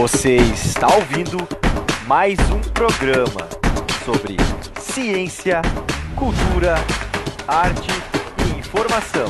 Você 0.00 0.36
está 0.36 0.86
ouvindo 0.94 1.36
mais 2.06 2.38
um 2.50 2.58
programa 2.72 3.46
sobre 4.02 4.38
ciência, 4.80 5.60
cultura, 6.16 6.76
arte 7.46 7.90
e 8.46 8.58
informação. 8.58 9.26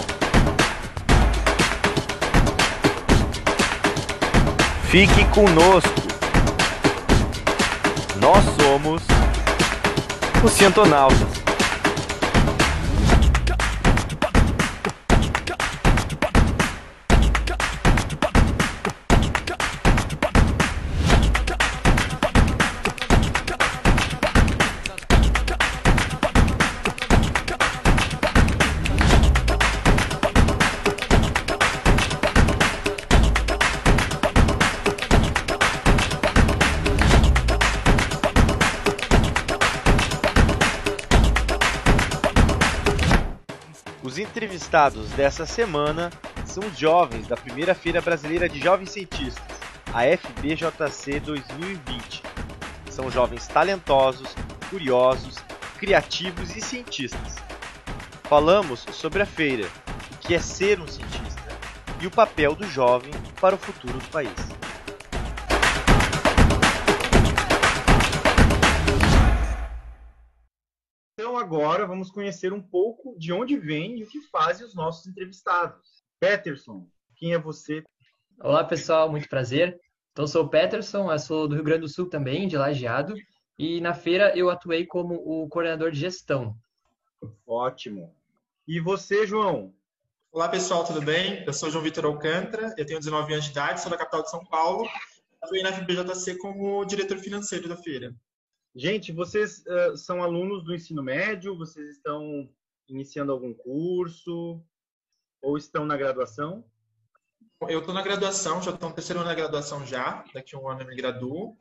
Fique 4.84 5.24
conosco. 5.30 5.90
Nós 8.20 8.44
somos 8.62 9.02
os 10.44 10.52
Cientonautas. 10.52 11.39
Entrevistados 44.60 45.08
dessa 45.12 45.46
semana 45.46 46.10
são 46.44 46.62
os 46.62 46.78
jovens 46.78 47.26
da 47.26 47.34
primeira 47.34 47.74
Feira 47.74 48.02
Brasileira 48.02 48.46
de 48.46 48.60
Jovens 48.60 48.90
Cientistas, 48.90 49.42
a 49.94 50.02
FBJC 50.02 51.18
2020. 51.20 52.22
São 52.90 53.10
jovens 53.10 53.46
talentosos, 53.48 54.34
curiosos, 54.68 55.36
criativos 55.78 56.54
e 56.54 56.60
cientistas. 56.60 57.36
Falamos 58.24 58.84
sobre 58.92 59.22
a 59.22 59.26
feira, 59.26 59.66
o 60.12 60.18
que 60.18 60.34
é 60.34 60.38
ser 60.38 60.78
um 60.78 60.86
cientista 60.86 61.40
e 61.98 62.06
o 62.06 62.10
papel 62.10 62.54
do 62.54 62.66
jovem 62.66 63.12
para 63.40 63.54
o 63.54 63.58
futuro 63.58 63.98
do 63.98 64.08
país. 64.10 64.49
Então 71.30 71.38
agora 71.38 71.86
vamos 71.86 72.10
conhecer 72.10 72.52
um 72.52 72.60
pouco 72.60 73.16
de 73.16 73.32
onde 73.32 73.56
vem 73.56 74.00
e 74.00 74.02
o 74.02 74.08
que 74.08 74.20
fazem 74.32 74.66
os 74.66 74.74
nossos 74.74 75.06
entrevistados. 75.06 76.02
Peterson, 76.18 76.88
quem 77.14 77.34
é 77.34 77.38
você? 77.38 77.84
Olá 78.42 78.64
pessoal, 78.64 79.08
muito 79.08 79.28
prazer. 79.28 79.78
Então 80.10 80.26
sou 80.26 80.44
o 80.44 80.48
Peterson, 80.48 81.08
eu 81.08 81.18
sou 81.20 81.46
do 81.46 81.54
Rio 81.54 81.62
Grande 81.62 81.82
do 81.82 81.88
Sul 81.88 82.08
também, 82.08 82.48
de 82.48 82.56
Lajeado, 82.56 83.14
e 83.56 83.80
na 83.80 83.94
feira 83.94 84.36
eu 84.36 84.50
atuei 84.50 84.84
como 84.84 85.22
o 85.24 85.48
coordenador 85.48 85.92
de 85.92 86.00
gestão. 86.00 86.56
Ótimo. 87.46 88.12
E 88.66 88.80
você, 88.80 89.24
João? 89.24 89.72
Olá 90.32 90.48
pessoal, 90.48 90.82
tudo 90.82 91.00
bem? 91.00 91.44
Eu 91.46 91.52
sou 91.52 91.70
João 91.70 91.84
Vitor 91.84 92.06
Alcântara, 92.06 92.74
eu 92.76 92.84
tenho 92.84 92.98
19 92.98 93.34
anos 93.34 93.44
de 93.44 93.52
idade, 93.52 93.80
sou 93.80 93.88
da 93.88 93.96
capital 93.96 94.24
de 94.24 94.30
São 94.30 94.44
Paulo, 94.46 94.84
atuei 95.40 95.62
na 95.62 95.72
FBJC 95.72 96.38
como 96.38 96.84
diretor 96.84 97.18
financeiro 97.18 97.68
da 97.68 97.76
feira. 97.76 98.12
Gente, 98.74 99.10
vocês 99.12 99.64
uh, 99.66 99.96
são 99.96 100.22
alunos 100.22 100.64
do 100.64 100.74
ensino 100.74 101.02
médio? 101.02 101.56
Vocês 101.56 101.96
estão 101.96 102.48
iniciando 102.88 103.32
algum 103.32 103.52
curso? 103.52 104.62
Ou 105.42 105.56
estão 105.56 105.84
na 105.84 105.96
graduação? 105.96 106.64
Eu 107.68 107.80
estou 107.80 107.94
na 107.94 108.02
graduação, 108.02 108.62
já 108.62 108.70
estou 108.70 108.88
no 108.88 108.94
terceiro 108.94 109.20
ano 109.20 109.28
da 109.28 109.34
graduação 109.34 109.84
já. 109.84 110.24
Daqui 110.32 110.54
a 110.54 110.58
um 110.58 110.68
ano 110.68 110.82
eu 110.82 110.86
me 110.86 110.96
graduo. 110.96 111.56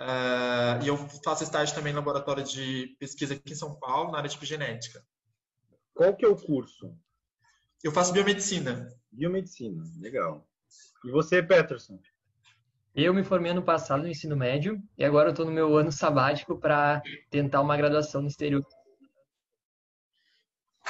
Uh, 0.00 0.82
e 0.82 0.88
eu 0.88 0.96
faço 1.24 1.44
estágio 1.44 1.74
também 1.74 1.92
no 1.92 1.98
laboratório 1.98 2.42
de 2.42 2.96
pesquisa 2.98 3.34
aqui 3.34 3.52
em 3.52 3.56
São 3.56 3.78
Paulo, 3.78 4.12
na 4.12 4.18
área 4.18 4.28
de 4.28 4.46
genética. 4.46 5.04
Qual 5.94 6.14
que 6.16 6.24
é 6.24 6.28
o 6.28 6.36
curso? 6.36 6.94
Eu 7.82 7.92
faço 7.92 8.12
biomedicina. 8.12 8.88
Biomedicina, 9.10 9.82
legal. 9.98 10.46
E 11.04 11.10
você, 11.10 11.42
Peterson? 11.42 12.00
Eu 12.96 13.12
me 13.12 13.22
formei 13.22 13.52
ano 13.52 13.62
passado 13.62 14.04
no 14.04 14.08
ensino 14.08 14.34
médio 14.34 14.82
e 14.96 15.04
agora 15.04 15.28
eu 15.28 15.32
estou 15.32 15.44
no 15.44 15.52
meu 15.52 15.76
ano 15.76 15.92
sabático 15.92 16.58
para 16.58 17.02
tentar 17.28 17.60
uma 17.60 17.76
graduação 17.76 18.22
no 18.22 18.28
exterior. 18.28 18.64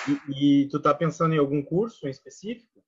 E, 0.08 0.62
e 0.62 0.68
tu 0.68 0.76
está 0.76 0.94
pensando 0.94 1.34
em 1.34 1.38
algum 1.38 1.60
curso 1.64 2.06
em 2.06 2.10
específico? 2.10 2.80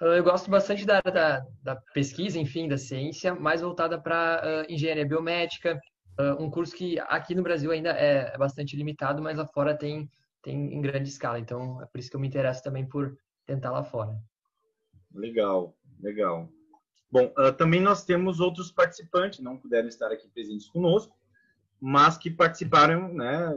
Eu 0.00 0.24
gosto 0.24 0.50
bastante 0.50 0.86
da, 0.86 1.02
da, 1.02 1.46
da 1.62 1.76
pesquisa, 1.92 2.38
enfim, 2.38 2.66
da 2.66 2.78
ciência, 2.78 3.34
mais 3.34 3.60
voltada 3.60 4.00
para 4.00 4.64
uh, 4.66 4.72
engenharia 4.72 5.04
biomédica, 5.04 5.78
uh, 6.18 6.42
um 6.42 6.50
curso 6.50 6.74
que 6.74 6.98
aqui 7.00 7.34
no 7.34 7.42
Brasil 7.42 7.70
ainda 7.70 7.90
é, 7.90 8.32
é 8.32 8.38
bastante 8.38 8.78
limitado, 8.78 9.20
mas 9.20 9.36
lá 9.36 9.46
fora 9.46 9.76
tem, 9.76 10.10
tem 10.42 10.72
em 10.72 10.80
grande 10.80 11.10
escala. 11.10 11.38
Então, 11.38 11.82
é 11.82 11.84
por 11.84 11.98
isso 11.98 12.08
que 12.08 12.16
eu 12.16 12.20
me 12.20 12.28
interesso 12.28 12.62
também 12.62 12.88
por 12.88 13.14
tentar 13.44 13.70
lá 13.70 13.84
fora. 13.84 14.18
Legal, 15.12 15.76
legal. 16.00 16.48
Bom, 17.10 17.32
uh, 17.38 17.52
também 17.52 17.80
nós 17.80 18.04
temos 18.04 18.40
outros 18.40 18.70
participantes, 18.70 19.40
não 19.40 19.56
puderam 19.56 19.88
estar 19.88 20.12
aqui 20.12 20.28
presentes 20.28 20.68
conosco, 20.68 21.16
mas 21.80 22.16
que 22.16 22.30
participaram 22.30 23.12
né, 23.12 23.56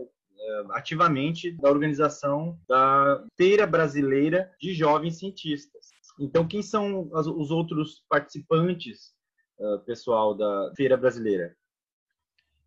ativamente 0.71 1.51
da 1.51 1.69
organização 1.69 2.59
da 2.67 3.23
Feira 3.37 3.65
Brasileira 3.65 4.51
de 4.59 4.73
Jovens 4.73 5.19
Cientistas. 5.19 5.89
Então, 6.19 6.47
quem 6.47 6.61
são 6.61 7.09
os 7.11 7.51
outros 7.51 8.03
participantes, 8.07 9.13
uh, 9.57 9.79
pessoal, 9.79 10.35
da 10.35 10.71
Feira 10.75 10.95
Brasileira? 10.95 11.55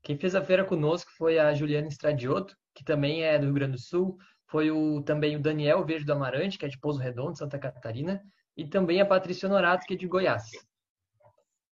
Quem 0.02 0.18
fez 0.18 0.34
a 0.34 0.44
feira 0.44 0.64
conosco 0.64 1.10
foi 1.16 1.38
a 1.38 1.52
Juliana 1.54 1.88
Estradioto, 1.88 2.56
que 2.74 2.84
também 2.84 3.24
é 3.24 3.38
do 3.38 3.46
Rio 3.46 3.54
Grande 3.54 3.72
do 3.72 3.80
Sul, 3.80 4.18
foi 4.46 4.70
o, 4.70 5.02
também 5.02 5.36
o 5.36 5.42
Daniel 5.42 5.84
Vejo 5.84 6.06
do 6.06 6.12
Amarante, 6.12 6.58
que 6.58 6.64
é 6.64 6.68
de 6.68 6.78
Pouso 6.78 7.00
Redondo, 7.00 7.38
Santa 7.38 7.58
Catarina, 7.58 8.22
e 8.56 8.66
também 8.66 9.00
a 9.00 9.06
Patrícia 9.06 9.48
Honorato, 9.48 9.84
que 9.86 9.94
é 9.94 9.96
de 9.96 10.06
Goiás. 10.06 10.44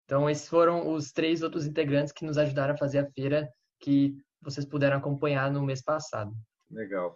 Então, 0.09 0.29
esses 0.31 0.49
foram 0.49 0.91
os 0.95 1.13
três 1.13 1.43
outros 1.43 1.67
integrantes 1.67 2.15
que 2.15 2.25
nos 2.25 2.39
ajudaram 2.39 2.73
a 2.73 2.79
fazer 2.79 3.01
a 3.01 3.11
feira, 3.11 3.47
que 3.79 4.17
vocês 4.41 4.65
puderam 4.65 4.97
acompanhar 4.97 5.53
no 5.53 5.63
mês 5.63 5.83
passado. 5.83 6.33
Legal. 6.71 7.15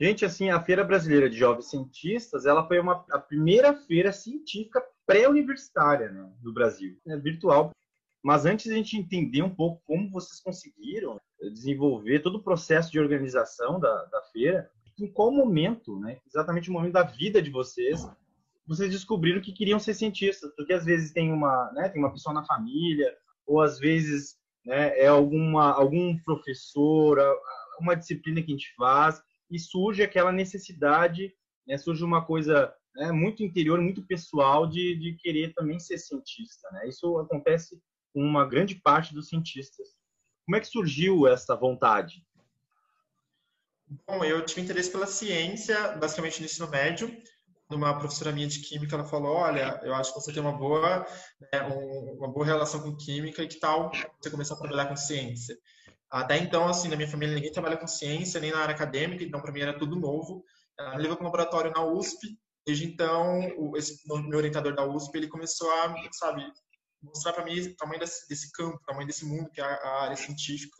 Gente, 0.00 0.24
assim, 0.24 0.50
a 0.50 0.60
Feira 0.60 0.82
Brasileira 0.82 1.30
de 1.30 1.38
Jovens 1.38 1.70
Cientistas, 1.70 2.44
ela 2.44 2.66
foi 2.66 2.80
uma, 2.80 3.06
a 3.12 3.18
primeira 3.20 3.72
feira 3.72 4.12
científica 4.12 4.82
pré-universitária 5.06 6.10
né, 6.10 6.32
do 6.40 6.52
Brasil, 6.52 6.98
é 7.06 7.16
virtual. 7.16 7.70
Mas 8.20 8.44
antes 8.44 8.68
a 8.72 8.74
gente 8.74 8.96
entender 8.96 9.42
um 9.42 9.54
pouco 9.54 9.80
como 9.86 10.10
vocês 10.10 10.40
conseguiram 10.40 11.20
desenvolver 11.52 12.22
todo 12.22 12.38
o 12.38 12.42
processo 12.42 12.90
de 12.90 12.98
organização 12.98 13.78
da, 13.78 14.04
da 14.06 14.20
feira, 14.32 14.68
em 14.98 15.06
qual 15.06 15.30
momento, 15.30 15.96
né, 16.00 16.18
exatamente 16.26 16.70
o 16.70 16.72
momento 16.72 16.94
da 16.94 17.04
vida 17.04 17.40
de 17.40 17.50
vocês, 17.50 18.04
vocês 18.76 18.90
descobriram 18.90 19.40
que 19.40 19.52
queriam 19.52 19.78
ser 19.78 19.94
cientistas, 19.94 20.50
porque 20.56 20.72
às 20.72 20.84
vezes 20.84 21.12
tem 21.12 21.32
uma, 21.32 21.70
né, 21.72 21.88
tem 21.88 22.00
uma 22.00 22.12
pessoa 22.12 22.32
na 22.32 22.44
família, 22.44 23.14
ou 23.46 23.60
às 23.60 23.78
vezes 23.78 24.36
né, 24.64 24.98
é 24.98 25.06
alguma, 25.06 25.72
algum 25.72 26.16
professor, 26.18 27.18
uma 27.78 27.94
disciplina 27.94 28.40
que 28.40 28.52
a 28.52 28.56
gente 28.56 28.74
faz, 28.74 29.22
e 29.50 29.58
surge 29.58 30.02
aquela 30.02 30.32
necessidade, 30.32 31.34
né, 31.66 31.76
surge 31.76 32.02
uma 32.02 32.24
coisa 32.24 32.72
né, 32.94 33.12
muito 33.12 33.42
interior, 33.42 33.80
muito 33.80 34.06
pessoal 34.06 34.66
de, 34.66 34.96
de 34.96 35.16
querer 35.16 35.52
também 35.52 35.78
ser 35.78 35.98
cientista. 35.98 36.70
Né? 36.72 36.88
Isso 36.88 37.18
acontece 37.18 37.80
com 38.12 38.22
uma 38.22 38.46
grande 38.46 38.76
parte 38.76 39.14
dos 39.14 39.28
cientistas. 39.28 39.88
Como 40.46 40.56
é 40.56 40.60
que 40.60 40.66
surgiu 40.66 41.26
essa 41.26 41.54
vontade? 41.54 42.24
Bom, 44.06 44.24
eu 44.24 44.44
tive 44.44 44.62
interesse 44.62 44.90
pela 44.90 45.06
ciência, 45.06 45.92
basicamente 45.96 46.40
no 46.40 46.46
ensino 46.46 46.68
médio, 46.68 47.14
uma 47.76 47.98
professora 47.98 48.32
minha 48.32 48.46
de 48.46 48.60
química, 48.60 48.94
ela 48.94 49.04
falou, 49.04 49.34
olha, 49.34 49.80
eu 49.82 49.94
acho 49.94 50.12
que 50.12 50.20
você 50.20 50.32
tem 50.32 50.42
uma 50.42 50.52
boa, 50.52 51.06
né, 51.52 51.62
uma 52.18 52.28
boa 52.28 52.44
relação 52.46 52.80
com 52.80 52.96
química 52.96 53.42
e 53.42 53.48
que 53.48 53.58
tal 53.58 53.90
você 54.20 54.30
começar 54.30 54.54
a 54.54 54.58
trabalhar 54.58 54.86
com 54.86 54.96
ciência? 54.96 55.56
Até 56.10 56.36
então, 56.38 56.68
assim, 56.68 56.88
na 56.88 56.96
minha 56.96 57.08
família 57.08 57.34
ninguém 57.34 57.52
trabalha 57.52 57.76
com 57.76 57.86
ciência, 57.86 58.40
nem 58.40 58.50
na 58.50 58.58
área 58.58 58.74
acadêmica, 58.74 59.24
então 59.24 59.40
para 59.40 59.50
mim 59.50 59.60
era 59.60 59.78
tudo 59.78 59.96
novo. 59.96 60.44
Ela 60.78 60.96
me 60.96 61.02
levou 61.02 61.16
para 61.16 61.24
um 61.24 61.28
laboratório 61.28 61.72
na 61.72 61.84
USP, 61.84 62.38
desde 62.66 62.84
então, 62.84 63.40
o, 63.56 63.76
esse 63.76 64.06
meu 64.06 64.38
orientador 64.38 64.74
da 64.74 64.84
USP, 64.84 65.16
ele 65.16 65.28
começou 65.28 65.70
a, 65.70 65.94
sabe, 66.12 66.44
mostrar 67.02 67.32
para 67.32 67.44
mim 67.44 67.58
o 67.60 67.76
tamanho 67.76 68.00
desse, 68.00 68.28
desse 68.28 68.52
campo, 68.52 68.76
o 68.76 68.84
tamanho 68.84 69.06
desse 69.06 69.24
mundo 69.24 69.50
que 69.50 69.60
é 69.60 69.64
a, 69.64 69.68
a 69.68 70.02
área 70.04 70.16
científica. 70.16 70.76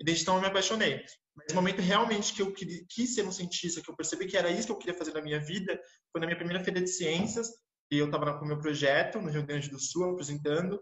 E 0.00 0.04
desde 0.04 0.22
então 0.22 0.36
eu 0.36 0.40
me 0.40 0.46
apaixonei. 0.46 1.04
Mas 1.36 1.52
o 1.52 1.54
momento 1.54 1.80
realmente 1.80 2.34
que 2.34 2.42
eu 2.42 2.52
quis 2.52 3.14
ser 3.14 3.24
um 3.24 3.32
cientista, 3.32 3.80
que 3.80 3.90
eu 3.90 3.96
percebi 3.96 4.26
que 4.26 4.36
era 4.36 4.50
isso 4.50 4.66
que 4.66 4.72
eu 4.72 4.78
queria 4.78 4.98
fazer 4.98 5.12
na 5.12 5.22
minha 5.22 5.40
vida, 5.40 5.80
foi 6.12 6.20
na 6.20 6.26
minha 6.26 6.36
primeira 6.36 6.62
feira 6.62 6.80
de 6.80 6.88
ciências, 6.88 7.48
e 7.90 7.98
eu 7.98 8.06
estava 8.06 8.38
com 8.38 8.44
o 8.44 8.48
meu 8.48 8.58
projeto 8.58 9.20
no 9.20 9.30
Rio 9.30 9.44
Grande 9.44 9.68
do 9.68 9.78
Sul, 9.78 10.10
apresentando. 10.10 10.80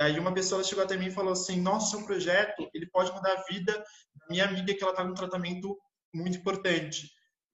Aí 0.00 0.18
uma 0.18 0.32
pessoa 0.32 0.64
chegou 0.64 0.84
até 0.84 0.96
mim 0.96 1.06
e 1.06 1.10
falou 1.10 1.32
assim: 1.32 1.60
Nossa, 1.60 1.96
seu 1.96 2.06
projeto 2.06 2.68
ele 2.74 2.86
pode 2.90 3.12
mudar 3.12 3.32
a 3.32 3.42
vida 3.50 3.72
da 3.72 4.26
minha 4.28 4.44
amiga 4.46 4.74
que 4.74 4.82
ela 4.82 4.92
está 4.92 5.04
num 5.04 5.14
tratamento 5.14 5.76
muito 6.14 6.38
importante. 6.38 7.10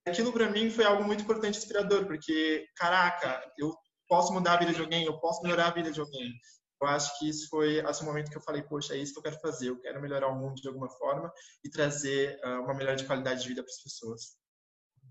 Aquilo 0.07 0.33
para 0.33 0.49
mim 0.49 0.71
foi 0.71 0.85
algo 0.85 1.05
muito 1.05 1.23
importante 1.23 1.59
inspirador, 1.59 2.07
porque, 2.07 2.65
caraca, 2.77 3.43
eu 3.59 3.75
posso 4.09 4.33
mudar 4.33 4.55
a 4.55 4.59
vida 4.59 4.73
de 4.73 4.81
alguém, 4.81 5.05
eu 5.05 5.19
posso 5.19 5.43
melhorar 5.43 5.67
a 5.67 5.75
vida 5.75 5.91
de 5.91 6.01
alguém. 6.01 6.33
Eu 6.81 6.89
acho 6.89 7.19
que 7.19 7.29
isso 7.29 7.49
foi 7.49 7.79
esse 7.79 8.05
momento 8.05 8.31
que 8.31 8.37
eu 8.37 8.43
falei, 8.43 8.63
poxa, 8.63 8.95
é 8.95 8.99
isso 8.99 9.13
que 9.13 9.19
eu 9.19 9.23
quero 9.23 9.41
fazer, 9.41 9.71
eu 9.71 9.81
quero 9.81 10.01
melhorar 10.01 10.29
o 10.29 10.39
mundo 10.39 10.61
de 10.61 10.69
alguma 10.69 10.89
forma 10.91 11.33
e 11.65 11.71
trazer 11.71 12.39
uh, 12.45 12.63
uma 12.63 12.75
melhor 12.75 12.97
de 12.97 13.05
qualidade 13.05 13.43
de 13.43 13.49
vida 13.49 13.63
para 13.63 13.71
as 13.71 13.83
pessoas. 13.83 14.37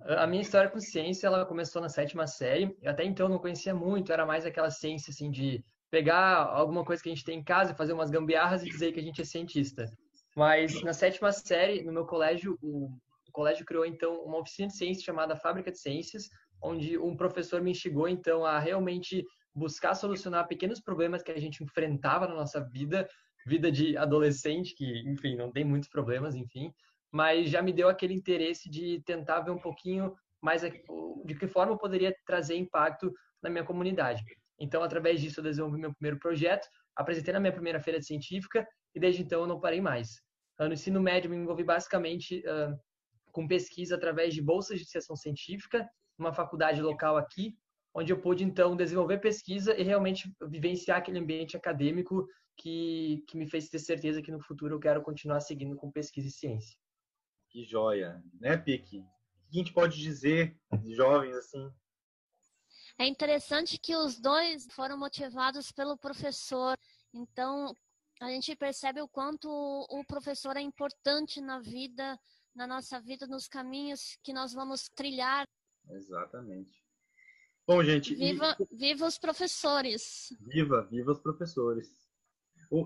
A 0.01 0.27
minha 0.27 0.41
história 0.41 0.69
com 0.69 0.79
ciência, 0.79 1.27
ela 1.27 1.45
começou 1.45 1.81
na 1.81 1.89
sétima 1.89 2.27
série. 2.27 2.77
Eu 2.81 2.91
até 2.91 3.03
então 3.03 3.27
não 3.27 3.39
conhecia 3.39 3.73
muito, 3.73 4.11
era 4.11 4.25
mais 4.25 4.45
aquela 4.45 4.69
ciência 4.69 5.09
assim 5.11 5.31
de 5.31 5.63
pegar 5.89 6.43
alguma 6.45 6.83
coisa 6.83 7.01
que 7.01 7.09
a 7.09 7.13
gente 7.13 7.23
tem 7.23 7.39
em 7.39 7.43
casa, 7.43 7.73
fazer 7.73 7.93
umas 7.93 8.11
gambiarras 8.11 8.61
e 8.61 8.69
dizer 8.69 8.91
que 8.91 8.99
a 8.99 9.03
gente 9.03 9.21
é 9.21 9.25
cientista. 9.25 9.85
Mas 10.35 10.83
na 10.83 10.93
sétima 10.93 11.31
série, 11.31 11.81
no 11.81 11.93
meu 11.93 12.05
colégio, 12.05 12.57
o 12.61 12.89
colégio 13.31 13.65
criou 13.65 13.85
então 13.85 14.21
uma 14.23 14.39
oficina 14.39 14.67
de 14.67 14.75
ciências 14.75 15.03
chamada 15.03 15.35
Fábrica 15.35 15.71
de 15.71 15.79
Ciências, 15.79 16.29
onde 16.61 16.97
um 16.97 17.15
professor 17.15 17.61
me 17.61 17.71
instigou 17.71 18.07
então 18.07 18.45
a 18.45 18.59
realmente 18.59 19.25
buscar 19.55 19.95
solucionar 19.95 20.47
pequenos 20.47 20.81
problemas 20.81 21.23
que 21.23 21.31
a 21.31 21.39
gente 21.39 21.63
enfrentava 21.63 22.27
na 22.27 22.35
nossa 22.35 22.59
vida, 22.59 23.07
vida 23.45 23.71
de 23.71 23.95
adolescente, 23.95 24.75
que, 24.75 24.99
enfim, 25.07 25.35
não 25.35 25.51
tem 25.51 25.63
muitos 25.63 25.87
problemas, 25.87 26.35
enfim, 26.35 26.73
mas 27.11 27.49
já 27.49 27.61
me 27.61 27.71
deu 27.71 27.87
aquele 27.87 28.13
interesse 28.13 28.69
de 28.69 29.01
tentar 29.05 29.39
ver 29.39 29.51
um 29.51 29.59
pouquinho 29.59 30.13
mais 30.41 30.61
de 30.61 31.35
que 31.35 31.47
forma 31.47 31.73
eu 31.73 31.77
poderia 31.77 32.13
trazer 32.25 32.55
impacto 32.55 33.11
na 33.41 33.49
minha 33.49 33.63
comunidade. 33.63 34.23
Então, 34.59 34.83
através 34.83 35.21
disso, 35.21 35.39
eu 35.39 35.43
desenvolvi 35.43 35.79
meu 35.79 35.93
primeiro 35.93 36.19
projeto, 36.19 36.67
apresentei 36.95 37.33
na 37.33 37.39
minha 37.39 37.53
primeira 37.53 37.79
feira 37.79 38.01
científica 38.01 38.67
e 38.93 38.99
desde 38.99 39.21
então 39.21 39.41
eu 39.41 39.47
não 39.47 39.59
parei 39.59 39.81
mais. 39.81 40.21
No 40.59 40.73
ensino 40.73 41.01
médio, 41.01 41.29
me 41.29 41.35
envolvi 41.35 41.63
basicamente 41.63 42.39
uh, 42.39 42.77
com 43.31 43.47
pesquisa 43.47 43.95
através 43.95 44.33
de 44.33 44.41
bolsas 44.41 44.77
de 44.77 44.83
iniciação 44.83 45.15
científica, 45.15 45.87
numa 46.17 46.33
faculdade 46.33 46.81
local 46.81 47.17
aqui, 47.17 47.53
onde 47.95 48.11
eu 48.11 48.21
pude 48.21 48.43
então 48.43 48.75
desenvolver 48.75 49.19
pesquisa 49.19 49.73
e 49.79 49.81
realmente 49.81 50.29
vivenciar 50.49 50.97
aquele 50.97 51.17
ambiente 51.17 51.55
acadêmico 51.55 52.27
que, 52.57 53.23
que 53.27 53.37
me 53.37 53.49
fez 53.49 53.69
ter 53.69 53.79
certeza 53.79 54.21
que 54.21 54.31
no 54.31 54.43
futuro 54.43 54.75
eu 54.75 54.79
quero 54.79 55.01
continuar 55.01 55.39
seguindo 55.39 55.77
com 55.77 55.89
pesquisa 55.89 56.27
e 56.27 56.31
ciência. 56.31 56.77
Que 57.49 57.63
joia, 57.63 58.21
né, 58.33 58.57
Pique? 58.57 58.99
O 58.99 59.49
que 59.49 59.57
a 59.59 59.63
gente 59.63 59.73
pode 59.73 59.97
dizer 59.97 60.59
de 60.81 60.93
jovens 60.93 61.35
assim? 61.37 61.71
É 62.99 63.05
interessante 63.05 63.77
que 63.77 63.95
os 63.95 64.19
dois 64.19 64.67
foram 64.71 64.97
motivados 64.97 65.71
pelo 65.71 65.97
professor. 65.97 66.77
Então, 67.13 67.73
a 68.21 68.29
gente 68.29 68.55
percebe 68.57 69.01
o 69.01 69.07
quanto 69.07 69.49
o 69.49 70.03
professor 70.05 70.57
é 70.57 70.61
importante 70.61 71.39
na 71.39 71.59
vida, 71.59 72.17
na 72.53 72.67
nossa 72.67 72.99
vida, 72.99 73.25
nos 73.25 73.47
caminhos 73.47 74.17
que 74.21 74.33
nós 74.33 74.53
vamos 74.53 74.89
trilhar. 74.95 75.45
Exatamente. 75.89 76.84
Bom, 77.67 77.83
gente. 77.83 78.13
Viva, 78.13 78.55
e... 78.59 78.75
viva 78.75 79.07
os 79.07 79.17
professores. 79.17 80.29
Viva, 80.39 80.87
viva 80.89 81.11
os 81.11 81.19
professores. 81.19 81.89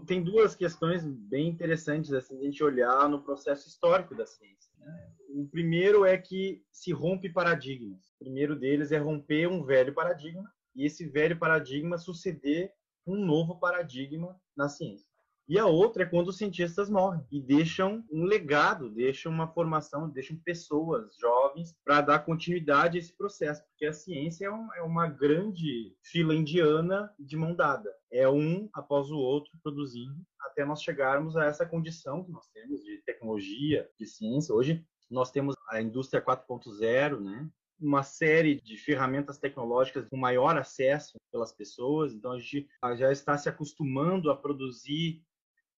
Tem 0.05 0.23
duas 0.23 0.55
questões 0.55 1.03
bem 1.05 1.47
interessantes 1.47 2.11
assim, 2.13 2.39
a 2.39 2.43
gente 2.43 2.63
olhar 2.63 3.09
no 3.09 3.23
processo 3.23 3.67
histórico 3.67 4.15
da 4.15 4.25
ciência. 4.25 4.71
Né? 4.77 5.13
O 5.29 5.47
primeiro 5.47 6.05
é 6.05 6.17
que 6.17 6.63
se 6.71 6.91
rompe 6.91 7.29
paradigmas. 7.29 8.09
O 8.15 8.19
primeiro 8.19 8.57
deles 8.57 8.91
é 8.91 8.97
romper 8.97 9.47
um 9.47 9.63
velho 9.63 9.93
paradigma 9.93 10.51
e 10.75 10.85
esse 10.85 11.07
velho 11.07 11.37
paradigma 11.37 11.97
suceder 11.97 12.71
um 13.05 13.25
novo 13.25 13.59
paradigma 13.59 14.39
na 14.55 14.69
ciência. 14.69 15.08
E 15.49 15.57
a 15.57 15.65
outra 15.65 16.03
é 16.03 16.05
quando 16.05 16.27
os 16.27 16.37
cientistas 16.37 16.91
morrem 16.91 17.25
e 17.31 17.41
deixam 17.41 18.05
um 18.11 18.23
legado, 18.23 18.87
deixam 18.91 19.31
uma 19.31 19.47
formação, 19.47 20.07
deixam 20.07 20.37
pessoas 20.37 21.17
jovens 21.19 21.75
para 21.83 22.01
dar 22.01 22.19
continuidade 22.19 22.97
a 22.97 22.99
esse 22.99 23.17
processo, 23.17 23.63
porque 23.63 23.87
a 23.87 23.91
ciência 23.91 24.45
é, 24.45 24.51
um, 24.51 24.71
é, 24.75 24.83
uma 24.83 25.07
grande 25.07 25.95
fila 26.03 26.35
indiana 26.35 27.11
de 27.17 27.35
mão 27.35 27.55
dada. 27.55 27.91
É 28.11 28.29
um 28.29 28.69
após 28.75 29.09
o 29.09 29.17
outro 29.17 29.49
produzindo 29.63 30.21
até 30.39 30.63
nós 30.63 30.83
chegarmos 30.83 31.35
a 31.35 31.45
essa 31.45 31.65
condição 31.65 32.23
que 32.23 32.31
nós 32.31 32.47
temos 32.49 32.83
de 32.83 33.01
tecnologia, 33.03 33.89
de 33.97 34.05
ciência. 34.05 34.53
Hoje 34.53 34.85
nós 35.09 35.31
temos 35.31 35.55
a 35.69 35.81
indústria 35.81 36.23
4.0, 36.23 37.19
né? 37.19 37.49
uma 37.79 38.03
série 38.03 38.61
de 38.61 38.77
ferramentas 38.77 39.39
tecnológicas 39.39 40.07
com 40.09 40.17
maior 40.17 40.57
acesso 40.57 41.17
pelas 41.31 41.53
pessoas, 41.53 42.13
então 42.13 42.33
a 42.33 42.39
gente 42.39 42.67
já 42.97 43.11
está 43.11 43.37
se 43.37 43.49
acostumando 43.49 44.29
a 44.29 44.35
produzir 44.35 45.23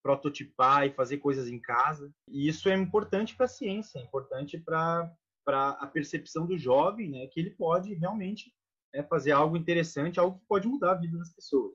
prototipar 0.02 0.86
e 0.86 0.92
fazer 0.92 1.18
coisas 1.18 1.48
em 1.48 1.60
casa. 1.60 2.12
E 2.28 2.48
isso 2.48 2.68
é 2.68 2.74
importante 2.74 3.36
para 3.36 3.46
a 3.46 3.48
ciência, 3.48 3.98
é 3.98 4.02
importante 4.02 4.58
para 4.58 5.10
a 5.46 5.86
percepção 5.86 6.46
do 6.46 6.58
jovem, 6.58 7.10
né, 7.10 7.26
que 7.28 7.40
ele 7.40 7.50
pode 7.50 7.94
realmente 7.94 8.52
né, 8.92 9.02
fazer 9.04 9.32
algo 9.32 9.56
interessante, 9.56 10.18
algo 10.18 10.38
que 10.38 10.46
pode 10.46 10.66
mudar 10.66 10.92
a 10.92 10.98
vida 10.98 11.16
das 11.16 11.32
pessoas. 11.32 11.72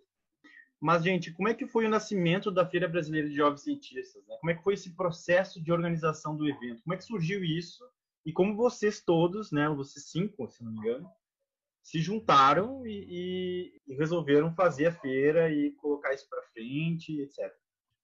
Mas, 0.79 1.03
gente, 1.03 1.31
como 1.31 1.47
é 1.47 1.56
que 1.56 1.65
foi 1.65 1.88
o 1.88 1.89
nascimento 1.89 2.51
da 2.51 2.65
Feira 2.65 2.88
Brasileira 2.88 3.27
de 3.27 3.35
Jovens 3.35 3.62
Cientistas? 3.62 4.24
Né? 4.27 4.35
Como 4.39 4.51
é 4.51 4.56
que 4.56 4.63
foi 4.63 4.75
esse 4.75 4.95
processo 4.95 5.62
de 5.62 5.71
organização 5.71 6.38
do 6.38 6.47
evento? 6.47 6.83
Como 6.83 6.94
é 6.94 6.97
que 6.97 7.03
surgiu 7.03 7.44
isso? 7.44 7.83
E 8.23 8.31
como 8.31 8.56
vocês 8.56 9.01
todos, 9.01 9.51
né, 9.51 9.68
vocês 9.69 10.09
cinco, 10.09 10.47
se 10.50 10.63
não 10.63 10.71
me 10.71 10.77
engano, 10.80 11.09
se 11.81 12.00
juntaram 12.00 12.85
e, 12.85 13.07
e, 13.09 13.81
e 13.88 13.95
resolveram 13.95 14.53
fazer 14.53 14.88
a 14.88 14.91
feira 14.91 15.50
e 15.50 15.71
colocar 15.71 16.13
isso 16.13 16.27
para 16.30 16.44
frente, 16.53 17.21
etc. 17.21 17.51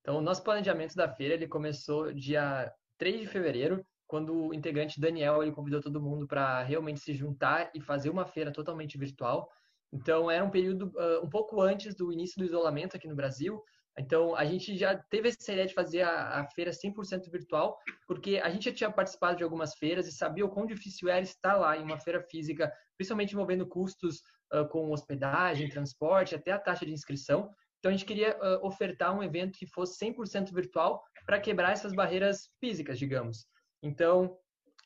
Então, 0.04 0.18
o 0.18 0.22
nosso 0.22 0.44
planejamento 0.44 0.96
da 0.96 1.08
feira 1.08 1.34
ele 1.34 1.48
começou 1.48 2.14
dia 2.14 2.70
3 2.98 3.22
de 3.22 3.28
fevereiro, 3.28 3.86
quando 4.06 4.48
o 4.48 4.54
integrante 4.54 5.00
Daniel 5.00 5.42
ele 5.42 5.54
convidou 5.54 5.80
todo 5.80 6.02
mundo 6.02 6.28
para 6.28 6.62
realmente 6.62 7.00
se 7.00 7.14
juntar 7.14 7.72
e 7.74 7.80
fazer 7.80 8.10
uma 8.10 8.26
feira 8.26 8.52
totalmente 8.52 8.98
virtual. 8.98 9.50
Então, 9.94 10.30
era 10.30 10.44
um 10.44 10.50
período 10.50 10.92
uh, 10.96 11.26
um 11.26 11.30
pouco 11.30 11.62
antes 11.62 11.96
do 11.96 12.12
início 12.12 12.38
do 12.38 12.44
isolamento 12.44 12.98
aqui 12.98 13.08
no 13.08 13.16
Brasil. 13.16 13.64
Então, 13.98 14.36
a 14.36 14.44
gente 14.44 14.76
já 14.78 14.98
teve 15.10 15.30
essa 15.30 15.52
ideia 15.52 15.68
de 15.68 15.74
fazer 15.74 16.02
a, 16.02 16.42
a 16.42 16.48
feira 16.50 16.72
100% 16.72 17.32
virtual, 17.32 17.78
porque 18.06 18.42
a 18.44 18.50
gente 18.50 18.66
já 18.66 18.76
tinha 18.76 18.92
participado 18.92 19.38
de 19.38 19.44
algumas 19.44 19.76
feiras 19.76 20.06
e 20.06 20.12
sabia 20.12 20.46
o 20.46 20.50
quão 20.50 20.66
difícil 20.66 21.08
era 21.08 21.22
estar 21.22 21.56
lá 21.56 21.78
em 21.78 21.84
uma 21.84 22.00
feira 22.00 22.22
física, 22.22 22.74
principalmente 22.98 23.32
envolvendo 23.32 23.66
custos 23.68 24.18
uh, 24.54 24.68
com 24.68 24.92
hospedagem, 24.92 25.70
transporte, 25.70 26.36
até 26.36 26.52
a 26.52 26.60
taxa 26.60 26.86
de 26.86 26.92
inscrição. 26.92 27.50
Então, 27.84 27.92
a 27.92 27.96
gente 27.98 28.06
queria 28.06 28.38
uh, 28.38 28.66
ofertar 28.66 29.14
um 29.14 29.22
evento 29.22 29.60
que 29.60 29.68
fosse 29.68 30.00
100% 30.06 30.54
virtual 30.54 31.04
para 31.26 31.38
quebrar 31.38 31.74
essas 31.74 31.94
barreiras 31.94 32.50
físicas, 32.58 32.98
digamos. 32.98 33.46
Então, 33.82 34.38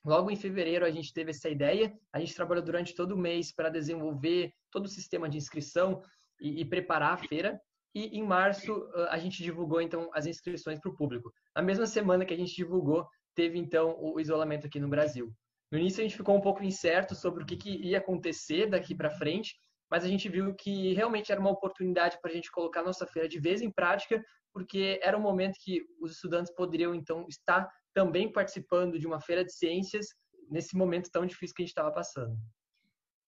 logo 0.03 0.31
em 0.31 0.35
fevereiro, 0.35 0.83
a 0.83 0.89
gente 0.89 1.13
teve 1.13 1.30
essa 1.30 1.47
ideia. 1.47 1.95
A 2.11 2.19
gente 2.19 2.33
trabalhou 2.33 2.63
durante 2.66 2.95
todo 2.95 3.11
o 3.11 3.18
mês 3.18 3.54
para 3.54 3.69
desenvolver 3.69 4.51
todo 4.71 4.85
o 4.85 4.89
sistema 4.89 5.30
de 5.30 5.37
inscrição 5.37 6.01
e, 6.42 6.61
e 6.61 6.66
preparar 6.66 7.13
a 7.13 7.18
feira. 7.18 7.61
E 7.94 8.18
em 8.18 8.23
março, 8.23 8.73
uh, 8.73 9.09
a 9.11 9.19
gente 9.19 9.44
divulgou, 9.44 9.80
então, 9.80 10.09
as 10.11 10.25
inscrições 10.25 10.80
para 10.80 10.89
o 10.89 10.95
público. 10.95 11.31
Na 11.56 11.61
mesma 11.61 11.85
semana 11.85 12.25
que 12.25 12.33
a 12.33 12.37
gente 12.37 12.56
divulgou, 12.56 13.07
teve, 13.35 13.59
então, 13.59 13.95
o 13.99 14.19
isolamento 14.19 14.66
aqui 14.66 14.80
no 14.80 14.89
Brasil. 14.89 15.31
No 15.71 15.77
início, 15.77 15.99
a 15.99 16.04
gente 16.04 16.18
ficou 16.18 16.35
um 16.35 16.42
pouco 16.42 16.63
incerto 16.63 17.13
sobre 17.13 17.44
o 17.44 17.45
que, 17.45 17.57
que 17.57 17.69
ia 17.69 17.99
acontecer 17.99 18.66
daqui 18.71 18.95
para 18.95 19.11
frente, 19.11 19.54
mas 19.89 20.03
a 20.03 20.07
gente 20.07 20.27
viu 20.29 20.53
que 20.53 20.94
realmente 20.94 21.31
era 21.31 21.39
uma 21.39 21.51
oportunidade 21.51 22.19
para 22.21 22.31
a 22.31 22.33
gente 22.33 22.51
colocar 22.51 22.83
nossa 22.83 23.06
feira 23.07 23.27
de 23.27 23.39
vez 23.39 23.61
em 23.61 23.71
prática, 23.71 24.23
porque 24.53 24.99
era 25.01 25.17
um 25.17 25.21
momento 25.21 25.57
que 25.63 25.85
os 26.01 26.13
estudantes 26.13 26.53
poderiam 26.53 26.94
então 26.94 27.25
estar 27.29 27.69
também 27.94 28.31
participando 28.31 28.99
de 28.99 29.07
uma 29.07 29.19
feira 29.19 29.44
de 29.44 29.53
ciências 29.53 30.07
nesse 30.49 30.75
momento 30.75 31.09
tão 31.11 31.25
difícil 31.25 31.56
que 31.56 31.61
a 31.61 31.65
gente 31.65 31.71
estava 31.71 31.91
passando. 31.91 32.37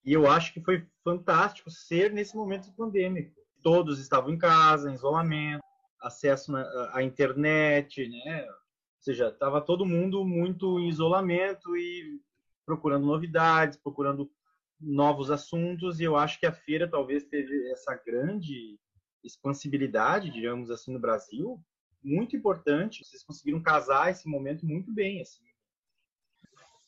E 0.03 0.13
eu 0.13 0.29
acho 0.29 0.53
que 0.53 0.61
foi 0.61 0.87
fantástico 1.03 1.69
ser 1.69 2.11
nesse 2.11 2.35
momento 2.35 2.73
pandêmico. 2.73 3.35
Todos 3.61 3.99
estavam 3.99 4.31
em 4.31 4.37
casa, 4.37 4.89
em 4.89 4.93
isolamento, 4.93 5.63
acesso 6.01 6.55
à 6.93 7.03
internet, 7.03 8.07
né? 8.07 8.43
Ou 8.43 9.01
seja, 9.01 9.27
estava 9.29 9.61
todo 9.61 9.85
mundo 9.85 10.25
muito 10.25 10.79
em 10.79 10.87
isolamento 10.87 11.75
e 11.75 12.21
procurando 12.65 13.05
novidades, 13.05 13.77
procurando 13.77 14.31
novos 14.79 15.29
assuntos 15.29 16.00
e 16.00 16.03
eu 16.03 16.15
acho 16.15 16.39
que 16.39 16.45
a 16.45 16.53
feira 16.53 16.89
talvez 16.89 17.24
teve 17.25 17.71
essa 17.71 17.95
grande 17.95 18.79
expansibilidade, 19.24 20.31
digamos 20.31 20.71
assim, 20.71 20.93
no 20.93 21.00
Brasil, 21.00 21.62
muito 22.01 22.36
importante. 22.36 23.03
Vocês 23.03 23.24
conseguiram 23.24 23.62
casar 23.62 24.09
esse 24.09 24.27
momento 24.27 24.65
muito 24.65 24.91
bem, 24.93 25.21
assim. 25.21 25.43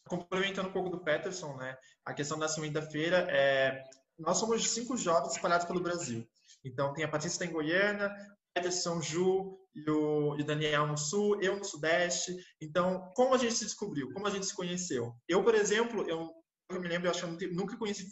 Complementando 0.07 0.69
um 0.69 0.73
pouco 0.73 0.89
do 0.89 1.03
Peterson, 1.03 1.55
né? 1.57 1.77
A 2.05 2.13
questão 2.13 2.37
da 2.37 2.45
nascimento 2.45 2.73
da 2.73 2.81
feira 2.81 3.27
é 3.29 3.83
nós 4.17 4.37
somos 4.37 4.69
cinco 4.69 4.95
jovens 4.95 5.33
espalhados 5.33 5.65
pelo 5.65 5.81
Brasil. 5.81 6.27
Então 6.63 6.93
tem 6.93 7.03
a 7.03 7.07
Patrícia 7.07 7.43
em 7.43 7.51
Goiânia, 7.51 8.13
Peterson, 8.53 9.01
Ju 9.01 9.57
o 9.87 10.35
e 10.37 10.43
Daniel 10.43 10.85
no 10.85 10.97
Sul, 10.97 11.41
eu 11.41 11.57
no 11.57 11.63
Sudeste. 11.63 12.35
Então, 12.59 13.11
como 13.15 13.33
a 13.33 13.37
gente 13.37 13.53
se 13.53 13.63
descobriu? 13.63 14.11
Como 14.11 14.27
a 14.27 14.29
gente 14.29 14.45
se 14.45 14.55
conheceu? 14.55 15.13
Eu, 15.27 15.43
por 15.43 15.55
exemplo, 15.55 16.07
eu 16.09 16.29
eu 16.77 16.81
me 16.81 16.87
lembro, 16.87 17.07
eu 17.07 17.11
acho 17.11 17.37
que 17.37 17.45
eu 17.45 17.53
nunca 17.53 17.77
conheci 17.77 18.07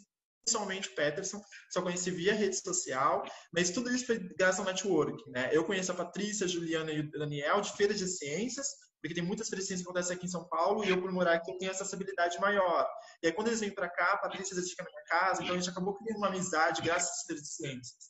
pessoalmente 0.45 0.89
o 0.89 0.95
Peterson, 0.95 1.41
só 1.69 1.81
conheci 1.81 2.11
via 2.11 2.33
rede 2.33 2.55
social, 2.55 3.23
mas 3.53 3.69
tudo 3.69 3.93
isso 3.93 4.05
foi 4.05 4.19
graças 4.37 4.59
ao 4.59 4.65
network, 4.65 5.29
né? 5.29 5.49
Eu 5.51 5.63
conheço 5.63 5.91
a 5.91 5.95
Patrícia, 5.95 6.45
a 6.45 6.49
Juliana 6.49 6.91
e 6.91 7.01
o 7.01 7.11
Daniel 7.11 7.61
de 7.61 7.71
feiras 7.73 7.99
de 7.99 8.07
ciências, 8.07 8.67
porque 9.01 9.13
tem 9.13 9.23
muitas 9.23 9.47
feiras 9.47 9.65
de 9.65 9.67
ciências 9.67 9.85
que 9.85 9.89
acontecem 9.89 10.15
aqui 10.15 10.25
em 10.25 10.29
São 10.29 10.47
Paulo, 10.47 10.83
e 10.83 10.89
eu, 10.89 11.01
por 11.01 11.11
morar 11.11 11.35
aqui, 11.35 11.51
eu 11.51 11.57
tenho 11.57 11.71
acessibilidade 11.71 12.39
maior. 12.39 12.87
E 13.23 13.27
aí, 13.27 13.33
quando 13.33 13.47
eles 13.47 13.59
vêm 13.59 13.73
para 13.73 13.89
cá, 13.89 14.13
a 14.13 14.17
Patrícia 14.17 14.55
vezes 14.55 14.71
fica 14.71 14.83
na 14.83 14.89
minha 14.89 15.03
casa, 15.05 15.43
então 15.43 15.55
a 15.55 15.57
gente 15.59 15.69
acabou 15.69 15.95
criando 15.95 16.17
uma 16.17 16.27
amizade 16.27 16.81
graças 16.81 17.09
às 17.09 17.23
feiras 17.25 17.43
de 17.43 17.53
ciências. 17.53 18.09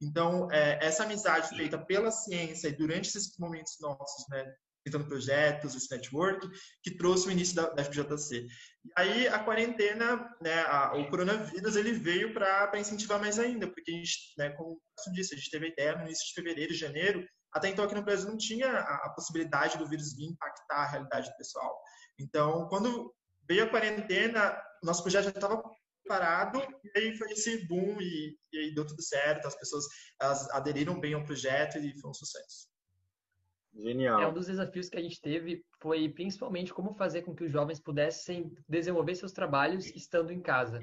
Então, 0.00 0.48
é, 0.52 0.78
essa 0.80 1.02
amizade 1.02 1.56
feita 1.56 1.76
pela 1.76 2.10
ciência 2.10 2.68
e 2.68 2.76
durante 2.76 3.08
esses 3.08 3.36
momentos 3.36 3.76
nossos, 3.80 4.28
né, 4.28 4.44
tentando 4.90 5.08
projetos, 5.08 5.74
esse 5.74 5.90
network, 5.94 6.48
que 6.82 6.96
trouxe 6.96 7.28
o 7.28 7.30
início 7.30 7.54
da, 7.54 7.70
da 7.70 7.84
FPJC. 7.84 8.46
E 8.84 8.92
aí, 8.96 9.28
a 9.28 9.38
quarentena, 9.38 10.28
né, 10.40 10.62
a, 10.62 10.96
o 10.96 11.08
coronavírus, 11.10 11.76
ele 11.76 11.92
veio 11.92 12.32
para 12.32 12.78
incentivar 12.78 13.20
mais 13.20 13.38
ainda, 13.38 13.66
porque 13.66 13.90
a 13.90 13.94
gente, 13.94 14.34
né, 14.36 14.50
como 14.50 14.80
eu 15.06 15.12
disse, 15.12 15.34
a 15.34 15.36
gente 15.36 15.50
teve 15.50 15.66
a 15.66 15.70
ideia 15.70 15.96
no 15.96 16.04
início 16.04 16.26
de 16.26 16.34
fevereiro 16.34 16.74
janeiro, 16.74 17.26
até 17.52 17.68
então 17.68 17.84
aqui 17.84 17.94
no 17.94 18.04
Brasil 18.04 18.28
não 18.28 18.36
tinha 18.36 18.68
a, 18.70 19.06
a 19.06 19.10
possibilidade 19.10 19.78
do 19.78 19.88
vírus 19.88 20.14
vir 20.14 20.26
impactar 20.26 20.76
a 20.76 20.90
realidade 20.90 21.30
do 21.30 21.36
pessoal. 21.36 21.78
Então, 22.18 22.66
quando 22.68 23.14
veio 23.48 23.64
a 23.64 23.68
quarentena, 23.68 24.60
nosso 24.82 25.02
projeto 25.02 25.24
já 25.24 25.30
estava 25.30 25.62
parado, 26.06 26.60
e 26.84 26.98
aí 26.98 27.16
foi 27.16 27.30
esse 27.32 27.66
boom, 27.66 28.00
e, 28.00 28.36
e 28.52 28.58
aí 28.58 28.74
deu 28.74 28.86
tudo 28.86 29.02
certo, 29.02 29.46
as 29.46 29.54
pessoas 29.54 29.84
elas 30.20 30.48
aderiram 30.50 30.98
bem 30.98 31.14
ao 31.14 31.24
projeto 31.24 31.78
e 31.78 31.98
foi 32.00 32.10
um 32.10 32.14
sucesso. 32.14 32.68
Genial. 33.74 34.20
É, 34.20 34.26
um 34.26 34.32
dos 34.32 34.46
desafios 34.46 34.88
que 34.88 34.98
a 34.98 35.02
gente 35.02 35.20
teve 35.20 35.62
foi 35.80 36.08
principalmente 36.08 36.72
como 36.72 36.94
fazer 36.94 37.22
com 37.22 37.34
que 37.34 37.44
os 37.44 37.52
jovens 37.52 37.80
pudessem 37.80 38.52
desenvolver 38.68 39.14
seus 39.14 39.32
trabalhos 39.32 39.86
estando 39.94 40.32
em 40.32 40.40
casa. 40.40 40.80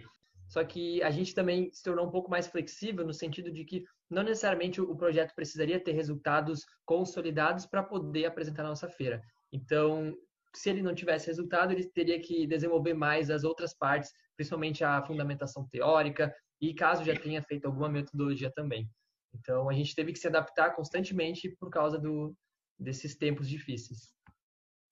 Só 0.48 0.64
que 0.64 1.02
a 1.02 1.10
gente 1.10 1.34
também 1.34 1.72
se 1.74 1.84
tornou 1.84 2.08
um 2.08 2.12
pouco 2.12 2.30
mais 2.30 2.48
flexível 2.48 3.06
no 3.06 3.14
sentido 3.14 3.52
de 3.52 3.66
que 3.66 3.84
não 4.10 4.24
necessariamente 4.24 4.80
o 4.80 4.96
projeto 4.96 5.34
precisaria 5.36 5.84
ter 5.84 5.94
resultados 5.94 6.64
consolidados 6.86 7.66
para 7.66 7.84
poder 7.84 8.26
apresentar 8.26 8.64
na 8.64 8.70
nossa 8.70 8.88
feira. 8.88 9.22
Então, 9.52 10.16
se 10.54 10.70
ele 10.70 10.82
não 10.82 10.94
tivesse 10.94 11.28
resultado, 11.28 11.74
ele 11.74 11.90
teria 11.90 12.20
que 12.22 12.46
desenvolver 12.46 12.94
mais 12.94 13.30
as 13.30 13.44
outras 13.44 13.76
partes, 13.76 14.12
principalmente 14.38 14.84
a 14.84 15.04
fundamentação 15.04 15.68
teórica 15.70 16.34
e 16.62 16.74
caso 16.74 17.04
já 17.04 17.16
tenha 17.20 17.42
feito 17.42 17.66
alguma 17.66 17.90
metodologia 17.90 18.52
também. 18.54 18.88
Então, 19.34 19.70
a 19.70 19.74
gente 19.74 19.94
teve 19.96 20.14
que 20.14 20.20
se 20.20 20.28
adaptar 20.28 20.76
constantemente 20.76 21.50
por 21.60 21.70
causa 21.70 22.00
do, 22.00 22.34
desses 22.80 23.16
tempos 23.16 23.48
difíceis. 23.50 24.14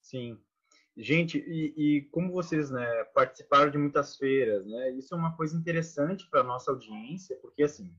Sim. 0.01 0.39
Gente, 0.95 1.39
e, 1.39 1.73
e, 1.75 2.01
como 2.11 2.31
vocês 2.31 2.69
né, 2.69 3.03
participaram 3.15 3.71
de 3.71 3.77
muitas 3.79 4.15
feiras, 4.15 4.65
né, 4.65 4.91
isso 4.91 5.13
é 5.13 5.17
uma 5.17 5.35
coisa 5.35 5.57
interessante 5.57 6.29
para 6.29 6.41
a 6.41 6.43
nossa 6.43 6.69
audiência, 6.69 7.35
porque 7.41 7.63
assim, 7.63 7.91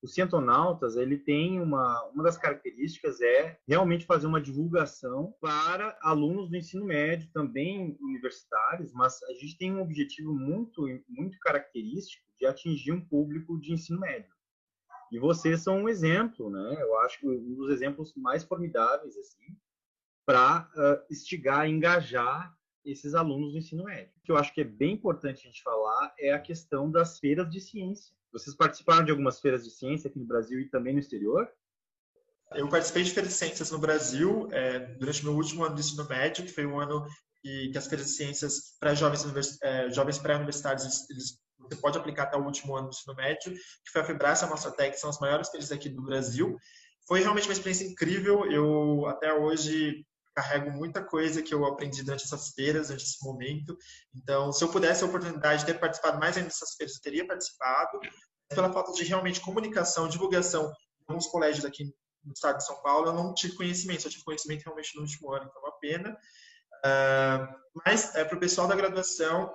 o 0.00 0.06
Cientonautas, 0.06 0.96
ele 0.96 1.18
tem 1.18 1.60
uma, 1.60 2.04
uma 2.10 2.22
das 2.22 2.38
características 2.38 3.20
é 3.20 3.58
realmente 3.66 4.06
fazer 4.06 4.28
uma 4.28 4.40
divulgação 4.40 5.34
para 5.40 5.98
alunos 6.02 6.48
do 6.48 6.56
ensino 6.56 6.84
médio, 6.84 7.28
também 7.32 7.96
universitários, 8.00 8.92
mas 8.92 9.20
a 9.24 9.32
gente 9.32 9.58
tem 9.58 9.74
um 9.74 9.80
objetivo 9.80 10.32
muito, 10.32 10.86
muito 11.08 11.38
característico 11.40 12.24
de 12.38 12.46
atingir 12.46 12.92
um 12.92 13.00
público 13.00 13.58
de 13.58 13.72
ensino 13.72 13.98
médio. 13.98 14.32
E 15.12 15.18
vocês 15.18 15.62
são 15.62 15.82
um 15.82 15.88
exemplo, 15.88 16.50
né? 16.50 16.76
Eu 16.80 16.98
acho 17.00 17.20
que 17.20 17.28
um 17.28 17.54
dos 17.54 17.70
exemplos 17.70 18.12
mais 18.16 18.44
formidáveis, 18.44 19.16
assim, 19.16 19.56
para 20.24 20.68
uh, 20.74 21.12
instigar, 21.12 21.68
engajar 21.68 22.54
esses 22.84 23.14
alunos 23.14 23.52
do 23.52 23.58
ensino 23.58 23.84
médio. 23.84 24.12
O 24.18 24.22
que 24.22 24.32
eu 24.32 24.36
acho 24.36 24.52
que 24.52 24.60
é 24.60 24.64
bem 24.64 24.94
importante 24.94 25.40
a 25.40 25.50
gente 25.50 25.62
falar 25.62 26.14
é 26.18 26.32
a 26.32 26.40
questão 26.40 26.90
das 26.90 27.18
feiras 27.18 27.48
de 27.48 27.60
ciência. 27.60 28.14
Vocês 28.32 28.54
participaram 28.54 29.04
de 29.04 29.10
algumas 29.10 29.40
feiras 29.40 29.64
de 29.64 29.70
ciência 29.70 30.08
aqui 30.08 30.18
no 30.18 30.26
Brasil 30.26 30.60
e 30.60 30.68
também 30.68 30.92
no 30.92 31.00
exterior? 31.00 31.48
Eu 32.54 32.68
participei 32.68 33.02
de 33.02 33.10
feiras 33.10 33.32
de 33.32 33.38
ciências 33.38 33.70
no 33.70 33.78
Brasil 33.78 34.48
é, 34.52 34.78
durante 34.96 35.24
meu 35.24 35.34
último 35.34 35.64
ano 35.64 35.74
de 35.74 35.80
ensino 35.80 36.06
médio, 36.08 36.44
que 36.44 36.52
foi 36.52 36.64
um 36.64 36.78
ano 36.78 37.04
que, 37.42 37.70
que 37.70 37.78
as 37.78 37.86
feiras 37.86 38.06
de 38.06 38.12
ciências 38.12 38.76
para 38.78 38.94
jovens, 38.94 39.24
é, 39.62 39.90
jovens 39.90 40.18
pré-universitários 40.18 41.08
eles 41.10 41.40
você 41.68 41.80
pode 41.80 41.98
aplicar 41.98 42.24
até 42.24 42.36
o 42.36 42.44
último 42.44 42.76
ano 42.76 42.88
do 42.88 42.94
ensino 42.94 43.14
médio, 43.14 43.52
que 43.52 43.90
foi 43.92 44.02
a 44.02 44.04
Febraça 44.04 44.44
e 44.44 44.48
a 44.48 44.50
Mostratec, 44.50 44.92
que 44.92 45.00
são 45.00 45.10
as 45.10 45.18
maiores 45.18 45.48
feiras 45.48 45.72
aqui 45.72 45.88
do 45.88 46.02
Brasil. 46.02 46.56
Foi 47.06 47.20
realmente 47.20 47.48
uma 47.48 47.52
experiência 47.52 47.86
incrível. 47.86 48.50
Eu 48.50 49.06
até 49.06 49.32
hoje 49.32 50.04
carrego 50.34 50.70
muita 50.70 51.02
coisa 51.02 51.42
que 51.42 51.54
eu 51.54 51.64
aprendi 51.64 52.02
durante 52.02 52.24
essas 52.24 52.50
feiras, 52.50 52.88
durante 52.88 53.04
esse 53.04 53.24
momento. 53.24 53.76
Então, 54.14 54.52
se 54.52 54.62
eu 54.62 54.68
pudesse 54.68 55.02
a 55.02 55.06
oportunidade 55.06 55.60
de 55.60 55.66
ter 55.66 55.78
participado 55.78 56.18
mais 56.18 56.36
ainda 56.36 56.48
dessas 56.48 56.74
feiras, 56.74 56.96
eu 56.96 57.02
teria 57.02 57.26
participado. 57.26 57.98
Pela 58.48 58.72
falta 58.72 58.92
de 58.92 59.02
realmente 59.02 59.40
comunicação, 59.40 60.08
divulgação 60.08 60.72
alguns 61.08 61.26
colégios 61.26 61.64
aqui 61.64 61.84
no 62.24 62.32
estado 62.32 62.58
de 62.58 62.66
São 62.66 62.80
Paulo, 62.82 63.08
eu 63.08 63.12
não 63.12 63.32
tive 63.32 63.54
conhecimento. 63.54 64.06
Eu 64.06 64.10
tive 64.10 64.24
conhecimento 64.24 64.64
realmente 64.64 64.94
no 64.96 65.02
último 65.02 65.32
ano, 65.32 65.46
então 65.48 65.62
é 65.62 65.64
uma 65.64 65.78
pena. 65.78 66.18
Uh, 66.84 67.54
mas, 67.84 68.14
é, 68.14 68.24
para 68.24 68.36
o 68.36 68.40
pessoal 68.40 68.68
da 68.68 68.76
graduação, 68.76 69.52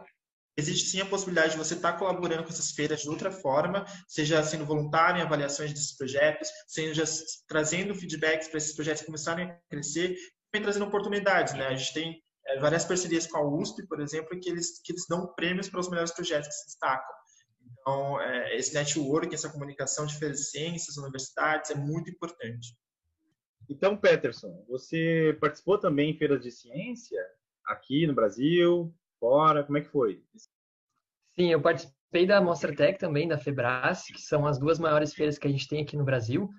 existe 0.57 0.89
sim 0.89 1.01
a 1.01 1.05
possibilidade 1.05 1.53
de 1.53 1.57
você 1.57 1.73
estar 1.73 1.93
colaborando 1.93 2.43
com 2.43 2.49
essas 2.49 2.71
feiras 2.71 3.01
de 3.01 3.09
outra 3.09 3.31
forma, 3.31 3.85
seja 4.07 4.43
sendo 4.43 4.65
voluntário 4.65 5.19
em 5.19 5.23
avaliações 5.23 5.73
desses 5.73 5.95
projetos, 5.95 6.49
seja 6.67 7.03
trazendo 7.47 7.95
feedbacks 7.95 8.47
para 8.47 8.57
esses 8.57 8.75
projetos 8.75 9.03
começarem 9.03 9.49
a 9.49 9.59
crescer, 9.69 10.15
também 10.51 10.63
trazendo 10.63 10.85
oportunidades, 10.85 11.53
né? 11.53 11.67
A 11.67 11.75
gente 11.75 11.93
tem 11.93 12.21
é, 12.47 12.59
várias 12.59 12.85
parcerias 12.85 13.27
com 13.27 13.37
a 13.37 13.47
USP, 13.47 13.87
por 13.87 13.99
exemplo, 14.01 14.39
que 14.39 14.49
eles, 14.49 14.81
que 14.83 14.91
eles 14.91 15.05
dão 15.07 15.33
prêmios 15.33 15.69
para 15.69 15.79
os 15.79 15.89
melhores 15.89 16.11
projetos 16.11 16.47
que 16.49 16.53
se 16.53 16.65
destacam. 16.67 17.15
Então, 17.79 18.21
é, 18.21 18.55
esse 18.57 18.73
network, 18.73 19.33
essa 19.33 19.49
comunicação 19.49 20.05
de 20.05 20.17
feiras 20.17 20.39
de 20.39 20.45
ciências, 20.45 20.97
universidades, 20.97 21.71
é 21.71 21.75
muito 21.75 22.09
importante. 22.09 22.75
Então, 23.69 23.95
Peterson, 23.95 24.65
você 24.67 25.37
participou 25.39 25.79
também 25.79 26.11
em 26.11 26.17
feiras 26.17 26.41
de 26.41 26.51
ciência 26.51 27.19
aqui 27.65 28.05
no 28.05 28.13
Brasil, 28.13 28.93
fora? 29.21 29.63
Como 29.63 29.77
é 29.77 29.81
que 29.81 29.87
foi? 29.87 30.23
Sim, 31.35 31.51
eu 31.51 31.61
participei 31.61 32.25
da 32.25 32.41
Mostra 32.41 32.75
Tech 32.75 32.97
também, 32.97 33.27
da 33.27 33.37
Febras, 33.37 34.03
que 34.07 34.19
são 34.19 34.47
as 34.47 34.59
duas 34.59 34.79
maiores 34.79 35.13
feiras 35.13 35.37
que 35.37 35.47
a 35.47 35.51
gente 35.51 35.67
tem 35.67 35.83
aqui 35.83 35.95
no 35.95 36.03
Brasil. 36.03 36.49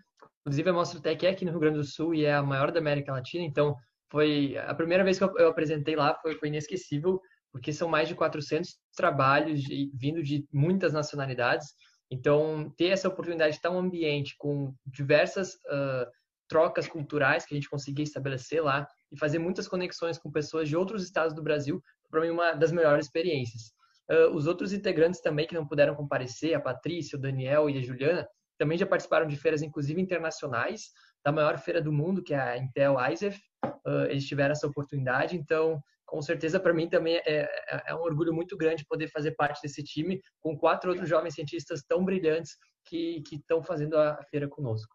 Inclusive, 0.40 0.71
a 0.71 0.73
Mostra 0.73 1.00
Tech 1.00 1.26
é 1.26 1.31
aqui 1.31 1.45
no 1.45 1.50
Rio 1.50 1.61
Grande 1.61 1.78
do 1.78 1.85
Sul 1.85 2.14
e 2.14 2.25
é 2.25 2.35
a 2.35 2.42
maior 2.42 2.71
da 2.71 2.78
América 2.78 3.12
Latina, 3.12 3.45
então 3.45 3.76
foi 4.11 4.57
a 4.59 4.75
primeira 4.75 5.02
vez 5.02 5.19
que 5.19 5.25
eu, 5.25 5.49
apresentei 5.49 5.97
lá 5.97 6.14
foi, 6.21 6.35
foi 6.37 6.49
inesquecível, 6.49 7.21
porque 7.50 7.73
são 7.73 7.88
mais 7.88 8.09
de 8.09 8.14
400 8.14 8.76
trabalhos 8.95 9.62
de, 9.62 9.90
vindo 9.95 10.23
de 10.23 10.47
muitas 10.52 10.92
nacionalidades. 10.92 11.75
Então, 12.11 12.71
ter 12.76 12.88
essa 12.88 13.09
oportunidade 13.09 13.52
de 13.52 13.57
estar 13.57 13.71
um 13.71 13.78
ambiente 13.78 14.35
com 14.37 14.75
diversas 14.87 15.54
uh, 15.54 16.07
trocas 16.47 16.87
culturais 16.87 17.47
que 17.47 17.54
a 17.54 17.57
gente 17.57 17.71
conseguia 17.71 18.04
estabelecer 18.04 18.62
lá 18.62 18.87
e 19.11 19.19
fazer 19.19 19.38
muitas 19.38 19.66
conexões 19.66 20.19
com 20.19 20.31
pessoas 20.31 20.69
de 20.69 20.76
outros 20.76 21.02
estados 21.02 21.35
do 21.35 21.42
Brasil 21.42 21.83
para 22.12 22.21
mim, 22.21 22.28
uma 22.28 22.52
das 22.52 22.71
melhores 22.71 23.07
experiências. 23.07 23.73
Uh, 24.11 24.28
os 24.35 24.47
outros 24.47 24.75
integrantes 24.75 25.23
também 25.23 25.47
que 25.47 25.54
não 25.54 25.66
puderam 25.66 25.95
comparecer, 25.95 26.54
a 26.54 26.61
Patrícia, 26.61 27.16
o 27.16 27.21
Daniel 27.21 27.71
e 27.71 27.78
a 27.78 27.81
Juliana, 27.81 28.28
também 28.59 28.76
já 28.76 28.87
participaram 28.87 29.26
de 29.26 29.37
feiras, 29.37 29.62
inclusive 29.62 30.00
internacionais, 30.00 30.90
da 31.25 31.33
maior 31.33 31.59
feira 31.59 31.81
do 31.81 31.90
mundo, 31.90 32.23
que 32.23 32.35
é 32.35 32.38
a 32.38 32.59
Intel 32.59 32.97
ISEF. 33.11 33.40
Uh, 33.64 34.04
eles 34.11 34.26
tiveram 34.26 34.52
essa 34.52 34.66
oportunidade, 34.66 35.37
então, 35.37 35.81
com 36.04 36.21
certeza, 36.21 36.61
para 36.61 36.75
mim 36.75 36.87
também 36.87 37.16
é, 37.16 37.23
é, 37.26 37.83
é, 37.87 37.95
um 37.95 38.02
orgulho 38.02 38.35
muito 38.35 38.59
grande 38.59 38.85
poder 38.85 39.09
fazer 39.09 39.33
parte 39.33 39.62
desse 39.62 39.83
time, 39.83 40.21
com 40.38 40.57
quatro 40.57 40.90
outros 40.90 41.09
jovens 41.09 41.35
cientistas 41.35 41.83
tão 41.83 42.04
brilhantes 42.04 42.59
que 42.85 43.23
estão 43.33 43.62
fazendo 43.62 43.97
a 43.97 44.23
feira 44.25 44.47
conosco. 44.47 44.95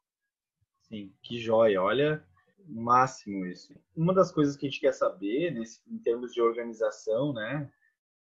Sim, 0.84 1.12
que 1.24 1.40
joia. 1.40 1.82
Olha, 1.82 2.24
máximo 2.68 3.46
isso. 3.46 3.74
Uma 3.96 4.14
das 4.14 4.32
coisas 4.32 4.56
que 4.56 4.66
a 4.66 4.70
gente 4.70 4.82
quer 4.82 4.94
saber, 4.94 5.52
nesse, 5.52 5.82
em 5.88 5.98
termos 5.98 6.34
de 6.34 6.42
organização, 6.42 7.34
né, 7.34 7.70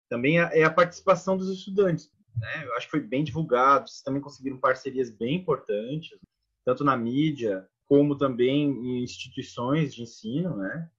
também 0.10 0.40
é, 0.40 0.60
é 0.60 0.64
a 0.64 0.74
participação 0.74 1.38
dos 1.38 1.50
estudantes. 1.50 2.12
Né? 2.38 2.66
Eu 2.66 2.76
acho 2.76 2.88
que 2.88 2.92
foi 2.92 3.02
bem 3.02 3.24
divulgado, 3.24 3.88
vocês 3.88 4.02
também 4.02 4.22
conseguiram 4.22 4.58
parcerias 4.58 5.10
bem 5.10 5.36
importantes, 5.36 6.18
tanto 6.64 6.84
na 6.84 6.98
mídia, 6.98 7.68
como 7.88 8.18
também 8.18 8.70
em 8.70 9.04
instituições 9.04 9.94
de 9.94 10.02
ensino, 10.02 10.58
né? 10.58 10.90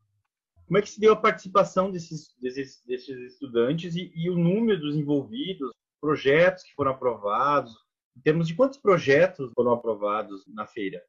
Como 0.67 0.79
é 0.79 0.83
que 0.83 0.91
se 0.91 1.01
deu 1.01 1.13
a 1.13 1.17
participação 1.17 1.91
desses, 1.91 2.35
desses, 2.41 2.83
desses 2.85 3.33
estudantes 3.33 3.95
e, 3.95 4.13
e, 4.15 4.29
o 4.31 4.37
número 4.37 4.81
dos 4.81 4.97
envolvidos, 4.97 5.73
projetos 6.01 6.65
que 6.65 6.75
foram 6.75 6.93
aprovados, 6.93 7.73
em 8.17 8.21
termos 8.21 8.49
de 8.49 8.55
quantos 8.55 8.79
projetos 8.79 9.51
foram 9.55 9.73
aprovados 9.73 10.45
na 10.49 10.67
feira? 10.67 11.03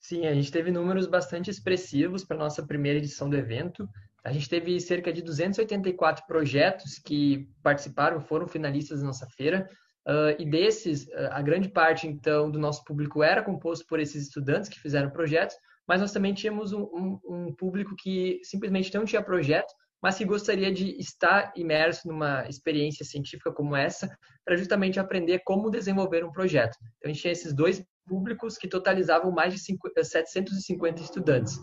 Sim, 0.00 0.26
a 0.26 0.34
gente 0.34 0.50
teve 0.50 0.70
números 0.70 1.06
bastante 1.06 1.50
expressivos 1.50 2.24
para 2.24 2.36
nossa 2.36 2.66
primeira 2.66 2.98
edição 2.98 3.28
do 3.28 3.36
evento. 3.36 3.86
A 4.24 4.32
gente 4.32 4.48
teve 4.48 4.80
cerca 4.80 5.12
de 5.12 5.22
284 5.22 6.26
projetos 6.26 6.98
que 6.98 7.46
participaram, 7.62 8.18
foram 8.18 8.48
finalistas 8.48 9.00
da 9.00 9.06
nossa 9.06 9.26
feira. 9.26 9.68
Uh, 10.08 10.34
e 10.38 10.46
desses, 10.46 11.06
a 11.30 11.42
grande 11.42 11.68
parte, 11.68 12.06
então, 12.06 12.50
do 12.50 12.58
nosso 12.58 12.82
público 12.84 13.22
era 13.22 13.42
composto 13.42 13.86
por 13.86 14.00
esses 14.00 14.24
estudantes 14.24 14.70
que 14.70 14.80
fizeram 14.80 15.10
projetos, 15.10 15.54
mas 15.86 16.00
nós 16.00 16.12
também 16.12 16.32
tínhamos 16.32 16.72
um, 16.72 16.82
um, 16.82 17.20
um 17.28 17.54
público 17.54 17.94
que 17.94 18.40
simplesmente 18.42 18.92
não 18.94 19.04
tinha 19.04 19.22
projeto, 19.22 19.72
mas 20.02 20.16
que 20.16 20.24
gostaria 20.24 20.72
de 20.72 20.98
estar 20.98 21.52
imerso 21.54 22.08
numa 22.08 22.48
experiência 22.48 23.04
científica 23.04 23.52
como 23.52 23.76
essa, 23.76 24.10
para 24.44 24.56
justamente 24.56 24.98
aprender 24.98 25.42
como 25.44 25.70
desenvolver 25.70 26.24
um 26.24 26.32
projeto. 26.32 26.74
Então, 26.96 27.10
a 27.10 27.12
gente 27.12 27.20
tinha 27.20 27.32
esses 27.32 27.54
dois 27.54 27.84
públicos 28.10 28.58
que 28.58 28.66
totalizavam 28.66 29.30
mais 29.30 29.54
de 29.54 29.60
750 29.60 31.00
estudantes. 31.00 31.60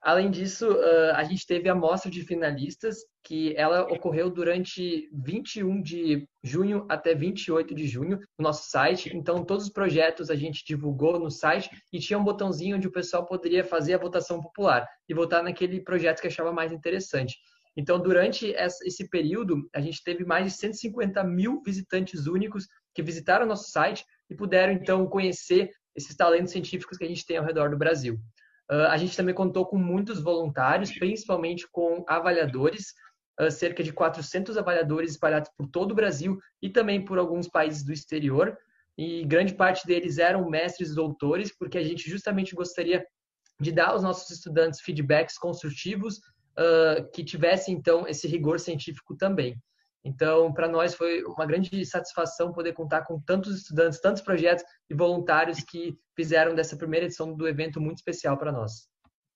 Além 0.00 0.30
disso, 0.30 0.70
uh, 0.70 1.14
a 1.14 1.24
gente 1.24 1.44
teve 1.44 1.68
a 1.68 1.74
mostra 1.74 2.10
de 2.10 2.22
finalistas, 2.22 2.98
que 3.22 3.54
ela 3.54 3.82
ocorreu 3.82 4.30
durante 4.30 5.10
21 5.12 5.82
de 5.82 6.26
junho 6.42 6.86
até 6.88 7.14
28 7.14 7.74
de 7.74 7.86
junho 7.86 8.18
no 8.38 8.44
nosso 8.44 8.70
site. 8.70 9.14
Então, 9.14 9.44
todos 9.44 9.64
os 9.64 9.72
projetos 9.72 10.30
a 10.30 10.36
gente 10.36 10.64
divulgou 10.64 11.18
no 11.18 11.30
site 11.30 11.68
e 11.92 11.98
tinha 11.98 12.18
um 12.18 12.24
botãozinho 12.24 12.76
onde 12.76 12.88
o 12.88 12.92
pessoal 12.92 13.26
poderia 13.26 13.62
fazer 13.62 13.94
a 13.94 13.98
votação 13.98 14.40
popular 14.40 14.86
e 15.06 15.12
votar 15.12 15.42
naquele 15.42 15.82
projeto 15.82 16.22
que 16.22 16.28
achava 16.28 16.50
mais 16.52 16.72
interessante. 16.72 17.36
Então, 17.76 18.00
durante 18.00 18.54
esse 18.56 19.08
período, 19.10 19.68
a 19.74 19.80
gente 19.80 20.02
teve 20.02 20.24
mais 20.24 20.46
de 20.46 20.58
150 20.58 21.22
mil 21.24 21.60
visitantes 21.62 22.26
únicos 22.26 22.66
que 22.94 23.02
visitaram 23.02 23.44
o 23.44 23.48
nosso 23.48 23.70
site 23.70 24.04
e 24.30 24.34
puderam, 24.34 24.72
então, 24.72 25.06
conhecer 25.06 25.70
esses 25.94 26.16
talentos 26.16 26.52
científicos 26.52 26.96
que 26.96 27.04
a 27.04 27.08
gente 27.08 27.26
tem 27.26 27.36
ao 27.36 27.44
redor 27.44 27.70
do 27.70 27.76
Brasil. 27.76 28.14
Uh, 28.70 28.86
a 28.88 28.96
gente 28.96 29.16
também 29.16 29.34
contou 29.34 29.66
com 29.66 29.76
muitos 29.76 30.22
voluntários, 30.22 30.96
principalmente 30.96 31.66
com 31.70 32.04
avaliadores, 32.06 32.94
uh, 33.40 33.50
cerca 33.50 33.82
de 33.82 33.92
400 33.92 34.56
avaliadores 34.56 35.10
espalhados 35.10 35.50
por 35.58 35.66
todo 35.66 35.90
o 35.90 35.94
Brasil 35.94 36.38
e 36.62 36.70
também 36.70 37.04
por 37.04 37.18
alguns 37.18 37.48
países 37.48 37.82
do 37.84 37.92
exterior. 37.92 38.56
E 38.96 39.24
grande 39.24 39.54
parte 39.54 39.86
deles 39.86 40.18
eram 40.18 40.48
mestres 40.48 40.90
e 40.90 40.94
doutores, 40.94 41.56
porque 41.56 41.78
a 41.78 41.82
gente 41.82 42.08
justamente 42.08 42.54
gostaria 42.54 43.04
de 43.60 43.72
dar 43.72 43.88
aos 43.88 44.02
nossos 44.02 44.30
estudantes 44.30 44.80
feedbacks 44.80 45.36
construtivos 45.36 46.18
uh, 46.18 47.10
que 47.12 47.24
tivessem, 47.24 47.74
então, 47.74 48.06
esse 48.06 48.28
rigor 48.28 48.60
científico 48.60 49.16
também. 49.16 49.56
Então, 50.04 50.52
para 50.52 50.68
nós 50.68 50.94
foi 50.94 51.22
uma 51.24 51.44
grande 51.44 51.84
satisfação 51.84 52.52
poder 52.52 52.72
contar 52.72 53.04
com 53.04 53.20
tantos 53.20 53.58
estudantes, 53.58 54.00
tantos 54.00 54.22
projetos 54.22 54.64
e 54.88 54.94
voluntários 54.94 55.62
que 55.62 55.98
fizeram 56.16 56.54
dessa 56.54 56.76
primeira 56.76 57.06
edição 57.06 57.34
do 57.34 57.46
evento 57.46 57.80
muito 57.80 57.98
especial 57.98 58.38
para 58.38 58.50
nós. 58.50 58.88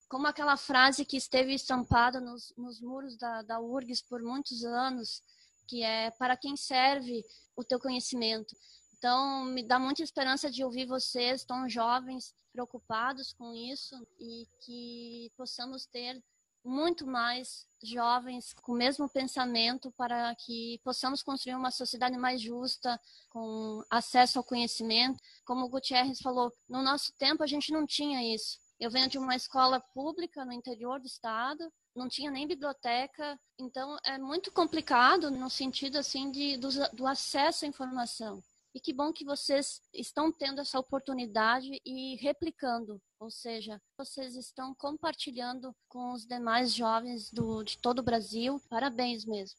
Como 0.08 0.26
aquela 0.26 0.56
frase 0.56 1.04
que 1.04 1.16
esteve 1.16 1.52
estampada 1.52 2.20
nos, 2.20 2.52
nos 2.56 2.80
muros 2.80 3.16
da, 3.18 3.42
da 3.42 3.60
URGS 3.60 4.02
por 4.08 4.22
muitos 4.22 4.64
anos, 4.64 5.22
que 5.66 5.82
é 5.82 6.10
para 6.12 6.36
quem 6.36 6.56
serve 6.56 7.22
o 7.56 7.64
teu 7.64 7.78
conhecimento. 7.78 8.54
Então, 8.96 9.44
me 9.44 9.62
dá 9.62 9.78
muita 9.78 10.02
esperança 10.02 10.50
de 10.50 10.64
ouvir 10.64 10.86
vocês, 10.86 11.44
tão 11.44 11.68
jovens, 11.68 12.34
preocupados 12.52 13.32
com 13.32 13.52
isso 13.52 13.94
e 14.18 14.46
que 14.64 15.30
possamos 15.36 15.84
ter 15.86 16.22
muito 16.64 17.06
mais 17.06 17.66
jovens 17.82 18.54
com 18.54 18.72
o 18.72 18.76
mesmo 18.76 19.08
pensamento 19.08 19.92
para 19.92 20.34
que 20.36 20.80
possamos 20.82 21.22
construir 21.22 21.54
uma 21.54 21.70
sociedade 21.70 22.16
mais 22.16 22.40
justa, 22.40 22.98
com 23.28 23.84
acesso 23.90 24.38
ao 24.38 24.44
conhecimento. 24.44 25.22
Como 25.44 25.66
o 25.66 25.68
Gutierrez 25.68 26.20
falou, 26.20 26.50
no 26.68 26.82
nosso 26.82 27.12
tempo 27.18 27.42
a 27.42 27.46
gente 27.46 27.70
não 27.70 27.86
tinha 27.86 28.34
isso. 28.34 28.58
Eu 28.80 28.90
venho 28.90 29.08
de 29.08 29.18
uma 29.18 29.36
escola 29.36 29.80
pública 29.94 30.44
no 30.44 30.52
interior 30.52 30.98
do 30.98 31.06
estado, 31.06 31.70
não 31.94 32.08
tinha 32.08 32.30
nem 32.30 32.46
biblioteca, 32.46 33.38
então 33.58 33.96
é 34.04 34.18
muito 34.18 34.50
complicado 34.50 35.30
no 35.30 35.48
sentido 35.48 35.98
assim 35.98 36.30
de 36.30 36.56
do, 36.56 36.68
do 36.92 37.06
acesso 37.06 37.64
à 37.64 37.68
informação. 37.68 38.42
E 38.74 38.80
que 38.80 38.92
bom 38.92 39.12
que 39.12 39.24
vocês 39.24 39.80
estão 39.92 40.32
tendo 40.32 40.60
essa 40.60 40.80
oportunidade 40.80 41.80
e 41.86 42.16
replicando, 42.16 43.00
ou 43.20 43.30
seja, 43.30 43.80
vocês 43.96 44.34
estão 44.34 44.74
compartilhando 44.74 45.72
com 45.88 46.12
os 46.12 46.26
demais 46.26 46.74
jovens 46.74 47.30
do, 47.30 47.62
de 47.62 47.78
todo 47.78 48.00
o 48.00 48.02
Brasil. 48.02 48.60
Parabéns 48.68 49.24
mesmo. 49.24 49.56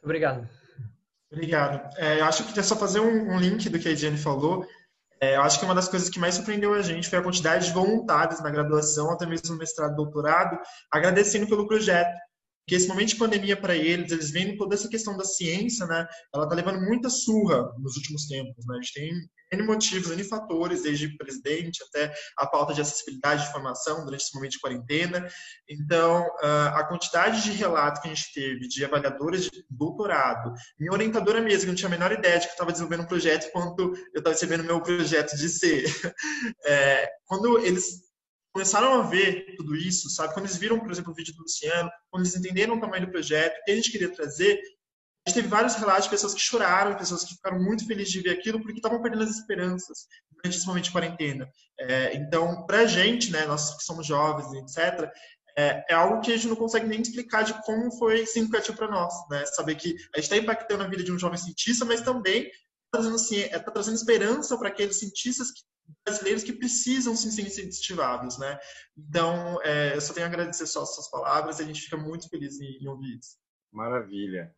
Obrigado. 0.00 0.48
Obrigado. 1.32 1.92
É, 1.98 2.20
eu 2.20 2.24
acho 2.26 2.44
que 2.44 2.60
é 2.60 2.62
só 2.62 2.76
fazer 2.76 3.00
um, 3.00 3.34
um 3.34 3.40
link 3.40 3.68
do 3.68 3.78
que 3.80 3.88
a 3.88 3.90
Ediane 3.90 4.18
falou. 4.18 4.64
É, 5.20 5.34
eu 5.34 5.42
acho 5.42 5.58
que 5.58 5.64
uma 5.64 5.74
das 5.74 5.88
coisas 5.88 6.08
que 6.08 6.20
mais 6.20 6.36
surpreendeu 6.36 6.74
a 6.74 6.82
gente 6.82 7.08
foi 7.08 7.18
a 7.18 7.22
quantidade 7.22 7.66
de 7.66 7.72
voluntários 7.72 8.40
na 8.40 8.50
graduação, 8.50 9.10
até 9.10 9.26
mesmo 9.26 9.50
no 9.50 9.58
mestrado 9.58 9.94
e 9.94 9.96
doutorado, 9.96 10.60
agradecendo 10.92 11.48
pelo 11.48 11.66
projeto 11.66 12.16
que 12.66 12.74
esse 12.74 12.88
momento 12.88 13.08
de 13.08 13.16
pandemia 13.16 13.56
para 13.56 13.76
eles, 13.76 14.10
eles 14.10 14.30
vendo 14.30 14.56
toda 14.56 14.74
essa 14.74 14.88
questão 14.88 15.16
da 15.16 15.24
ciência, 15.24 15.86
né? 15.86 16.06
Ela 16.34 16.48
tá 16.48 16.54
levando 16.54 16.80
muita 16.80 17.10
surra 17.10 17.70
nos 17.78 17.96
últimos 17.96 18.26
tempos, 18.26 18.64
né? 18.66 18.76
A 18.78 18.80
gente 18.80 18.94
tem 18.94 19.12
N 19.52 19.62
motivos, 19.62 20.10
N 20.10 20.24
fatores, 20.24 20.82
desde 20.82 21.16
presidente 21.16 21.82
até 21.84 22.12
a 22.38 22.46
pauta 22.46 22.72
de 22.72 22.80
acessibilidade 22.80 23.42
de 23.42 23.48
informação 23.48 24.04
durante 24.04 24.22
esse 24.22 24.34
momento 24.34 24.52
de 24.52 24.60
quarentena. 24.60 25.28
Então, 25.68 26.26
a 26.42 26.84
quantidade 26.84 27.42
de 27.42 27.52
relatos 27.52 28.00
que 28.00 28.08
a 28.08 28.14
gente 28.14 28.32
teve 28.32 28.68
de 28.68 28.84
avaliadores 28.84 29.50
de 29.50 29.64
doutorado, 29.68 30.52
minha 30.78 30.92
orientadora 30.92 31.40
mesmo, 31.40 31.60
que 31.60 31.66
não 31.66 31.74
tinha 31.74 31.88
a 31.88 31.90
menor 31.90 32.12
ideia 32.12 32.38
de 32.38 32.46
que 32.46 32.50
eu 32.50 32.54
estava 32.54 32.72
desenvolvendo 32.72 33.02
um 33.04 33.08
projeto 33.08 33.46
enquanto 33.46 33.94
eu 34.14 34.18
estava 34.18 34.30
recebendo 34.30 34.64
meu 34.64 34.80
projeto 34.80 35.36
de 35.36 35.48
ser. 35.48 35.84
É, 36.66 37.08
quando 37.26 37.58
eles 37.58 38.03
começaram 38.54 39.00
a 39.00 39.02
ver 39.02 39.56
tudo 39.56 39.74
isso, 39.74 40.08
sabe? 40.08 40.32
Quando 40.32 40.46
eles 40.46 40.56
viram, 40.56 40.78
por 40.78 40.90
exemplo, 40.90 41.10
o 41.10 41.14
vídeo 41.14 41.34
do 41.34 41.42
Luciano, 41.42 41.90
quando 42.08 42.22
eles 42.22 42.36
entenderam 42.36 42.76
o 42.76 42.80
tamanho 42.80 43.04
do 43.04 43.10
projeto, 43.10 43.58
o 43.58 43.64
que 43.64 43.72
a 43.72 43.74
gente 43.74 43.90
queria 43.90 44.14
trazer, 44.14 44.60
a 45.26 45.30
gente 45.30 45.36
teve 45.36 45.48
vários 45.48 45.74
relatos 45.74 46.04
de 46.04 46.10
pessoas 46.10 46.34
que 46.34 46.40
choraram, 46.40 46.96
pessoas 46.96 47.24
que 47.24 47.34
ficaram 47.34 47.58
muito 47.58 47.84
felizes 47.84 48.12
de 48.12 48.20
ver 48.20 48.30
aquilo, 48.30 48.60
porque 48.60 48.78
estavam 48.78 49.02
perdendo 49.02 49.24
as 49.24 49.36
esperanças 49.36 50.06
durante 50.30 50.56
esse 50.56 50.66
momento 50.66 50.84
de 50.84 50.92
quarentena. 50.92 51.50
É, 51.80 52.14
então, 52.14 52.64
para 52.64 52.80
a 52.80 52.86
gente, 52.86 53.32
né, 53.32 53.44
nós 53.44 53.76
que 53.76 53.82
somos 53.82 54.06
jovens, 54.06 54.52
etc., 54.52 55.10
é, 55.56 55.84
é, 55.88 55.94
algo 55.94 56.20
que 56.20 56.32
a 56.32 56.36
gente 56.36 56.48
não 56.48 56.56
consegue 56.56 56.86
nem 56.86 57.00
explicar 57.00 57.42
de 57.42 57.54
como 57.62 57.90
foi 57.96 58.26
significativo 58.26 58.76
para 58.76 58.90
nós, 58.90 59.14
né? 59.30 59.46
Saber 59.46 59.76
que 59.76 59.94
a 60.14 60.18
gente 60.18 60.24
está 60.24 60.36
impactando 60.36 60.82
a 60.82 60.88
vida 60.88 61.02
de 61.04 61.12
um 61.12 61.18
jovem 61.18 61.38
cientista, 61.38 61.84
mas 61.84 62.02
também 62.02 62.42
está 62.42 62.58
trazendo, 62.92 63.14
assim, 63.14 63.40
é, 63.40 63.58
tá 63.58 63.70
trazendo 63.70 63.94
esperança 63.94 64.58
para 64.58 64.68
aqueles 64.68 64.98
cientistas 64.98 65.52
que 65.52 65.62
brasileiros 66.04 66.44
que 66.44 66.52
precisam 66.52 67.16
sim, 67.16 67.30
ser 67.30 67.42
incentivados, 67.42 68.38
né? 68.38 68.58
Então, 68.96 69.60
é, 69.62 69.94
eu 69.94 70.00
só 70.00 70.12
tenho 70.12 70.26
a 70.26 70.28
agradecer 70.28 70.66
só 70.66 70.82
as 70.82 70.94
suas 70.94 71.10
palavras 71.10 71.58
e 71.58 71.62
a 71.62 71.66
gente 71.66 71.82
fica 71.82 71.96
muito 71.96 72.28
feliz 72.28 72.60
em, 72.60 72.78
em 72.82 72.88
ouvir 72.88 73.18
isso. 73.18 73.36
Maravilha. 73.72 74.54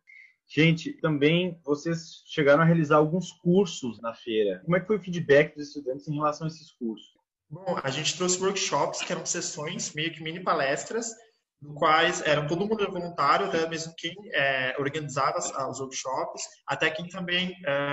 Gente, 0.49 0.93
também 1.01 1.59
vocês 1.63 2.23
chegaram 2.25 2.61
a 2.61 2.65
realizar 2.65 2.97
alguns 2.97 3.31
cursos 3.33 3.99
na 4.01 4.13
feira. 4.13 4.61
Como 4.63 4.77
é 4.77 4.79
que 4.79 4.87
foi 4.87 4.97
o 4.97 5.01
feedback 5.01 5.55
dos 5.55 5.67
estudantes 5.67 6.07
em 6.07 6.15
relação 6.15 6.47
a 6.47 6.49
esses 6.49 6.71
cursos? 6.71 7.17
Bom, 7.49 7.79
a 7.81 7.89
gente 7.89 8.15
trouxe 8.15 8.41
workshops, 8.41 9.01
que 9.01 9.11
eram 9.11 9.25
sessões, 9.25 9.93
meio 9.93 10.11
que 10.11 10.23
mini 10.23 10.41
palestras, 10.41 11.13
no 11.61 11.73
quais 11.73 12.21
eram 12.21 12.47
todo 12.47 12.67
mundo 12.67 12.91
voluntário, 12.91 13.47
até 13.47 13.67
mesmo 13.67 13.93
quem 13.97 14.13
é, 14.33 14.75
organizava 14.77 15.39
os 15.39 15.79
workshops, 15.79 16.43
até 16.67 16.89
quem 16.89 17.07
também 17.07 17.51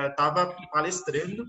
estava 0.09 0.43
é, 0.43 0.67
palestrando. 0.71 1.45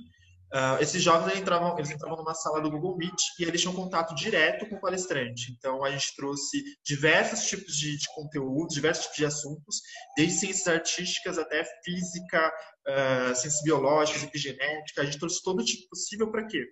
Uh, 0.55 0.81
esses 0.81 1.03
jovens 1.03 1.27
eles 1.27 1.41
entravam, 1.41 1.77
eles 1.77 1.91
entravam 1.91 2.15
numa 2.15 2.33
sala 2.33 2.61
do 2.61 2.71
Google 2.71 2.95
Meet 2.95 3.21
e 3.37 3.43
eles 3.43 3.59
tinham 3.59 3.75
contato 3.75 4.15
direto 4.15 4.65
com 4.69 4.77
o 4.77 4.79
palestrante. 4.79 5.51
Então, 5.51 5.83
a 5.83 5.91
gente 5.91 6.15
trouxe 6.15 6.63
diversos 6.81 7.45
tipos 7.45 7.75
de, 7.75 7.97
de 7.97 8.05
conteúdos, 8.15 8.73
diversos 8.73 9.03
tipos 9.03 9.17
de 9.17 9.25
assuntos, 9.25 9.81
desde 10.15 10.39
ciências 10.39 10.67
artísticas 10.69 11.37
até 11.37 11.65
física, 11.83 12.53
uh, 12.87 13.35
ciências 13.35 13.61
biológicas, 13.63 14.23
epigenética. 14.23 15.01
A 15.01 15.03
gente 15.03 15.19
trouxe 15.19 15.43
todo 15.43 15.59
o 15.59 15.65
tipo 15.65 15.89
possível 15.89 16.31
para 16.31 16.47
quê? 16.47 16.65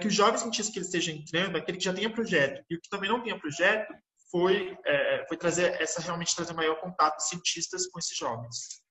Que 0.00 0.08
o 0.08 0.10
jovem 0.10 0.40
cientista 0.40 0.72
que 0.72 0.80
ele 0.80 0.86
esteja 0.86 1.12
entrando 1.12 1.56
aquele 1.56 1.78
que 1.78 1.84
já 1.84 1.94
tenha 1.94 2.12
projeto. 2.12 2.60
E 2.68 2.74
o 2.74 2.80
que 2.80 2.88
também 2.88 3.08
não 3.08 3.22
tenha 3.22 3.38
projeto 3.38 3.94
foi, 4.32 4.76
é, 4.84 5.24
foi 5.28 5.36
trazer 5.36 5.80
essa 5.80 6.00
realmente 6.00 6.34
trazer 6.34 6.54
maior 6.54 6.80
contato 6.80 7.18
de 7.18 7.28
cientistas 7.28 7.86
com 7.86 8.00
esses 8.00 8.16
jovens. 8.16 8.82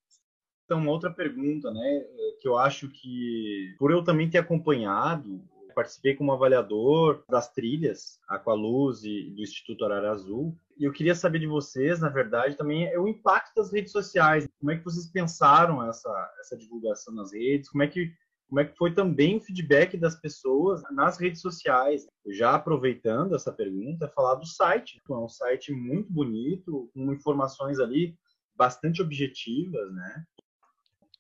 Então, 0.68 0.80
uma 0.80 0.92
outra 0.92 1.10
pergunta, 1.10 1.72
né, 1.72 2.06
que 2.42 2.48
eu 2.48 2.58
acho 2.58 2.90
que, 2.90 3.74
por 3.80 3.90
eu 3.90 4.04
também 4.04 4.30
ter 4.30 4.38
acompanhado, 4.38 5.42
participei 5.74 6.14
como 6.14 6.34
avaliador 6.34 7.24
das 7.30 7.50
trilhas 7.54 8.20
Aqualuz 8.28 9.02
e 9.06 9.32
do 9.34 9.42
Instituto 9.42 9.86
Arara 9.86 10.12
Azul, 10.12 10.54
e 10.78 10.84
eu 10.84 10.92
queria 10.92 11.16
saber 11.16 11.40
de 11.40 11.48
vocês, 11.48 12.02
na 12.02 12.10
verdade, 12.10 12.58
também 12.58 12.86
é 12.86 13.00
o 13.00 13.08
impacto 13.08 13.56
das 13.56 13.72
redes 13.72 13.94
sociais. 13.94 14.46
Como 14.60 14.70
é 14.70 14.78
que 14.78 14.84
vocês 14.84 15.10
pensaram 15.10 15.82
essa, 15.88 16.34
essa 16.42 16.58
divulgação 16.58 17.16
nas 17.16 17.32
redes? 17.32 17.70
Como 17.70 17.84
é 17.84 17.88
que 17.88 18.12
como 18.50 18.62
é 18.62 18.66
que 18.66 18.78
foi 18.78 18.94
também 18.94 19.36
o 19.36 19.42
feedback 19.42 19.98
das 19.98 20.16
pessoas 20.16 20.82
nas 20.92 21.18
redes 21.18 21.42
sociais. 21.42 22.08
Já 22.30 22.56
aproveitando 22.56 23.36
essa 23.36 23.52
pergunta, 23.52 24.08
falar 24.08 24.36
do 24.36 24.46
site. 24.46 25.02
É 25.10 25.14
um 25.14 25.28
site 25.28 25.74
muito 25.74 26.14
bonito, 26.14 26.90
com 26.94 27.12
informações 27.12 27.78
ali 27.78 28.18
bastante 28.56 29.02
objetivas, 29.02 29.94
né? 29.94 30.26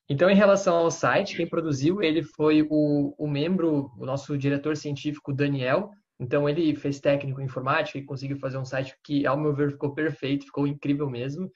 Então, 0.10 0.30
em 0.30 0.36
relação 0.36 0.76
ao 0.76 0.90
site, 0.90 1.36
quem 1.36 1.48
produziu 1.48 2.02
ele 2.02 2.24
foi 2.24 2.66
o, 2.70 3.14
o 3.18 3.28
membro, 3.28 3.92
o 3.98 4.06
nosso 4.06 4.38
diretor 4.38 4.78
científico 4.78 5.34
Daniel. 5.34 5.92
Então, 6.20 6.48
ele 6.48 6.74
fez 6.76 7.00
técnico 7.00 7.42
em 7.42 7.46
informática 7.46 7.98
e 7.98 8.06
conseguiu 8.06 8.38
fazer 8.38 8.58
um 8.58 8.66
site 8.66 8.96
que, 9.04 9.28
ao 9.28 9.38
meu 9.38 9.54
ver, 9.54 9.72
ficou 9.72 9.94
perfeito, 9.94 10.46
ficou 10.46 10.66
incrível 10.66 11.10
mesmo. 11.10 11.52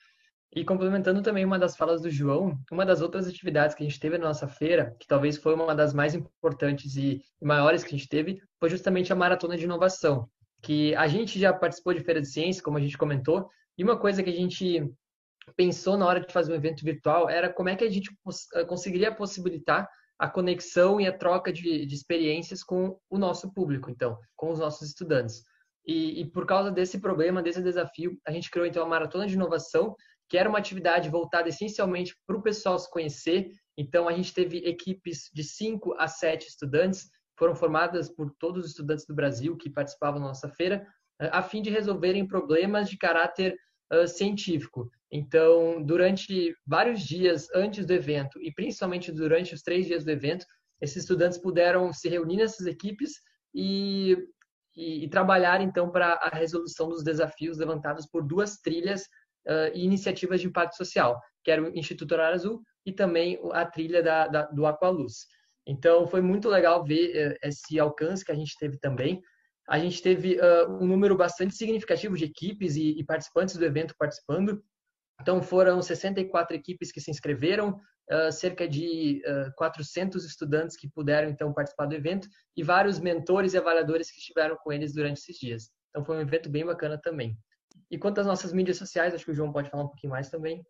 E 0.54 0.64
complementando 0.64 1.22
também 1.22 1.46
uma 1.46 1.58
das 1.58 1.76
falas 1.76 2.02
do 2.02 2.10
João, 2.10 2.58
uma 2.70 2.84
das 2.84 3.00
outras 3.00 3.26
atividades 3.26 3.74
que 3.74 3.82
a 3.82 3.86
gente 3.86 3.98
teve 3.98 4.18
na 4.18 4.26
nossa 4.28 4.46
feira, 4.46 4.94
que 5.00 5.06
talvez 5.06 5.38
foi 5.38 5.54
uma 5.54 5.74
das 5.74 5.94
mais 5.94 6.14
importantes 6.14 6.94
e 6.94 7.22
maiores 7.40 7.82
que 7.82 7.94
a 7.94 7.98
gente 7.98 8.08
teve, 8.08 8.38
foi 8.60 8.68
justamente 8.68 9.10
a 9.10 9.16
maratona 9.16 9.56
de 9.56 9.64
inovação, 9.64 10.28
que 10.60 10.94
a 10.94 11.08
gente 11.08 11.40
já 11.40 11.54
participou 11.54 11.94
de 11.94 12.00
feira 12.00 12.20
de 12.20 12.28
ciência, 12.28 12.62
como 12.62 12.76
a 12.76 12.80
gente 12.82 12.98
comentou, 12.98 13.48
e 13.78 13.82
uma 13.82 13.96
coisa 13.96 14.22
que 14.22 14.28
a 14.28 14.34
gente 14.34 14.86
pensou 15.56 15.96
na 15.96 16.06
hora 16.06 16.20
de 16.20 16.32
fazer 16.32 16.52
um 16.52 16.56
evento 16.56 16.84
virtual 16.84 17.28
era 17.28 17.52
como 17.52 17.68
é 17.68 17.76
que 17.76 17.84
a 17.84 17.90
gente 17.90 18.10
eh, 18.54 18.64
conseguiria 18.64 19.14
possibilitar 19.14 19.88
a 20.18 20.28
conexão 20.28 21.00
e 21.00 21.06
a 21.06 21.16
troca 21.16 21.52
de, 21.52 21.84
de 21.84 21.94
experiências 21.94 22.62
com 22.62 22.96
o 23.10 23.18
nosso 23.18 23.52
público, 23.52 23.90
então, 23.90 24.16
com 24.36 24.52
os 24.52 24.60
nossos 24.60 24.88
estudantes. 24.88 25.42
E, 25.84 26.20
e, 26.20 26.30
por 26.30 26.46
causa 26.46 26.70
desse 26.70 27.00
problema, 27.00 27.42
desse 27.42 27.60
desafio, 27.60 28.16
a 28.24 28.30
gente 28.30 28.48
criou 28.48 28.66
então 28.66 28.84
a 28.84 28.88
Maratona 28.88 29.26
de 29.26 29.34
Inovação, 29.34 29.96
que 30.28 30.38
era 30.38 30.48
uma 30.48 30.58
atividade 30.58 31.08
voltada 31.08 31.48
essencialmente 31.48 32.14
para 32.24 32.36
o 32.36 32.42
pessoal 32.42 32.78
se 32.78 32.88
conhecer. 32.88 33.50
Então, 33.76 34.08
a 34.08 34.12
gente 34.12 34.32
teve 34.32 34.58
equipes 34.58 35.28
de 35.34 35.42
5 35.42 35.94
a 35.98 36.06
7 36.06 36.46
estudantes, 36.46 37.08
foram 37.36 37.56
formadas 37.56 38.08
por 38.08 38.32
todos 38.38 38.64
os 38.64 38.70
estudantes 38.70 39.04
do 39.06 39.14
Brasil 39.14 39.56
que 39.56 39.68
participavam 39.68 40.20
da 40.20 40.28
nossa 40.28 40.48
feira, 40.50 40.86
a 41.18 41.42
fim 41.42 41.62
de 41.62 41.70
resolverem 41.70 42.26
problemas 42.26 42.88
de 42.88 42.96
caráter 42.96 43.56
uh, 43.92 44.06
científico. 44.06 44.90
Então, 45.10 45.82
durante 45.82 46.54
vários 46.66 47.02
dias 47.02 47.48
antes 47.54 47.84
do 47.86 47.92
evento 47.92 48.40
e 48.40 48.52
principalmente 48.52 49.12
durante 49.12 49.54
os 49.54 49.62
três 49.62 49.86
dias 49.86 50.04
do 50.04 50.10
evento, 50.10 50.46
esses 50.80 50.98
estudantes 50.98 51.38
puderam 51.38 51.92
se 51.92 52.08
reunir 52.08 52.36
nessas 52.38 52.66
equipes 52.66 53.12
e 53.54 54.16
e, 54.76 55.04
e 55.04 55.08
trabalhar 55.08 55.60
então 55.60 55.90
para 55.90 56.14
a 56.14 56.36
resolução 56.36 56.88
dos 56.88 57.02
desafios 57.02 57.58
levantados 57.58 58.06
por 58.06 58.26
duas 58.26 58.58
trilhas 58.58 59.02
uh, 59.46 59.74
e 59.74 59.84
iniciativas 59.84 60.40
de 60.40 60.46
impacto 60.46 60.76
social, 60.76 61.20
que 61.44 61.50
era 61.50 61.62
o 61.62 61.76
Instituto 61.76 62.12
Horário 62.12 62.34
Azul 62.34 62.62
e 62.84 62.92
também 62.92 63.38
a 63.52 63.64
trilha 63.64 64.02
da, 64.02 64.26
da, 64.26 64.42
do 64.46 64.66
Aqualuz. 64.66 65.26
Então 65.66 66.06
foi 66.06 66.20
muito 66.20 66.48
legal 66.48 66.84
ver 66.84 67.32
uh, 67.32 67.38
esse 67.42 67.78
alcance 67.78 68.24
que 68.24 68.32
a 68.32 68.36
gente 68.36 68.56
teve 68.58 68.78
também. 68.78 69.20
A 69.72 69.78
gente 69.78 70.02
teve 70.02 70.38
uh, 70.38 70.70
um 70.82 70.86
número 70.86 71.16
bastante 71.16 71.54
significativo 71.54 72.14
de 72.14 72.26
equipes 72.26 72.76
e, 72.76 72.90
e 72.90 73.02
participantes 73.02 73.56
do 73.56 73.64
evento 73.64 73.94
participando. 73.98 74.62
Então 75.18 75.40
foram 75.40 75.80
64 75.80 76.54
equipes 76.54 76.92
que 76.92 77.00
se 77.00 77.10
inscreveram, 77.10 77.80
uh, 78.10 78.30
cerca 78.30 78.68
de 78.68 79.22
uh, 79.26 79.50
400 79.56 80.26
estudantes 80.26 80.76
que 80.76 80.90
puderam 80.90 81.30
então 81.30 81.54
participar 81.54 81.86
do 81.86 81.94
evento 81.94 82.28
e 82.54 82.62
vários 82.62 82.98
mentores 82.98 83.54
e 83.54 83.56
avaliadores 83.56 84.10
que 84.10 84.18
estiveram 84.18 84.58
com 84.62 84.70
eles 84.70 84.92
durante 84.92 85.20
esses 85.20 85.38
dias. 85.38 85.70
Então 85.88 86.04
foi 86.04 86.18
um 86.18 86.20
evento 86.20 86.50
bem 86.50 86.66
bacana 86.66 87.00
também. 87.02 87.34
E 87.90 87.96
quanto 87.96 88.20
às 88.20 88.26
nossas 88.26 88.52
mídias 88.52 88.76
sociais, 88.76 89.14
acho 89.14 89.24
que 89.24 89.30
o 89.30 89.34
João 89.34 89.50
pode 89.50 89.70
falar 89.70 89.84
um 89.84 89.88
pouquinho 89.88 90.10
mais 90.10 90.28
também. 90.28 90.62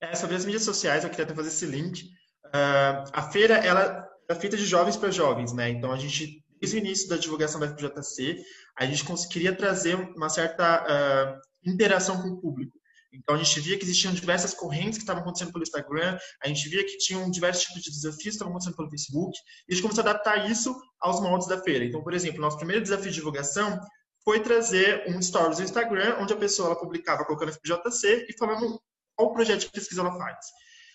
É, 0.00 0.16
sobre 0.16 0.34
as 0.34 0.44
mídias 0.44 0.64
sociais, 0.64 1.04
eu 1.04 1.10
queria 1.10 1.26
até 1.26 1.34
fazer 1.34 1.48
esse 1.48 1.66
link. 1.66 2.10
A 2.52 3.30
feira 3.30 3.54
ela 3.54 4.04
é 4.28 4.34
feita 4.34 4.56
de 4.56 4.66
jovens 4.66 4.96
para 4.96 5.12
jovens, 5.12 5.52
né? 5.52 5.68
Então 5.68 5.92
a 5.92 5.96
gente 5.96 6.43
desde 6.64 6.76
o 6.76 6.78
início 6.78 7.08
da 7.08 7.16
divulgação 7.16 7.60
da 7.60 7.68
FPJC, 7.68 8.42
a 8.78 8.86
gente 8.86 9.04
queria 9.28 9.54
trazer 9.54 9.96
uma 10.16 10.30
certa 10.30 10.82
uh, 10.82 11.70
interação 11.70 12.22
com 12.22 12.28
o 12.28 12.40
público. 12.40 12.78
Então, 13.12 13.34
a 13.34 13.38
gente 13.38 13.60
via 13.60 13.76
que 13.78 13.84
existiam 13.84 14.12
diversas 14.12 14.54
correntes 14.54 14.98
que 14.98 15.04
estavam 15.04 15.22
acontecendo 15.22 15.52
pelo 15.52 15.62
Instagram, 15.62 16.18
a 16.42 16.48
gente 16.48 16.68
via 16.68 16.82
que 16.82 16.96
tinham 16.98 17.30
diversos 17.30 17.64
tipos 17.64 17.82
de 17.82 17.90
desafios 17.90 18.22
que 18.22 18.28
estavam 18.30 18.52
acontecendo 18.52 18.76
pelo 18.76 18.90
Facebook, 18.90 19.38
e 19.68 19.72
a 19.72 19.74
gente 19.74 19.82
começou 19.82 20.04
a 20.04 20.10
adaptar 20.10 20.50
isso 20.50 20.74
aos 21.00 21.20
moldes 21.20 21.46
da 21.46 21.62
feira. 21.62 21.84
Então, 21.84 22.02
por 22.02 22.14
exemplo, 22.14 22.40
nosso 22.40 22.56
primeiro 22.56 22.82
desafio 22.82 23.10
de 23.10 23.16
divulgação 23.16 23.78
foi 24.24 24.40
trazer 24.40 25.04
um 25.06 25.20
stories 25.20 25.58
no 25.58 25.64
Instagram, 25.64 26.16
onde 26.18 26.32
a 26.32 26.36
pessoa 26.36 26.74
publicava 26.80 27.24
colocando 27.24 27.52
FPJC 27.52 28.26
e 28.28 28.36
falando 28.38 28.80
qual 29.14 29.32
projeto 29.32 29.60
de 29.60 29.70
pesquisa 29.70 30.00
ela 30.00 30.16
faz. 30.18 30.38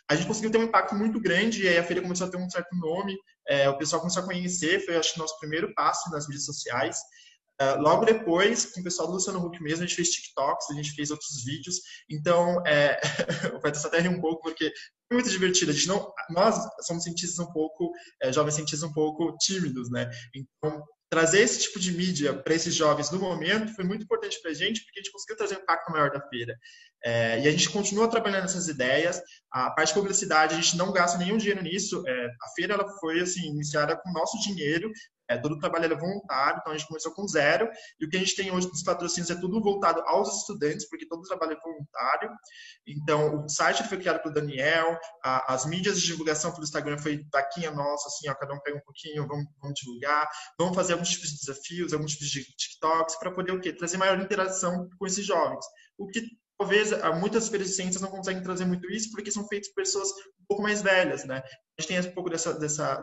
A 0.09 0.15
gente 0.15 0.27
conseguiu 0.27 0.51
ter 0.51 0.57
um 0.57 0.63
impacto 0.63 0.95
muito 0.95 1.19
grande, 1.19 1.63
e 1.63 1.67
aí 1.67 1.77
a 1.77 1.83
feira 1.83 2.01
começou 2.01 2.25
a 2.25 2.29
ter 2.31 2.37
um 2.37 2.49
certo 2.49 2.75
nome, 2.75 3.15
é, 3.47 3.69
o 3.69 3.77
pessoal 3.77 4.01
começou 4.01 4.23
a 4.23 4.25
conhecer, 4.25 4.83
foi, 4.83 4.95
acho 4.97 5.13
que, 5.13 5.19
nosso 5.19 5.37
primeiro 5.39 5.73
passo 5.75 6.09
nas 6.11 6.27
mídias 6.27 6.45
sociais. 6.45 6.97
Uh, 7.61 7.77
logo 7.81 8.05
depois, 8.05 8.67
com 8.67 8.79
o 8.79 8.83
pessoal 8.83 9.07
do 9.07 9.15
Luciano 9.15 9.45
Huck 9.45 9.61
mesmo, 9.61 9.83
a 9.83 9.85
gente 9.85 9.95
fez 9.95 10.09
TikToks, 10.11 10.71
a 10.71 10.73
gente 10.75 10.93
fez 10.93 11.11
outros 11.11 11.43
vídeos. 11.43 11.75
Então, 12.09 12.65
é, 12.65 12.97
vai 13.61 13.71
até 13.71 13.99
rir 13.99 14.07
um 14.07 14.21
pouco, 14.21 14.41
porque 14.41 14.71
foi 15.09 15.17
muito 15.17 15.29
divertido. 15.29 15.71
A 15.71 15.73
gente 15.73 15.87
não, 15.89 16.11
nós 16.29 16.55
somos 16.87 17.03
cientistas 17.03 17.37
um 17.37 17.51
pouco, 17.51 17.91
é, 18.23 18.31
jovens 18.31 18.53
cientistas 18.53 18.89
um 18.89 18.93
pouco 18.93 19.35
tímidos, 19.39 19.91
né? 19.91 20.09
Então, 20.33 20.81
trazer 21.09 21.41
esse 21.41 21.59
tipo 21.59 21.79
de 21.79 21.91
mídia 21.91 22.33
para 22.33 22.53
esses 22.53 22.73
jovens 22.75 23.09
no 23.09 23.19
momento 23.19 23.73
foi 23.73 23.83
muito 23.83 24.03
importante 24.03 24.39
para 24.41 24.51
a 24.51 24.53
gente, 24.53 24.83
porque 24.83 24.99
a 24.99 25.03
gente 25.03 25.11
conseguiu 25.11 25.37
trazer 25.37 25.57
um 25.57 25.61
impacto 25.61 25.91
maior 25.91 26.11
da 26.11 26.21
feira. 26.29 26.55
É, 27.03 27.41
e 27.41 27.47
a 27.47 27.51
gente 27.51 27.69
continua 27.69 28.07
trabalhando 28.07 28.43
nessas 28.43 28.67
ideias. 28.67 29.19
A 29.51 29.71
parte 29.71 29.89
de 29.89 29.95
publicidade, 29.95 30.53
a 30.53 30.57
gente 30.57 30.77
não 30.77 30.91
gasta 30.91 31.17
nenhum 31.17 31.37
dinheiro 31.37 31.63
nisso. 31.63 32.03
É, 32.07 32.25
a 32.25 32.49
feira 32.55 32.75
ela 32.75 32.87
foi 32.99 33.21
assim, 33.21 33.47
iniciada 33.47 33.97
com 33.97 34.11
nosso 34.11 34.39
dinheiro, 34.41 34.91
é, 35.29 35.37
todo 35.37 35.53
o 35.53 35.59
trabalho 35.59 35.85
é 35.85 35.95
voluntário, 35.95 36.59
então 36.59 36.73
a 36.73 36.77
gente 36.77 36.87
começou 36.87 37.13
com 37.13 37.27
zero. 37.27 37.69
E 37.99 38.05
o 38.05 38.09
que 38.09 38.17
a 38.17 38.19
gente 38.19 38.35
tem 38.35 38.51
hoje 38.51 38.67
dos 38.67 38.83
patrocínios 38.83 39.29
é 39.29 39.35
tudo 39.35 39.61
voltado 39.61 40.01
aos 40.01 40.39
estudantes, 40.39 40.89
porque 40.89 41.07
todo 41.07 41.19
o 41.19 41.27
trabalho 41.27 41.53
é 41.53 41.59
voluntário. 41.59 42.31
Então, 42.87 43.45
o 43.45 43.49
site 43.49 43.83
foi 43.83 43.99
criado 43.99 44.21
pelo 44.21 44.33
Daniel, 44.33 44.97
a, 45.23 45.53
as 45.53 45.65
mídias 45.65 46.01
de 46.01 46.07
divulgação 46.07 46.51
pelo 46.51 46.63
Instagram 46.63 46.97
foi 46.97 47.23
taquinha 47.31 47.71
nossa, 47.71 48.07
assim, 48.07 48.27
ó, 48.27 48.33
cada 48.33 48.53
um 48.53 48.59
pega 48.59 48.77
um 48.77 48.81
pouquinho, 48.81 49.27
vamos, 49.27 49.45
vamos 49.61 49.79
divulgar, 49.79 50.27
vamos 50.57 50.75
fazer 50.75 50.93
alguns 50.93 51.09
tipos 51.09 51.29
de 51.29 51.39
desafios, 51.39 51.93
alguns 51.93 52.11
tipos 52.13 52.27
de 52.27 52.43
TikToks, 52.43 53.19
para 53.19 53.31
poder 53.31 53.51
o 53.51 53.61
quê? 53.61 53.71
Trazer 53.71 53.97
maior 53.97 54.19
interação 54.19 54.89
com 54.97 55.05
esses 55.05 55.25
jovens. 55.25 55.65
O 55.97 56.07
que 56.07 56.23
talvez 56.57 56.91
muitas 57.19 57.47
feiras 57.47 57.69
de 57.69 57.75
ciências 57.75 58.01
não 58.01 58.09
conseguem 58.09 58.43
trazer 58.43 58.65
muito 58.65 58.91
isso, 58.91 59.11
porque 59.11 59.31
são 59.31 59.47
feitas 59.47 59.69
por 59.69 59.75
pessoas 59.75 60.09
um 60.09 60.45
pouco 60.47 60.63
mais 60.63 60.81
velhas, 60.81 61.23
né? 61.23 61.37
A 61.37 61.81
gente 61.81 61.87
tem 61.87 61.99
um 61.99 62.13
pouco 62.13 62.29
dessa, 62.29 62.53
dessa 62.53 63.01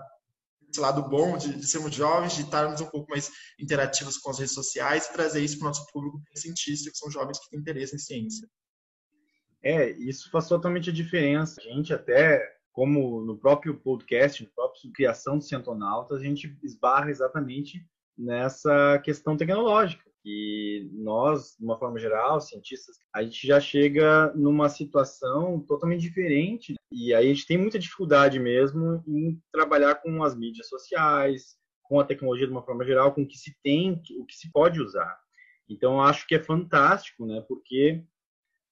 esse 0.69 0.81
lado 0.81 1.09
bom 1.09 1.37
de, 1.37 1.55
de, 1.55 1.67
sermos 1.67 1.95
jovens, 1.95 2.35
de 2.35 2.43
estarmos 2.43 2.81
um 2.81 2.87
pouco 2.87 3.11
mais 3.11 3.31
interativos 3.59 4.19
com 4.19 4.31
as 4.31 4.39
redes 4.39 4.55
sociais 4.55 5.07
e 5.07 5.13
trazer 5.13 5.41
isso 5.41 5.59
para 5.59 5.67
o 5.67 5.69
nosso 5.69 5.87
público 5.93 6.21
cientista, 6.35 6.91
que 6.91 6.99
são 6.99 7.11
jovens 7.11 7.39
que 7.39 7.51
têm 7.51 7.61
interesse 7.61 7.97
em 7.97 7.99
ciência. 7.99 8.49
É, 9.63 9.91
isso 9.91 10.31
faz 10.31 10.47
totalmente 10.49 10.91
a 10.91 10.93
diferença. 10.93 11.61
A 11.61 11.65
gente 11.65 11.93
até, 11.93 12.41
como 12.73 13.21
no 13.23 13.39
próprio 13.39 13.79
podcast, 13.81 14.43
no 14.45 14.51
próprio 14.51 14.93
Criação 14.93 15.39
do 15.39 15.45
Centonautas, 15.45 16.21
a 16.21 16.25
gente 16.25 16.57
esbarra 16.63 17.11
exatamente 17.11 17.85
nessa 18.17 18.99
questão 19.05 19.37
tecnológica. 19.37 20.06
E 20.29 20.91
nós, 20.93 21.57
de 21.57 21.65
uma 21.65 21.79
forma 21.79 22.01
geral, 22.01 22.41
cientistas, 22.41 22.97
a 23.15 23.23
gente 23.23 23.47
já 23.47 23.61
chega 23.61 24.33
numa 24.35 24.69
situação 24.69 25.61
totalmente 25.61 26.01
diferente. 26.01 26.75
E 26.91 27.15
aí 27.15 27.27
a 27.27 27.29
gente 27.29 27.47
tem 27.47 27.57
muita 27.57 27.79
dificuldade 27.79 28.41
mesmo 28.41 29.05
em 29.07 29.41
trabalhar 29.53 29.95
com 29.95 30.25
as 30.25 30.37
mídias 30.37 30.69
sociais, 30.69 31.57
com 31.85 32.01
a 32.01 32.05
tecnologia 32.05 32.45
de 32.45 32.53
uma 32.53 32.65
forma 32.65 32.85
geral, 32.85 33.15
com 33.15 33.23
o 33.23 33.27
que 33.27 33.39
se 33.39 33.57
tem, 33.63 34.03
o 34.19 34.27
que 34.27 34.35
se 34.35 34.51
pode 34.51 34.83
usar. 34.83 35.17
Então, 35.69 35.95
eu 35.95 36.01
acho 36.01 36.27
que 36.27 36.35
é 36.35 36.43
fantástico, 36.43 37.25
né? 37.25 37.41
Porque 37.47 38.03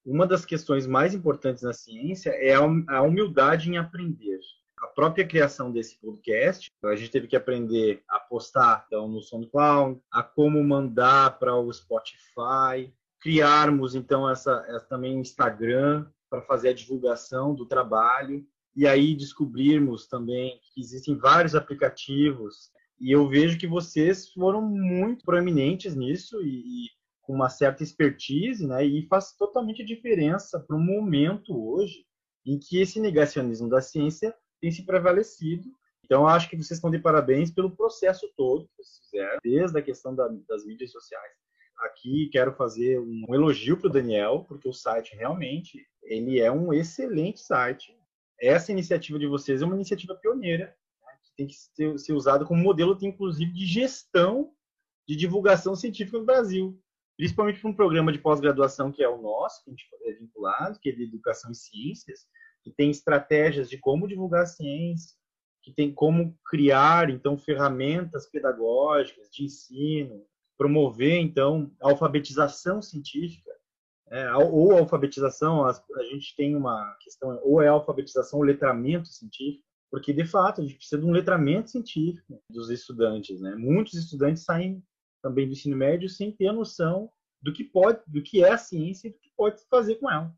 uma 0.05 0.27
das 0.27 0.45
questões 0.45 0.85
mais 0.85 1.13
importantes 1.13 1.63
na 1.63 1.71
ciência 1.71 2.31
é 2.31 2.53
a 2.53 3.01
humildade 3.01 3.69
em 3.69 3.77
aprender 3.77 4.39
a 4.85 4.87
própria 4.87 5.27
criação 5.27 5.71
desse 5.71 5.97
podcast, 5.97 6.71
a 6.83 6.95
gente 6.95 7.09
teve 7.09 7.27
que 7.27 7.35
aprender 7.35 8.03
a 8.07 8.19
postar 8.19 8.85
então, 8.85 9.07
no 9.07 9.19
SoundCloud, 9.19 9.99
a 10.11 10.21
como 10.21 10.63
mandar 10.63 11.39
para 11.39 11.55
o 11.55 11.73
Spotify, 11.73 12.93
criarmos 13.19 13.95
então 13.95 14.29
essa, 14.29 14.63
essa 14.67 14.85
também 14.85 15.19
Instagram 15.19 16.05
para 16.29 16.43
fazer 16.43 16.69
a 16.69 16.73
divulgação 16.73 17.55
do 17.55 17.65
trabalho 17.65 18.45
e 18.75 18.85
aí 18.85 19.15
descobrirmos 19.15 20.07
também 20.07 20.59
que 20.61 20.81
existem 20.81 21.17
vários 21.17 21.55
aplicativos 21.55 22.71
e 22.99 23.11
eu 23.11 23.27
vejo 23.27 23.57
que 23.57 23.67
vocês 23.67 24.29
foram 24.29 24.61
muito 24.61 25.25
proeminentes 25.25 25.95
nisso 25.95 26.41
e, 26.43 26.85
e 26.85 26.89
com 27.21 27.33
uma 27.33 27.49
certa 27.49 27.81
expertise, 27.81 28.65
né? 28.67 28.85
E 28.85 29.07
faz 29.07 29.35
totalmente 29.35 29.83
diferença 29.83 30.59
para 30.59 30.75
o 30.75 30.79
momento 30.79 31.57
hoje 31.57 32.05
em 32.45 32.59
que 32.59 32.79
esse 32.79 32.99
negacionismo 32.99 33.67
da 33.67 33.81
ciência 33.81 34.35
tem 34.65 34.71
se 34.71 34.83
prevalecido. 34.83 35.69
Então, 36.03 36.27
acho 36.27 36.49
que 36.49 36.55
vocês 36.55 36.71
estão 36.71 36.89
de 36.89 36.97
parabéns 36.97 37.51
pelo 37.51 37.69
processo 37.69 38.27
todo 38.35 38.67
que 38.67 38.83
vocês 38.83 39.05
fizeram, 39.05 39.37
desde 39.43 39.77
a 39.77 39.81
questão 39.81 40.15
da, 40.15 40.27
das 40.47 40.65
mídias 40.65 40.91
sociais. 40.91 41.31
Aqui 41.81 42.29
quero 42.31 42.51
fazer 42.51 42.99
um 42.99 43.35
elogio 43.35 43.77
para 43.77 43.89
o 43.89 43.91
Daniel, 43.91 44.43
porque 44.47 44.67
o 44.67 44.73
site 44.73 45.15
realmente 45.15 45.85
ele 46.01 46.39
é 46.39 46.51
um 46.51 46.73
excelente 46.73 47.41
site. 47.41 47.95
Essa 48.41 48.71
iniciativa 48.71 49.19
de 49.19 49.27
vocês 49.27 49.61
é 49.61 49.65
uma 49.65 49.75
iniciativa 49.75 50.15
pioneira, 50.15 50.65
né, 50.65 51.13
que 51.23 51.35
tem 51.37 51.45
que 51.45 51.53
ser, 51.53 51.99
ser 51.99 52.13
usada 52.13 52.43
como 52.43 52.63
modelo, 52.63 52.97
inclusive, 53.01 53.51
de 53.51 53.67
gestão 53.67 54.51
de 55.07 55.15
divulgação 55.15 55.75
científica 55.75 56.17
no 56.17 56.25
Brasil. 56.25 56.81
Principalmente 57.17 57.61
para 57.61 57.69
um 57.69 57.75
programa 57.75 58.11
de 58.11 58.17
pós-graduação 58.17 58.91
que 58.91 59.03
é 59.03 59.07
o 59.07 59.21
nosso, 59.21 59.63
que 59.63 59.69
a 59.69 59.73
gente 59.73 59.87
é 60.05 60.13
vinculado, 60.13 60.79
que 60.79 60.89
é 60.89 60.91
de 60.91 61.03
Educação 61.03 61.51
e 61.51 61.55
Ciências, 61.55 62.25
que 62.65 62.71
tem 62.71 62.89
estratégias 62.89 63.69
de 63.69 63.77
como 63.77 64.07
divulgar 64.07 64.41
a 64.41 64.47
ciência, 64.47 65.15
que 65.61 65.71
tem 65.71 65.93
como 65.93 66.35
criar 66.49 67.11
então 67.11 67.37
ferramentas 67.37 68.27
pedagógicas 68.27 69.29
de 69.29 69.45
ensino, 69.45 70.25
promover 70.57 71.19
então 71.19 71.71
a 71.79 71.91
alfabetização 71.91 72.81
científica, 72.81 73.51
é, 74.09 74.33
ou 74.35 74.75
alfabetização, 74.75 75.63
a, 75.63 75.69
a, 75.69 76.03
gente 76.05 76.35
tem 76.35 76.55
uma 76.55 76.95
questão, 77.01 77.39
ou 77.43 77.61
é 77.61 77.67
alfabetização 77.67 78.39
ou 78.39 78.45
letramento 78.45 79.09
científico, 79.09 79.63
porque 79.91 80.11
de 80.11 80.25
fato 80.25 80.61
a 80.61 80.63
gente 80.63 80.77
precisa 80.77 80.99
de 80.99 81.05
um 81.05 81.11
letramento 81.11 81.69
científico 81.69 82.41
dos 82.49 82.71
estudantes, 82.71 83.41
né? 83.41 83.55
Muitos 83.55 83.93
estudantes 83.93 84.43
saem 84.43 84.83
também 85.21 85.45
do 85.45 85.53
ensino 85.53 85.77
médio 85.77 86.09
sem 86.09 86.31
ter 86.31 86.47
a 86.47 86.53
noção 86.53 87.11
do 87.41 87.53
que 87.53 87.63
pode, 87.63 88.01
do 88.07 88.23
que 88.23 88.43
é 88.43 88.51
a 88.51 88.57
ciência 88.57 89.07
e 89.07 89.11
do 89.11 89.19
que 89.19 89.31
pode 89.37 89.61
fazer 89.69 89.95
com 89.95 90.09
ela. 90.09 90.33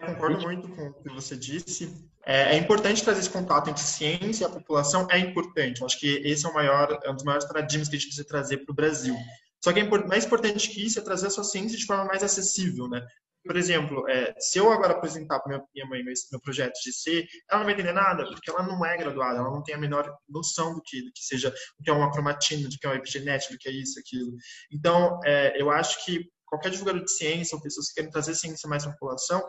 Concordo 0.00 0.40
muito 0.42 0.68
com 0.68 0.88
o 0.88 0.94
que 0.94 1.08
você 1.08 1.36
disse. 1.36 1.92
É, 2.24 2.54
é, 2.54 2.56
importante 2.56 3.02
trazer 3.02 3.20
esse 3.20 3.30
contato 3.30 3.70
entre 3.70 3.82
ciência 3.82 4.44
e 4.44 4.46
a 4.46 4.50
população, 4.50 5.06
é 5.10 5.18
importante. 5.18 5.80
Eu 5.80 5.86
acho 5.86 5.98
que 5.98 6.16
esse 6.24 6.46
é, 6.46 6.48
o 6.48 6.54
maior, 6.54 6.98
é 7.02 7.10
um 7.10 7.14
dos 7.14 7.24
maiores 7.24 7.46
paradigmas 7.46 7.88
que 7.88 7.96
a 7.96 7.98
gente 7.98 8.08
precisa 8.08 8.26
trazer 8.26 8.58
para 8.58 8.72
o 8.72 8.76
Brasil. 8.76 9.16
Só 9.62 9.72
que 9.72 9.80
é 9.80 9.84
mais 9.84 10.24
importante 10.24 10.68
que 10.68 10.84
isso 10.84 10.98
é 10.98 11.02
trazer 11.02 11.26
a 11.26 11.30
sua 11.30 11.44
ciência 11.44 11.76
de 11.76 11.84
forma 11.84 12.04
mais 12.04 12.22
acessível, 12.22 12.88
né? 12.88 13.04
Por 13.44 13.56
exemplo, 13.56 14.06
é, 14.08 14.34
se 14.38 14.58
eu 14.58 14.70
agora 14.70 14.92
apresentar 14.92 15.40
para 15.40 15.64
minha 15.74 15.86
mãe 15.86 16.04
meu, 16.04 16.12
meu, 16.30 16.40
projeto 16.40 16.74
de 16.84 16.92
C, 16.92 17.26
ela 17.50 17.60
não 17.60 17.64
vai 17.64 17.74
entender 17.74 17.92
nada, 17.92 18.24
porque 18.26 18.50
ela 18.50 18.62
não 18.62 18.84
é 18.84 18.96
graduada, 18.96 19.38
ela 19.38 19.50
não 19.50 19.62
tem 19.62 19.74
a 19.74 19.78
menor 19.78 20.14
noção 20.28 20.74
do 20.74 20.82
que, 20.84 21.02
do 21.02 21.10
que 21.12 21.24
seja, 21.24 21.50
do 21.50 21.84
que 21.84 21.88
é 21.88 21.92
uma 21.92 22.10
cromatina, 22.10 22.68
do 22.68 22.76
que 22.76 22.86
é 22.86 22.90
uma 22.90 22.96
epigenética, 22.96 23.54
do 23.54 23.58
que 23.58 23.68
é 23.68 23.72
isso, 23.72 23.98
aquilo. 23.98 24.36
Então, 24.70 25.18
é, 25.24 25.60
eu 25.60 25.70
acho 25.70 26.04
que 26.04 26.28
qualquer 26.44 26.70
divulgador 26.70 27.02
de 27.02 27.10
ciência 27.10 27.56
ou 27.56 27.62
pessoas 27.62 27.88
que 27.88 27.94
querem 27.94 28.10
trazer 28.10 28.34
ciência 28.34 28.68
mais 28.68 28.82
para 28.82 28.92
a 28.92 28.96
população, 28.96 29.42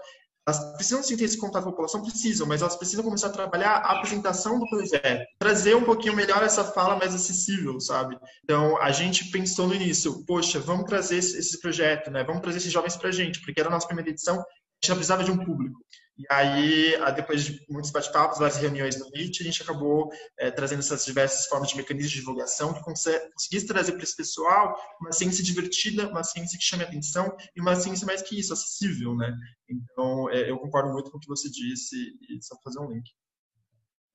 elas 0.49 0.73
precisam 0.73 1.03
sim 1.03 1.15
ter 1.15 1.25
esse 1.25 1.37
contato 1.37 1.63
com 1.63 1.69
a 1.69 1.71
população, 1.71 2.01
precisam, 2.01 2.47
mas 2.47 2.61
elas 2.61 2.75
precisam 2.75 3.03
começar 3.03 3.27
a 3.27 3.31
trabalhar 3.31 3.71
a 3.71 3.97
apresentação 3.97 4.59
do 4.59 4.67
projeto, 4.67 5.25
trazer 5.37 5.75
um 5.75 5.83
pouquinho 5.83 6.15
melhor 6.15 6.43
essa 6.43 6.63
fala 6.63 6.97
mais 6.97 7.13
acessível, 7.13 7.79
sabe? 7.79 8.17
Então, 8.43 8.81
a 8.81 8.91
gente 8.91 9.25
pensou 9.25 9.67
no 9.67 9.75
início, 9.75 10.25
poxa, 10.25 10.59
vamos 10.59 10.85
trazer 10.85 11.17
esse, 11.17 11.37
esse 11.37 11.61
projeto, 11.61 12.09
né? 12.09 12.23
Vamos 12.23 12.41
trazer 12.41 12.57
esses 12.57 12.71
jovens 12.71 12.95
para 12.95 13.09
a 13.09 13.11
gente, 13.11 13.39
porque 13.41 13.59
era 13.59 13.69
a 13.69 13.71
nossa 13.71 13.87
primeira 13.87 14.09
edição, 14.09 14.35
a 14.37 14.85
gente 14.85 14.95
precisava 14.95 15.23
de 15.23 15.31
um 15.31 15.37
público. 15.37 15.79
E 16.19 16.25
aí, 16.29 17.13
depois 17.15 17.45
de 17.45 17.65
muitos 17.69 17.91
bate-papos, 17.91 18.39
várias 18.39 18.57
reuniões 18.57 18.99
no 18.99 19.09
Meet, 19.11 19.39
a 19.39 19.43
gente 19.45 19.63
acabou 19.63 20.11
é, 20.37 20.51
trazendo 20.51 20.79
essas 20.79 21.05
diversas 21.05 21.45
formas 21.45 21.69
de 21.69 21.77
mecanismos 21.77 22.11
de 22.11 22.19
divulgação 22.19 22.73
que 22.73 22.83
conseguisse 22.83 23.65
trazer 23.65 23.93
para 23.93 24.03
esse 24.03 24.17
pessoal 24.17 24.75
uma 24.99 25.13
ciência 25.13 25.41
divertida, 25.41 26.09
uma 26.09 26.21
ciência 26.21 26.59
que 26.59 26.65
chame 26.65 26.83
atenção 26.83 27.33
e 27.55 27.61
uma 27.61 27.73
ciência 27.73 28.05
mais 28.05 28.21
que 28.21 28.37
isso, 28.37 28.51
acessível, 28.51 29.15
né? 29.15 29.33
Então, 29.69 30.29
é, 30.29 30.51
eu 30.51 30.59
concordo 30.59 30.91
muito 30.91 31.09
com 31.09 31.17
o 31.17 31.21
que 31.21 31.27
você 31.27 31.49
disse 31.49 31.95
e 31.95 32.43
só 32.43 32.53
fazer 32.61 32.81
um 32.81 32.91
link. 32.91 33.09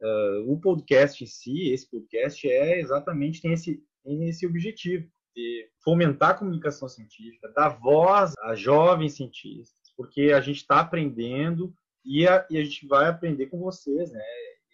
Uh, 0.02 0.52
o 0.52 0.60
podcast 0.60 1.24
em 1.24 1.26
si, 1.26 1.70
esse 1.72 1.88
podcast 1.88 2.46
é 2.46 2.80
exatamente 2.80 3.40
tem 3.40 3.54
esse, 3.54 3.82
tem 4.04 4.28
esse 4.28 4.46
objetivo 4.46 5.08
de 5.34 5.70
fomentar 5.82 6.30
a 6.30 6.34
comunicação 6.34 6.86
científica, 6.86 7.50
dar 7.56 7.70
voz 7.80 8.34
a 8.42 8.54
jovens 8.54 9.14
cientistas, 9.14 9.90
porque 9.96 10.32
a 10.32 10.40
gente 10.42 10.58
está 10.58 10.80
aprendendo 10.80 11.74
e 12.04 12.26
a, 12.26 12.46
e 12.50 12.58
a 12.58 12.64
gente 12.64 12.86
vai 12.86 13.08
aprender 13.08 13.46
com 13.46 13.58
vocês, 13.58 14.12
né? 14.12 14.20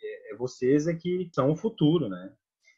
É, 0.02 0.32
é 0.32 0.36
vocês 0.36 0.86
é 0.86 0.94
que 0.94 1.30
são 1.32 1.50
o 1.50 1.56
futuro, 1.56 2.08
né? 2.08 2.32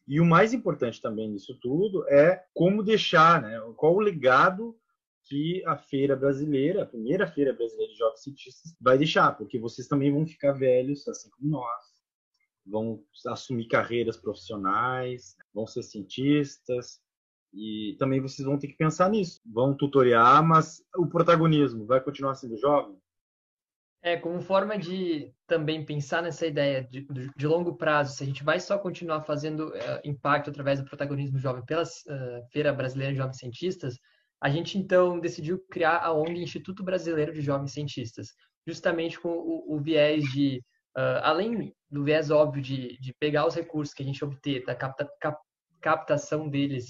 E 0.06 0.20
o 0.20 0.24
mais 0.24 0.52
importante 0.52 1.00
também 1.00 1.30
nisso 1.30 1.56
tudo 1.60 2.06
é 2.08 2.44
como 2.52 2.82
deixar, 2.82 3.40
né? 3.40 3.60
Qual 3.76 3.94
o 3.94 4.00
legado 4.00 4.76
que 5.24 5.64
a 5.64 5.76
feira 5.76 6.16
brasileira, 6.16 6.82
a 6.82 6.86
primeira 6.86 7.26
feira 7.26 7.52
brasileira 7.52 7.92
de 7.92 7.98
jovens 7.98 8.22
cientistas, 8.22 8.74
vai 8.80 8.98
deixar, 8.98 9.32
porque 9.32 9.58
vocês 9.58 9.86
também 9.86 10.12
vão 10.12 10.26
ficar 10.26 10.52
velhos, 10.52 11.06
assim 11.06 11.30
como 11.30 11.50
nós, 11.50 11.84
vão 12.66 13.04
assumir 13.28 13.68
carreiras 13.68 14.16
profissionais, 14.16 15.36
vão 15.54 15.66
ser 15.66 15.84
cientistas, 15.84 17.00
e 17.52 17.96
também 17.98 18.20
vocês 18.20 18.46
vão 18.46 18.58
ter 18.58 18.68
que 18.68 18.76
pensar 18.76 19.10
nisso. 19.10 19.40
Vão 19.44 19.76
tutoriar, 19.76 20.42
mas 20.42 20.82
o 20.96 21.06
protagonismo 21.06 21.86
vai 21.86 22.00
continuar 22.00 22.34
sendo 22.34 22.56
jovem? 22.56 22.96
É, 24.04 24.16
como 24.16 24.40
forma 24.40 24.76
de 24.76 25.32
também 25.46 25.84
pensar 25.84 26.22
nessa 26.22 26.44
ideia 26.44 26.82
de, 26.82 27.06
de 27.36 27.46
longo 27.46 27.76
prazo, 27.76 28.16
se 28.16 28.24
a 28.24 28.26
gente 28.26 28.42
vai 28.42 28.58
só 28.58 28.76
continuar 28.76 29.22
fazendo 29.22 29.68
uh, 29.68 30.00
impacto 30.04 30.50
através 30.50 30.80
do 30.80 30.84
protagonismo 30.84 31.38
jovem 31.38 31.64
pela 31.64 31.84
uh, 31.84 32.50
Feira 32.50 32.72
Brasileira 32.72 33.12
de 33.12 33.18
Jovens 33.18 33.38
Cientistas, 33.38 33.96
a 34.42 34.50
gente 34.50 34.76
então 34.76 35.20
decidiu 35.20 35.64
criar 35.70 35.98
a 35.98 36.12
ONG 36.12 36.42
Instituto 36.42 36.82
Brasileiro 36.82 37.32
de 37.32 37.40
Jovens 37.42 37.72
Cientistas, 37.72 38.30
justamente 38.66 39.20
com 39.20 39.28
o, 39.28 39.76
o 39.76 39.80
viés 39.80 40.24
de, 40.32 40.60
uh, 40.96 41.22
além 41.22 41.72
do 41.88 42.02
viés 42.02 42.28
óbvio 42.28 42.60
de, 42.60 42.98
de 42.98 43.14
pegar 43.20 43.46
os 43.46 43.54
recursos 43.54 43.94
que 43.94 44.02
a 44.02 44.06
gente 44.06 44.24
obter 44.24 44.64
da 44.64 44.74
capta, 44.74 45.08
cap, 45.20 45.38
captação 45.80 46.48
deles 46.48 46.86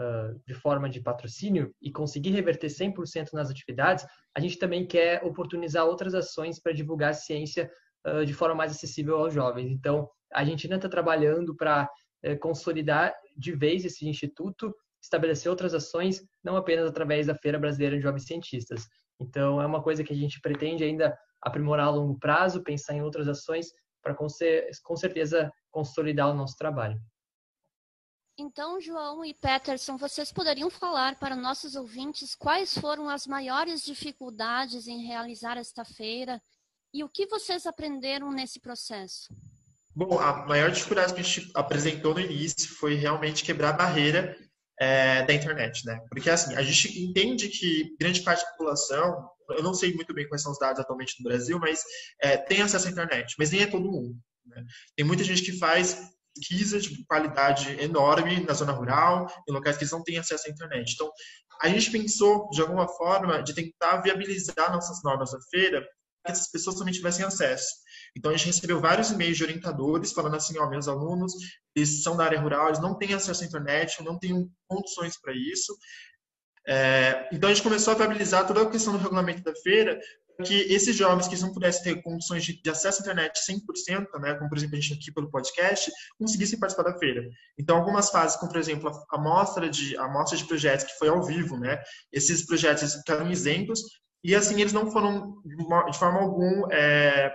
uh, 0.00 0.40
de 0.46 0.54
forma 0.54 0.88
de 0.88 1.00
patrocínio 1.00 1.74
e 1.80 1.90
conseguir 1.90 2.30
reverter 2.30 2.68
100% 2.68 3.32
nas 3.32 3.50
atividades, 3.50 4.06
a 4.34 4.40
gente 4.40 4.58
também 4.58 4.86
quer 4.86 5.24
oportunizar 5.24 5.86
outras 5.86 6.14
ações 6.14 6.60
para 6.60 6.72
divulgar 6.72 7.10
a 7.10 7.14
ciência 7.14 7.70
uh, 8.06 8.24
de 8.24 8.32
forma 8.32 8.54
mais 8.54 8.72
acessível 8.72 9.16
aos 9.18 9.34
jovens. 9.34 9.70
Então, 9.70 10.08
a 10.32 10.44
gente 10.44 10.66
ainda 10.66 10.76
está 10.76 10.88
trabalhando 10.88 11.54
para 11.54 11.88
consolidar 12.40 13.14
de 13.36 13.52
vez 13.52 13.84
esse 13.84 14.08
instituto, 14.08 14.74
estabelecer 15.00 15.48
outras 15.48 15.74
ações, 15.74 16.24
não 16.42 16.56
apenas 16.56 16.88
através 16.88 17.28
da 17.28 17.34
Feira 17.36 17.58
Brasileira 17.58 17.96
de 17.96 18.02
Jovens 18.02 18.24
Cientistas. 18.24 18.88
Então, 19.20 19.60
é 19.62 19.66
uma 19.66 19.82
coisa 19.82 20.02
que 20.02 20.12
a 20.12 20.16
gente 20.16 20.40
pretende 20.40 20.82
ainda 20.82 21.16
aprimorar 21.40 21.86
a 21.86 21.90
longo 21.90 22.18
prazo, 22.18 22.64
pensar 22.64 22.94
em 22.94 23.02
outras 23.02 23.28
ações 23.28 23.68
para 24.02 24.14
com 24.14 24.96
certeza 24.96 25.52
consolidar 25.70 26.30
o 26.30 26.34
nosso 26.34 26.56
trabalho. 26.56 26.98
Então, 28.38 28.78
João 28.78 29.24
e 29.24 29.32
Peterson, 29.32 29.96
vocês 29.96 30.30
poderiam 30.30 30.68
falar 30.68 31.16
para 31.18 31.34
nossos 31.34 31.74
ouvintes 31.74 32.34
quais 32.34 32.76
foram 32.76 33.08
as 33.08 33.26
maiores 33.26 33.82
dificuldades 33.82 34.86
em 34.86 35.06
realizar 35.06 35.56
esta 35.56 35.86
feira 35.86 36.40
e 36.92 37.02
o 37.02 37.08
que 37.08 37.26
vocês 37.26 37.64
aprenderam 37.64 38.30
nesse 38.30 38.60
processo? 38.60 39.34
Bom, 39.94 40.18
a 40.20 40.44
maior 40.46 40.70
dificuldade 40.70 41.14
que 41.14 41.20
a 41.20 41.22
gente 41.22 41.50
apresentou 41.54 42.12
no 42.12 42.20
início 42.20 42.68
foi 42.68 42.94
realmente 42.94 43.42
quebrar 43.42 43.70
a 43.70 43.78
barreira 43.78 44.36
é, 44.78 45.22
da 45.22 45.32
internet, 45.32 45.86
né? 45.86 45.98
Porque 46.10 46.28
assim, 46.28 46.54
a 46.54 46.62
gente 46.62 47.02
entende 47.02 47.48
que 47.48 47.96
grande 47.98 48.20
parte 48.20 48.44
da 48.44 48.50
população, 48.50 49.30
eu 49.48 49.62
não 49.62 49.72
sei 49.72 49.94
muito 49.94 50.12
bem 50.12 50.28
quais 50.28 50.42
são 50.42 50.52
os 50.52 50.58
dados 50.58 50.80
atualmente 50.80 51.14
no 51.18 51.24
Brasil, 51.24 51.58
mas 51.58 51.82
é, 52.20 52.36
tem 52.36 52.60
acesso 52.60 52.86
à 52.86 52.90
internet, 52.90 53.34
mas 53.38 53.50
nem 53.50 53.62
é 53.62 53.66
todo 53.66 53.90
mundo. 53.90 54.14
Né? 54.44 54.62
Tem 54.94 55.06
muita 55.06 55.24
gente 55.24 55.42
que 55.42 55.58
faz 55.58 56.14
pesquisa 56.36 56.78
de 56.78 57.04
qualidade 57.06 57.80
enorme 57.80 58.44
na 58.44 58.52
zona 58.52 58.72
rural, 58.72 59.26
em 59.48 59.52
locais 59.52 59.76
que 59.76 59.84
eles 59.84 59.92
não 59.92 60.02
têm 60.02 60.18
acesso 60.18 60.46
à 60.46 60.50
internet. 60.50 60.92
Então, 60.94 61.10
a 61.62 61.68
gente 61.68 61.90
pensou, 61.90 62.48
de 62.50 62.60
alguma 62.60 62.86
forma, 62.86 63.42
de 63.42 63.54
tentar 63.54 64.02
viabilizar 64.02 64.72
nossas 64.72 65.02
normas 65.02 65.32
da 65.32 65.38
feira 65.50 65.86
que 66.24 66.32
essas 66.32 66.50
pessoas 66.50 66.76
também 66.76 66.92
tivessem 66.92 67.24
acesso. 67.24 67.68
Então, 68.16 68.30
a 68.30 68.36
gente 68.36 68.46
recebeu 68.46 68.80
vários 68.80 69.10
e-mails 69.10 69.36
de 69.36 69.44
orientadores 69.44 70.12
falando 70.12 70.36
assim, 70.36 70.58
ó, 70.58 70.68
meus 70.68 70.88
alunos, 70.88 71.32
eles 71.74 72.02
são 72.02 72.16
da 72.16 72.24
área 72.24 72.40
rural, 72.40 72.68
eles 72.68 72.80
não 72.80 72.96
têm 72.98 73.14
acesso 73.14 73.44
à 73.44 73.46
internet, 73.46 74.02
não 74.02 74.18
têm 74.18 74.50
condições 74.68 75.18
para 75.20 75.32
isso. 75.32 75.76
É, 76.66 77.28
então, 77.32 77.48
a 77.48 77.54
gente 77.54 77.62
começou 77.62 77.94
a 77.94 77.96
viabilizar 77.96 78.46
toda 78.46 78.62
a 78.62 78.70
questão 78.70 78.92
do 78.92 78.98
regulamento 78.98 79.42
da 79.42 79.54
feira 79.54 79.98
que 80.44 80.54
esses 80.72 80.94
jovens 80.94 81.28
que 81.28 81.40
não 81.40 81.52
pudessem 81.52 81.82
ter 81.82 82.02
condições 82.02 82.44
de, 82.44 82.60
de, 82.60 82.70
acesso 82.70 83.00
à 83.00 83.02
internet 83.02 83.40
100%, 83.48 84.20
né, 84.20 84.34
como 84.34 84.48
por 84.48 84.58
exemplo 84.58 84.76
a 84.76 84.80
gente 84.80 84.94
aqui 84.94 85.12
pelo 85.12 85.30
podcast, 85.30 85.90
conseguissem 86.18 86.58
participar 86.58 86.90
da 86.90 86.98
feira. 86.98 87.28
Então, 87.58 87.76
algumas 87.76 88.10
fases, 88.10 88.36
como 88.36 88.52
por 88.52 88.58
exemplo 88.58 88.90
a 88.90 89.16
amostra 89.16 89.68
de, 89.68 89.96
a 89.96 90.04
amostra 90.04 90.36
de 90.36 90.44
projetos 90.44 90.84
que 90.84 90.98
foi 90.98 91.08
ao 91.08 91.22
vivo, 91.22 91.56
né, 91.58 91.80
esses 92.12 92.44
projetos 92.44 92.94
ficaram 92.94 93.30
isentos 93.30 93.80
e 94.22 94.34
assim 94.34 94.60
eles 94.60 94.72
não 94.72 94.90
foram 94.90 95.40
de 95.44 95.98
forma 95.98 96.20
alguma 96.20 96.68
é, 96.72 97.32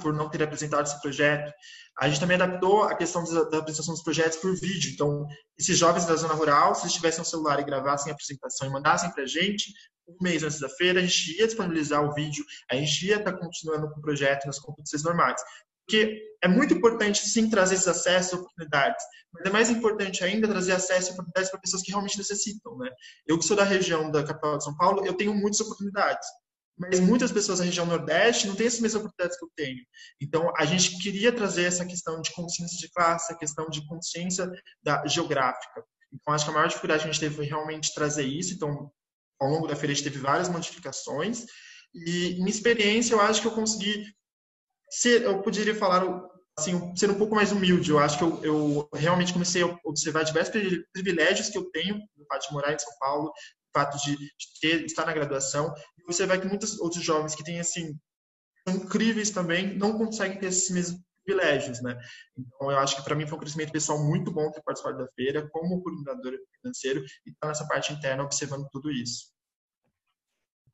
por 0.00 0.12
não 0.12 0.28
ter 0.28 0.42
apresentado 0.42 0.86
esse 0.86 1.00
projeto. 1.00 1.52
A 1.98 2.08
gente 2.08 2.20
também 2.20 2.36
adaptou 2.36 2.84
a 2.84 2.94
questão 2.94 3.24
da 3.24 3.58
apresentação 3.58 3.92
dos 3.92 4.04
projetos 4.04 4.38
por 4.38 4.54
vídeo. 4.54 4.92
Então, 4.92 5.26
esses 5.58 5.76
jovens 5.76 6.06
da 6.06 6.14
zona 6.14 6.34
rural, 6.34 6.74
se 6.74 6.82
eles 6.82 6.92
tivessem 6.92 7.22
um 7.22 7.24
celular 7.24 7.58
e 7.58 7.64
gravassem 7.64 8.12
a 8.12 8.14
apresentação 8.14 8.68
e 8.68 8.70
mandassem 8.70 9.10
para 9.10 9.24
a 9.24 9.26
gente, 9.26 9.72
um 10.08 10.16
mês 10.22 10.42
antes 10.42 10.60
da 10.60 10.68
feira, 10.68 11.00
a 11.00 11.02
gente 11.02 11.38
ia 11.38 11.46
disponibilizar 11.46 12.02
o 12.02 12.14
vídeo, 12.14 12.44
a 12.70 12.76
gente 12.76 13.06
ia 13.06 13.16
estar 13.16 13.32
tá 13.32 13.38
continuando 13.38 13.90
com 13.90 14.00
o 14.00 14.02
projeto 14.02 14.46
nas 14.46 14.58
competições 14.58 15.02
normais. 15.02 15.40
Porque 15.86 16.22
é 16.42 16.48
muito 16.48 16.74
importante, 16.74 17.26
sim, 17.26 17.48
trazer 17.48 17.74
esses 17.74 17.88
acessos 17.88 18.32
e 18.32 18.36
oportunidades, 18.36 19.02
mas 19.32 19.46
é 19.46 19.50
mais 19.50 19.70
importante 19.70 20.22
ainda 20.22 20.46
trazer 20.46 20.72
acesso 20.72 21.10
e 21.10 21.12
oportunidades 21.12 21.50
para 21.50 21.60
pessoas 21.60 21.82
que 21.82 21.90
realmente 21.90 22.18
necessitam, 22.18 22.76
né? 22.76 22.90
Eu 23.26 23.38
que 23.38 23.44
sou 23.44 23.56
da 23.56 23.64
região 23.64 24.10
da 24.10 24.22
capital 24.22 24.58
de 24.58 24.64
São 24.64 24.76
Paulo, 24.76 25.06
eu 25.06 25.14
tenho 25.14 25.34
muitas 25.34 25.60
oportunidades, 25.60 26.28
mas 26.78 27.00
muitas 27.00 27.32
pessoas 27.32 27.58
da 27.58 27.64
região 27.64 27.86
Nordeste 27.86 28.46
não 28.46 28.54
têm 28.54 28.66
as 28.66 28.78
mesmas 28.78 29.02
oportunidades 29.02 29.38
que 29.38 29.44
eu 29.44 29.50
tenho. 29.56 29.84
Então, 30.20 30.52
a 30.56 30.64
gente 30.64 30.98
queria 30.98 31.32
trazer 31.32 31.64
essa 31.64 31.84
questão 31.84 32.20
de 32.20 32.32
consciência 32.32 32.78
de 32.78 32.92
classe, 32.92 33.32
a 33.32 33.36
questão 33.36 33.68
de 33.68 33.84
consciência 33.86 34.48
da 34.82 35.04
geográfica. 35.06 35.82
Então, 36.12 36.32
acho 36.32 36.44
que 36.44 36.50
a 36.50 36.54
maior 36.54 36.68
dificuldade 36.68 37.02
que 37.02 37.08
a 37.08 37.12
gente 37.12 37.20
teve 37.20 37.34
foi 37.34 37.46
realmente 37.46 37.94
trazer 37.94 38.24
isso. 38.24 38.54
Então, 38.54 38.90
ao 39.40 39.48
longo 39.48 39.66
da 39.66 39.76
feira 39.76 39.92
a 39.92 39.94
gente 39.94 40.04
teve 40.04 40.18
várias 40.18 40.48
modificações 40.48 41.46
e 41.94 42.40
em 42.40 42.48
experiência 42.48 43.14
eu 43.14 43.20
acho 43.20 43.40
que 43.40 43.46
eu 43.46 43.52
consegui 43.52 44.04
ser, 44.90 45.22
eu 45.22 45.42
poderia 45.42 45.74
falar 45.74 46.02
assim, 46.58 46.94
ser 46.96 47.10
um 47.10 47.18
pouco 47.18 47.34
mais 47.34 47.52
humilde. 47.52 47.90
Eu 47.90 47.98
acho 47.98 48.18
que 48.18 48.24
eu, 48.24 48.44
eu 48.44 48.88
realmente 48.94 49.32
comecei 49.32 49.62
a 49.62 49.78
observar 49.84 50.24
diversos 50.24 50.52
privilégios 50.92 51.48
que 51.48 51.58
eu 51.58 51.70
tenho 51.70 51.96
no 52.16 52.26
fato 52.26 52.48
de 52.48 52.52
morar 52.52 52.72
em 52.72 52.78
São 52.78 52.92
Paulo, 52.98 53.28
o 53.28 53.78
fato 53.78 53.96
de, 54.04 54.16
ter, 54.60 54.84
estar 54.84 55.06
na 55.06 55.12
graduação. 55.12 55.72
E 55.98 56.26
vai 56.26 56.40
que 56.40 56.46
muitos 56.46 56.78
outros 56.80 57.02
jovens 57.02 57.34
que 57.34 57.44
têm 57.44 57.60
assim 57.60 57.96
incríveis 58.66 59.30
também 59.30 59.76
não 59.76 59.96
conseguem 59.96 60.38
ter 60.38 60.46
esses 60.46 60.70
mesmos 60.70 61.00
privilégios, 61.28 61.82
né? 61.82 61.98
Então, 62.36 62.70
eu 62.70 62.78
acho 62.78 62.96
que 62.96 63.02
para 63.02 63.14
mim 63.14 63.26
foi 63.26 63.36
um 63.36 63.40
crescimento 63.40 63.70
pessoal 63.70 64.02
muito 64.02 64.32
bom 64.32 64.50
ter 64.50 64.62
participado 64.62 64.98
da 64.98 65.08
feira 65.12 65.46
como 65.50 65.82
coordenador 65.82 66.38
financeiro 66.60 67.04
e 67.26 67.30
estar 67.30 67.48
nessa 67.48 67.68
parte 67.68 67.92
interna 67.92 68.24
observando 68.24 68.66
tudo 68.72 68.90
isso. 68.90 69.30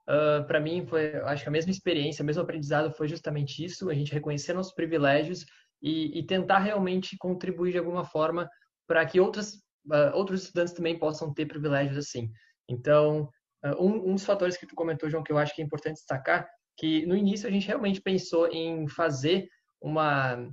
uh, 0.09 0.47
para 0.47 0.61
mim 0.61 0.87
foi, 0.87 1.17
acho 1.17 1.43
que 1.43 1.49
a 1.49 1.53
mesma 1.53 1.73
experiência, 1.73 2.23
o 2.23 2.27
mesmo 2.27 2.43
aprendizado 2.43 2.93
foi 2.93 3.09
justamente 3.09 3.65
isso, 3.65 3.91
a 3.91 3.95
gente 3.95 4.13
reconhecer 4.13 4.53
nossos 4.53 4.75
privilégios 4.75 5.45
e, 5.83 6.19
e 6.19 6.25
tentar 6.25 6.61
realmente 6.61 7.17
contribuir 7.19 7.73
de 7.73 7.79
alguma 7.79 8.05
forma 8.05 8.49
para 8.87 9.05
que 9.05 9.19
outras, 9.19 9.55
uh, 9.87 10.15
outros 10.15 10.45
estudantes 10.45 10.75
também 10.75 10.99
possam 10.99 11.35
ter 11.35 11.47
privilégios 11.47 11.99
assim. 11.99 12.31
Então, 12.69 13.29
uh, 13.65 13.85
um, 13.85 14.11
um 14.11 14.15
dos 14.15 14.25
fatores 14.25 14.57
que 14.57 14.67
tu 14.67 14.75
comentou, 14.75 15.11
João, 15.11 15.25
que 15.25 15.33
eu 15.33 15.39
acho 15.39 15.55
que 15.55 15.63
é 15.63 15.65
importante 15.65 15.97
destacar, 15.97 16.49
que 16.77 17.07
no 17.07 17.17
início 17.17 17.49
a 17.49 17.53
gente 17.53 17.67
realmente 17.67 18.01
pensou 18.01 18.49
em 18.49 18.89
fazer 18.89 19.49
uma 19.85 20.49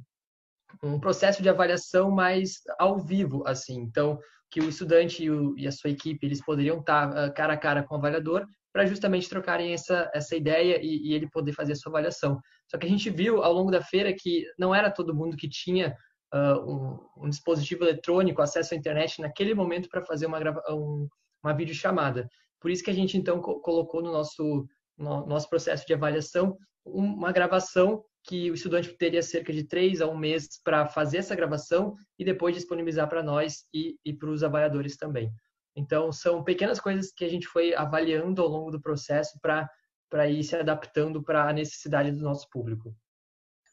um 0.84 1.00
processo 1.00 1.42
de 1.42 1.50
avaliação 1.50 2.12
mais 2.12 2.62
ao 2.80 3.00
vivo, 3.00 3.44
assim. 3.46 3.80
Então, 3.80 4.20
que 4.50 4.60
o 4.60 4.70
estudante 4.70 5.24
e, 5.24 5.30
o, 5.30 5.58
e 5.58 5.68
a 5.68 5.72
sua 5.72 5.90
equipe 5.90 6.26
eles 6.26 6.44
poderiam 6.44 6.80
estar 6.80 7.10
uh, 7.10 7.34
cara 7.34 7.54
a 7.54 7.58
cara 7.58 7.84
com 7.84 7.96
o 7.96 7.98
avaliador 7.98 8.46
para 8.74 8.86
justamente 8.86 9.30
trocarem 9.30 9.74
essa, 9.74 10.10
essa 10.14 10.36
ideia 10.36 10.80
e, 10.82 11.10
e, 11.10 11.14
ele 11.14 11.30
poder 11.30 11.54
fazer 11.54 11.74
a 11.74 11.76
sua 11.76 11.92
avaliação. 11.92 12.40
Só 12.70 12.78
que 12.78 12.86
a 12.86 12.90
gente 12.90 13.10
viu 13.10 13.44
ao 13.44 13.54
longo 13.54 13.72
da 13.72 13.82
feira 13.82 14.14
que 14.18 14.46
não 14.58 14.74
era 14.74 14.90
todo 14.90 15.16
mundo 15.16 15.38
que 15.38 15.50
tinha 15.50 15.96
uh, 16.34 16.72
um, 16.72 17.26
um, 17.26 17.30
dispositivo 17.30 17.84
eletrônico, 17.84 18.42
acesso 18.42 18.74
à 18.74 18.78
internet 18.78 19.22
naquele 19.22 19.54
momento 19.54 19.90
para 19.90 20.06
fazer 20.06 20.26
uma, 20.26 20.40
um, 20.70 21.08
uma 21.44 21.54
videochamada. 21.54 22.28
Por 22.60 22.72
isso 22.72 22.84
que 22.84 22.92
a 22.92 22.94
gente 22.94 23.18
então 23.18 23.42
co 23.42 23.60
colocou 23.62 24.02
no 24.02 24.12
nosso, 24.12 24.66
no 24.98 25.26
nosso 25.26 25.50
processo 25.50 25.86
de 25.86 25.94
avaliação 25.94 26.58
uma 26.86 27.32
gravação 27.32 28.04
que 28.24 28.52
o 28.52 28.54
estudante 28.54 28.96
teria 28.98 29.24
cerca 29.24 29.52
de 29.52 29.64
três 29.64 30.02
a 30.02 30.08
um 30.08 30.18
mês 30.18 30.62
para 30.64 30.88
fazer 30.88 31.18
essa 31.18 31.36
gravação 31.36 31.96
e 32.20 32.26
depois 32.26 32.56
disponibilizar 32.56 33.10
para 33.10 33.24
nós 33.24 33.66
e, 33.74 33.98
e 34.06 34.14
para 34.14 34.30
os 34.30 34.44
avaliadores 34.44 34.96
também. 34.96 35.32
Então, 35.76 36.12
são 36.12 36.44
pequenas 36.44 36.80
coisas 36.80 37.12
que 37.12 37.26
a 37.26 37.30
gente 37.30 37.48
foi 37.48 37.74
avaliando 37.74 38.42
ao 38.42 38.48
longo 38.48 38.72
do 38.72 38.82
processo 38.82 39.40
para 39.42 40.30
ir 40.30 40.44
se 40.44 40.56
adaptando 40.56 41.24
para 41.24 41.50
a 41.50 41.54
necessidade 41.54 42.12
do 42.12 42.22
nosso 42.22 42.48
público. 42.50 42.96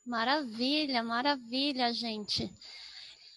Maravilha, 0.06 1.02
maravilha, 1.02 1.92
gente. 1.92 2.50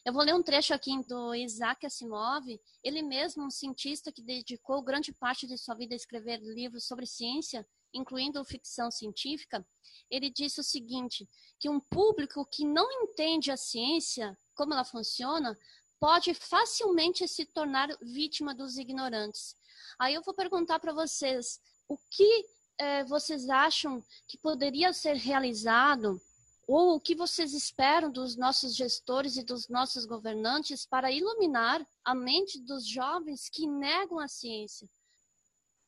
Eu 0.06 0.14
vou 0.14 0.24
ler 0.24 0.34
um 0.34 0.42
trecho 0.42 0.74
aqui 0.74 0.92
do 1.08 1.36
Isaac 1.36 1.86
Asimov, 1.86 2.46
ele 2.84 3.04
mesmo 3.04 3.46
um 3.46 3.52
cientista 3.52 4.12
que 4.12 4.24
dedicou 4.24 4.82
grande 4.82 5.14
parte 5.14 5.46
de 5.46 5.58
sua 5.58 5.76
vida 5.76 5.94
a 5.94 5.98
escrever 5.98 6.40
livros 6.40 6.88
sobre 6.88 7.06
ciência, 7.06 7.68
incluindo 7.94 8.44
ficção 8.44 8.90
científica. 8.92 9.66
Ele 10.10 10.30
disse 10.30 10.60
o 10.60 10.64
seguinte, 10.64 11.28
que 11.60 11.70
um 11.70 11.80
público 11.80 12.46
que 12.46 12.66
não 12.66 12.90
entende 13.04 13.52
a 13.52 13.58
ciência, 13.58 14.38
como 14.56 14.74
ela 14.74 14.84
funciona, 14.84 15.58
pode 16.00 16.34
facilmente 16.34 17.28
se 17.28 17.46
tornar 17.46 17.90
vítima 18.02 18.56
dos 18.56 18.78
ignorantes. 18.78 19.56
Aí 20.00 20.16
eu 20.16 20.24
vou 20.24 20.34
perguntar 20.34 20.80
para 20.80 20.94
vocês, 20.94 21.60
o 21.88 21.98
que 22.10 22.46
é, 22.78 23.04
vocês 23.04 23.50
acham 23.50 24.04
que 24.28 24.38
poderia 24.38 24.92
ser 24.94 25.16
realizado 25.16 26.20
ou 26.68 26.96
o 26.96 27.00
que 27.00 27.14
vocês 27.14 27.54
esperam 27.54 28.12
dos 28.12 28.36
nossos 28.36 28.76
gestores 28.76 29.38
e 29.38 29.44
dos 29.44 29.68
nossos 29.68 30.06
governantes 30.06 30.86
para 30.86 31.12
iluminar 31.12 31.86
a 32.04 32.16
mente 32.16 32.60
dos 32.60 32.88
jovens 32.88 33.50
que 33.50 33.68
negam 33.68 34.18
a 34.18 34.28
ciência? 34.28 34.90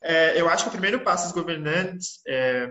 É, 0.04 0.40
eu 0.40 0.50
acho 0.50 0.64
que 0.64 0.70
o 0.70 0.72
primeiro 0.72 1.00
passo 1.02 1.26
dos 1.26 1.34
governantes 1.34 2.22
é 2.28 2.70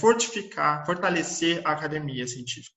fortificar, 0.00 0.84
fortalecer 0.84 1.62
a 1.64 1.72
academia 1.72 2.26
científica. 2.26 2.74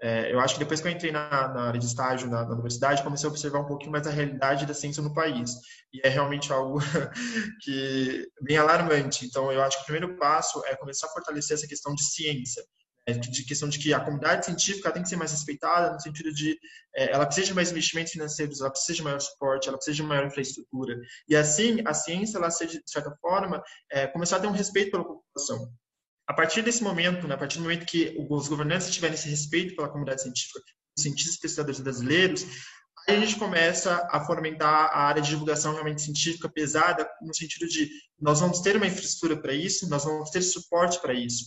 É, 0.00 0.32
eu 0.32 0.38
acho 0.38 0.54
que 0.54 0.60
depois 0.60 0.80
que 0.80 0.86
eu 0.86 0.92
entrei 0.92 1.10
na, 1.10 1.48
na 1.48 1.62
área 1.62 1.78
de 1.78 1.86
estágio 1.86 2.30
na, 2.30 2.44
na, 2.44 2.52
universidade, 2.52 3.02
comecei 3.02 3.28
a 3.28 3.32
observar 3.32 3.60
um 3.60 3.66
pouquinho 3.66 3.90
mais 3.90 4.06
a 4.06 4.10
realidade 4.10 4.64
da 4.64 4.74
ciência 4.74 5.02
no 5.02 5.12
país. 5.12 5.52
E 5.92 6.00
é 6.04 6.08
realmente 6.08 6.52
algo 6.52 6.78
que 7.62 8.24
bem 8.40 8.56
alarmante. 8.56 9.26
Então, 9.26 9.50
eu 9.50 9.60
acho 9.62 9.76
que 9.76 9.82
o 9.82 9.86
primeiro 9.86 10.16
passo 10.16 10.62
é 10.66 10.76
começar 10.76 11.08
a 11.08 11.10
fortalecer 11.10 11.56
essa 11.56 11.66
questão 11.66 11.94
de 11.94 12.04
ciência. 12.04 12.62
É, 13.08 13.12
de 13.14 13.42
questão 13.44 13.70
de 13.70 13.78
que 13.78 13.94
a 13.94 14.00
comunidade 14.00 14.44
científica 14.44 14.92
tem 14.92 15.02
que 15.02 15.08
ser 15.08 15.16
mais 15.16 15.32
respeitada 15.32 15.94
no 15.94 15.98
sentido 15.98 16.30
de 16.30 16.58
é, 16.94 17.10
ela 17.10 17.24
precisa 17.24 17.46
de 17.46 17.54
mais 17.54 17.70
investimentos 17.70 18.12
financeiros, 18.12 18.60
ela 18.60 18.70
precisa 18.70 18.96
de 18.96 19.02
maior 19.02 19.18
suporte, 19.18 19.66
ela 19.66 19.78
precisa 19.78 19.96
de 19.96 20.02
maior 20.02 20.26
infraestrutura 20.26 20.94
e 21.26 21.34
assim 21.34 21.82
a 21.86 21.94
ciência 21.94 22.36
ela 22.36 22.50
seja 22.50 22.78
de 22.78 22.90
certa 22.90 23.10
forma 23.18 23.62
é, 23.90 24.06
começar 24.08 24.36
a 24.36 24.40
ter 24.40 24.46
um 24.46 24.52
respeito 24.52 24.90
pela 24.90 25.04
população 25.04 25.72
a 26.26 26.34
partir 26.34 26.60
desse 26.60 26.82
momento, 26.82 27.26
né, 27.26 27.34
a 27.34 27.38
partir 27.38 27.56
do 27.56 27.62
momento 27.62 27.86
que 27.86 28.14
os 28.28 28.48
governantes 28.48 28.90
tiverem 28.90 29.14
esse 29.14 29.30
respeito 29.30 29.74
pela 29.74 29.88
comunidade 29.88 30.20
científica, 30.20 30.60
os 30.94 31.02
cientistas 31.02 31.36
e 31.36 31.40
pesquisadores 31.40 31.80
brasileiros, 31.80 32.44
aí 33.08 33.16
a 33.16 33.20
gente 33.20 33.36
começa 33.36 34.06
a 34.10 34.20
fomentar 34.26 34.90
a 34.92 35.04
área 35.04 35.22
de 35.22 35.30
divulgação 35.30 35.72
realmente 35.72 36.02
científica 36.02 36.46
pesada, 36.46 37.08
no 37.22 37.34
sentido 37.34 37.66
de 37.66 37.88
nós 38.20 38.40
vamos 38.40 38.60
ter 38.60 38.76
uma 38.76 38.86
infraestrutura 38.86 39.40
para 39.40 39.54
isso, 39.54 39.88
nós 39.88 40.04
vamos 40.04 40.28
ter 40.28 40.42
suporte 40.42 41.00
para 41.00 41.14
isso. 41.14 41.46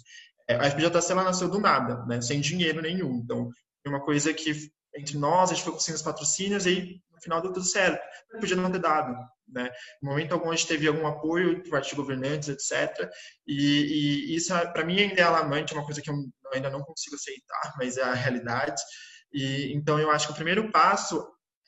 É, 0.52 0.56
a 0.56 0.70
FPJC 0.70 1.12
ela 1.12 1.24
nasceu 1.24 1.50
do 1.50 1.60
nada, 1.60 2.06
né, 2.06 2.22
sem 2.22 2.42
dinheiro 2.42 2.82
nenhum. 2.82 3.22
Então, 3.24 3.50
é 3.86 3.90
uma 3.90 4.04
coisa 4.04 4.34
que 4.34 4.72
entre 4.96 5.18
nós, 5.18 5.50
a 5.50 5.54
gente 5.54 5.64
foi 5.64 5.74
conseguindo 5.74 5.98
os 5.98 6.04
patrocínios 6.04 6.66
e 6.66 6.70
aí, 6.70 7.02
no 7.12 7.22
final 7.22 7.42
deu 7.42 7.54
tudo 7.54 7.66
certo. 7.66 8.02
Podia 8.40 8.58
não 8.58 8.72
ter 8.72 8.80
dado, 8.80 9.16
né? 9.48 9.70
No 10.02 10.10
momento 10.10 10.34
algum 10.34 10.52
a 10.52 10.56
gente 10.56 10.68
teve 10.68 10.88
algum 10.88 11.08
apoio 11.08 11.62
por 11.64 11.72
parte 11.72 11.92
de 11.92 11.96
governantes, 11.96 12.50
etc. 12.50 13.10
E, 13.48 14.32
e 14.32 14.36
isso, 14.36 14.54
para 14.74 14.84
mim, 14.84 15.00
ainda 15.00 15.22
é 15.22 15.24
alarmante, 15.24 15.74
é 15.74 15.78
uma 15.78 15.86
coisa 15.86 16.02
que 16.02 16.10
eu 16.10 16.16
ainda 16.54 16.70
não 16.70 16.82
consigo 16.82 17.16
aceitar, 17.16 17.74
mas 17.78 17.98
é 17.98 18.04
a 18.04 18.14
realidade. 18.14 18.82
E 19.34 19.74
então 19.74 19.98
eu 19.98 20.12
acho 20.12 20.28
que 20.28 20.34
o 20.34 20.36
primeiro 20.36 20.70
passo 20.72 21.26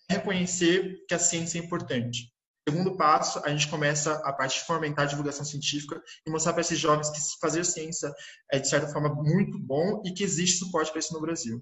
é 0.09 0.15
reconhecer 0.15 0.97
que 1.07 1.13
a 1.13 1.19
ciência 1.19 1.59
é 1.59 1.63
importante. 1.63 2.32
Segundo 2.67 2.95
passo, 2.95 3.41
a 3.43 3.49
gente 3.49 3.67
começa 3.69 4.13
a 4.25 4.31
parte 4.31 4.59
de 4.59 4.65
fomentar 4.65 5.05
a 5.05 5.07
divulgação 5.07 5.43
científica 5.43 6.01
e 6.25 6.31
mostrar 6.31 6.53
para 6.53 6.61
esses 6.61 6.79
jovens 6.79 7.09
que 7.09 7.39
fazer 7.39 7.65
ciência 7.65 8.13
é, 8.51 8.57
de 8.57 8.69
certa 8.69 8.87
forma, 8.87 9.13
muito 9.13 9.59
bom 9.59 10.01
e 10.05 10.13
que 10.13 10.23
existe 10.23 10.59
suporte 10.59 10.89
para 10.89 10.99
isso 10.99 11.13
no 11.13 11.21
Brasil. 11.21 11.61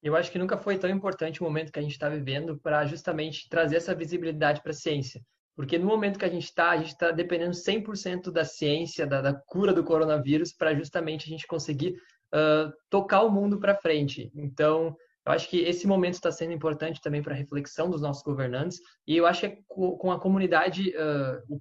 Eu 0.00 0.14
acho 0.14 0.30
que 0.30 0.38
nunca 0.38 0.56
foi 0.56 0.78
tão 0.78 0.88
importante 0.88 1.40
o 1.40 1.44
momento 1.44 1.72
que 1.72 1.78
a 1.80 1.82
gente 1.82 1.92
está 1.92 2.08
vivendo 2.08 2.56
para 2.60 2.86
justamente 2.86 3.48
trazer 3.48 3.76
essa 3.76 3.94
visibilidade 3.94 4.62
para 4.62 4.70
a 4.70 4.74
ciência. 4.74 5.20
Porque 5.56 5.78
no 5.78 5.86
momento 5.86 6.18
que 6.18 6.24
a 6.24 6.30
gente 6.30 6.44
está, 6.44 6.70
a 6.70 6.76
gente 6.76 6.92
está 6.92 7.10
dependendo 7.10 7.52
100% 7.52 8.30
da 8.30 8.44
ciência, 8.44 9.06
da, 9.06 9.20
da, 9.20 9.34
cura 9.34 9.72
do 9.72 9.82
coronavírus, 9.82 10.52
para 10.52 10.74
justamente 10.74 11.26
a 11.26 11.30
gente 11.30 11.46
conseguir 11.46 11.96
uh, 12.32 12.70
tocar 12.90 13.22
o 13.22 13.30
mundo 13.30 13.58
para 13.58 13.74
frente. 13.74 14.30
Então, 14.36 14.94
eu 15.26 15.32
acho 15.32 15.48
que 15.50 15.58
esse 15.58 15.86
momento 15.86 16.14
está 16.14 16.30
sendo 16.30 16.52
importante 16.52 17.00
também 17.00 17.20
para 17.20 17.34
a 17.34 17.36
reflexão 17.36 17.90
dos 17.90 18.00
nossos 18.00 18.22
governantes, 18.22 18.78
e 19.06 19.16
eu 19.16 19.26
acho 19.26 19.40
que 19.40 19.46
é 19.46 19.58
com 19.66 20.12
a 20.12 20.20
comunidade, 20.20 20.94
uh, 20.96 21.60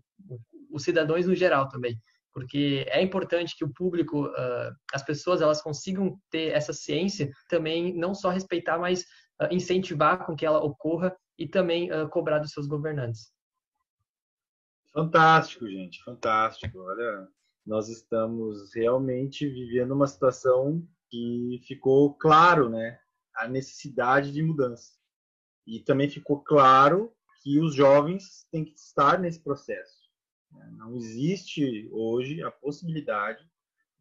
os 0.71 0.83
cidadãos 0.83 1.25
no 1.25 1.35
geral 1.35 1.67
também 1.67 1.99
porque 2.33 2.85
é 2.89 3.01
importante 3.01 3.55
que 3.57 3.63
o 3.63 3.73
público, 3.73 4.25
uh, 4.25 4.75
as 4.93 5.01
pessoas, 5.01 5.41
elas 5.41 5.61
consigam 5.61 6.19
ter 6.29 6.51
essa 6.51 6.73
ciência, 6.73 7.31
também 7.47 7.97
não 7.97 8.13
só 8.13 8.29
respeitar, 8.29 8.77
mas 8.77 9.03
uh, 9.41 9.47
incentivar 9.49 10.25
com 10.25 10.35
que 10.35 10.45
ela 10.45 10.59
ocorra 10.59 11.15
e 11.39 11.47
também 11.47 11.89
cobrar 12.09 12.39
dos 12.39 12.51
seus 12.51 12.67
governantes. 12.67 13.31
Fantástico, 14.93 15.65
gente, 15.65 16.03
fantástico. 16.03 16.77
Olha, 16.77 17.25
nós 17.65 17.87
estamos 17.87 18.73
realmente 18.75 19.47
vivendo 19.47 19.93
uma 19.93 20.07
situação 20.07 20.85
que 21.09 21.61
ficou 21.65 22.13
claro, 22.15 22.69
né, 22.69 22.99
a 23.37 23.47
necessidade 23.47 24.31
de 24.31 24.41
mudança. 24.41 24.93
E 25.65 25.79
também 25.79 26.09
ficou 26.09 26.41
claro 26.41 27.13
que 27.41 27.59
os 27.59 27.75
jovens 27.75 28.47
têm 28.51 28.65
que 28.65 28.73
estar 28.75 29.19
nesse 29.19 29.39
processo 29.39 30.05
né? 30.55 30.73
Não 30.77 30.95
existe 30.95 31.89
hoje 31.91 32.41
a 32.41 32.51
possibilidade, 32.51 33.45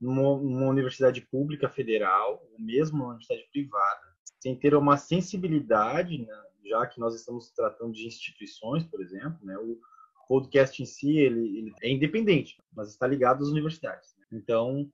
numa, 0.00 0.68
universidade 0.68 1.20
pública 1.20 1.68
federal, 1.68 2.46
ou 2.52 2.58
mesmo 2.58 2.98
numa 2.98 3.10
universidade 3.10 3.48
privada, 3.50 4.14
sem 4.40 4.56
ter 4.56 4.74
uma 4.74 4.96
sensibilidade, 4.96 6.18
né? 6.18 6.42
já 6.66 6.86
que 6.86 6.98
nós 6.98 7.14
estamos 7.14 7.50
tratando 7.50 7.92
de 7.92 8.06
instituições, 8.06 8.84
por 8.84 9.00
exemplo, 9.00 9.38
né? 9.42 9.56
o 9.58 9.78
podcast 10.26 10.82
em 10.82 10.86
si 10.86 11.18
ele, 11.18 11.58
ele 11.58 11.74
é 11.82 11.90
independente, 11.90 12.62
mas 12.72 12.90
está 12.90 13.06
ligado 13.06 13.42
às 13.42 13.48
universidades. 13.48 14.14
Né? 14.18 14.26
Então, 14.32 14.90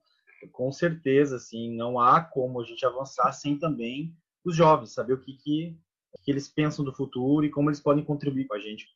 com 0.51 0.71
certeza, 0.71 1.37
assim, 1.37 1.75
não 1.75 1.99
há 1.99 2.21
como 2.21 2.61
a 2.61 2.65
gente 2.65 2.85
avançar 2.85 3.31
sem 3.31 3.57
também 3.57 4.15
os 4.43 4.55
jovens 4.55 4.93
saber 4.93 5.13
o 5.13 5.19
que, 5.19 5.33
que, 5.33 5.77
que 6.23 6.31
eles 6.31 6.47
pensam 6.47 6.83
do 6.83 6.93
futuro 6.93 7.45
e 7.45 7.49
como 7.49 7.69
eles 7.69 7.79
podem 7.79 8.03
contribuir 8.03 8.47
com 8.47 8.55
a 8.55 8.59
gente. 8.59 8.87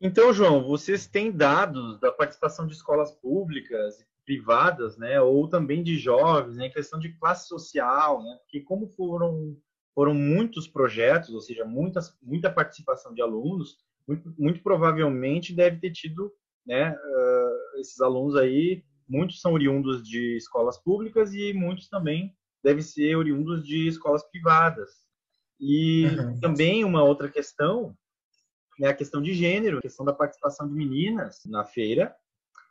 Então, 0.00 0.32
João, 0.32 0.64
vocês 0.64 1.06
têm 1.06 1.32
dados 1.32 1.98
da 1.98 2.12
participação 2.12 2.66
de 2.66 2.72
escolas 2.72 3.10
públicas, 3.12 4.06
privadas, 4.24 4.96
né, 4.96 5.20
ou 5.20 5.48
também 5.48 5.82
de 5.82 5.96
jovens, 5.96 6.56
né, 6.56 6.68
questão 6.68 7.00
de 7.00 7.14
classe 7.14 7.48
social, 7.48 8.22
né, 8.22 8.38
porque 8.42 8.60
como 8.60 8.86
foram 8.88 9.56
foram 9.94 10.14
muitos 10.14 10.68
projetos, 10.68 11.30
ou 11.30 11.40
seja, 11.40 11.64
muitas, 11.64 12.16
muita 12.22 12.48
participação 12.48 13.12
de 13.12 13.20
alunos, 13.20 13.78
muito, 14.06 14.32
muito 14.38 14.62
provavelmente 14.62 15.52
deve 15.52 15.80
ter 15.80 15.90
tido, 15.90 16.32
né, 16.64 16.92
uh, 16.92 17.80
esses 17.80 18.00
alunos 18.00 18.36
aí, 18.36 18.84
muitos 19.08 19.40
são 19.40 19.54
oriundos 19.54 20.06
de 20.06 20.36
escolas 20.36 20.78
públicas 20.78 21.34
e 21.34 21.52
muitos 21.52 21.88
também 21.88 22.32
devem 22.62 22.82
ser 22.82 23.16
oriundos 23.16 23.64
de 23.66 23.86
escolas 23.88 24.22
privadas. 24.30 24.90
E 25.60 26.06
uhum. 26.06 26.40
também 26.40 26.84
uma 26.84 27.02
outra 27.02 27.28
questão 27.28 27.96
né, 28.78 28.88
a 28.88 28.94
questão 28.94 29.20
de 29.20 29.34
gênero, 29.34 29.78
a 29.78 29.82
questão 29.82 30.06
da 30.06 30.12
participação 30.12 30.68
de 30.68 30.74
meninas 30.74 31.40
na 31.46 31.64
feira 31.64 32.14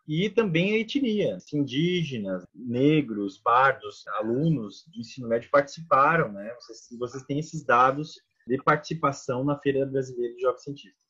e 0.08 0.30
também 0.30 0.74
a 0.74 0.80
etnia. 0.80 1.38
Indígenas, 1.54 2.46
negros, 2.56 3.38
pardos, 3.38 4.08
alunos 4.08 4.86
de 4.88 5.02
ensino 5.02 5.28
médio 5.28 5.50
participaram, 5.52 6.32
né? 6.32 6.54
Vocês, 6.56 6.98
vocês 6.98 7.24
têm 7.24 7.40
esses 7.40 7.64
dados 7.64 8.16
de 8.48 8.58
participação 8.64 9.44
na 9.44 9.60
Feira 9.60 9.86
Brasileira 9.86 10.34
de 10.34 10.42
Jovens 10.42 10.64
Cientistas. 10.64 11.07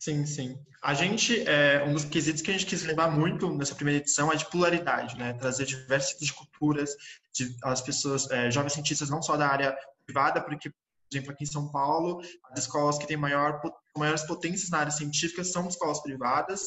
Sim, 0.00 0.24
sim. 0.24 0.58
A 0.82 0.94
gente, 0.94 1.46
é, 1.46 1.84
um 1.84 1.92
dos 1.92 2.06
quesitos 2.06 2.40
que 2.40 2.50
a 2.50 2.54
gente 2.54 2.64
quis 2.64 2.82
levar 2.84 3.10
muito 3.10 3.54
nessa 3.54 3.74
primeira 3.74 4.00
edição 4.00 4.32
é 4.32 4.36
de 4.36 4.48
pluralidade, 4.48 5.14
né? 5.18 5.34
Trazer 5.34 5.66
diversos 5.66 6.12
tipos 6.12 6.26
de 6.28 6.32
culturas, 6.32 6.96
de, 7.34 7.54
as 7.62 7.82
pessoas, 7.82 8.28
é, 8.30 8.50
jovens 8.50 8.72
cientistas 8.72 9.10
não 9.10 9.20
só 9.20 9.36
da 9.36 9.46
área 9.46 9.76
privada, 10.06 10.40
porque, 10.40 10.70
por 10.70 10.76
exemplo, 11.12 11.32
aqui 11.32 11.44
em 11.44 11.46
São 11.46 11.70
Paulo, 11.70 12.22
as 12.50 12.60
escolas 12.60 12.96
que 12.96 13.06
têm 13.06 13.18
maior, 13.18 13.60
maiores 13.94 14.22
potências 14.22 14.70
na 14.70 14.78
área 14.78 14.90
científica 14.90 15.44
são 15.44 15.68
escolas 15.68 16.00
privadas, 16.00 16.66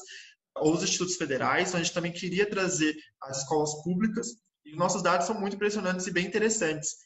ou 0.55 0.75
os 0.75 0.83
institutos 0.83 1.15
federais, 1.15 1.69
então 1.69 1.79
a 1.79 1.83
gente 1.83 1.93
também 1.93 2.11
queria 2.11 2.47
trazer 2.47 2.95
as 3.23 3.39
escolas 3.39 3.81
públicas, 3.83 4.27
e 4.63 4.73
os 4.73 4.77
nossos 4.77 5.01
dados 5.01 5.25
são 5.25 5.39
muito 5.39 5.55
impressionantes 5.55 6.05
e 6.05 6.11
bem 6.11 6.27
interessantes. 6.27 6.97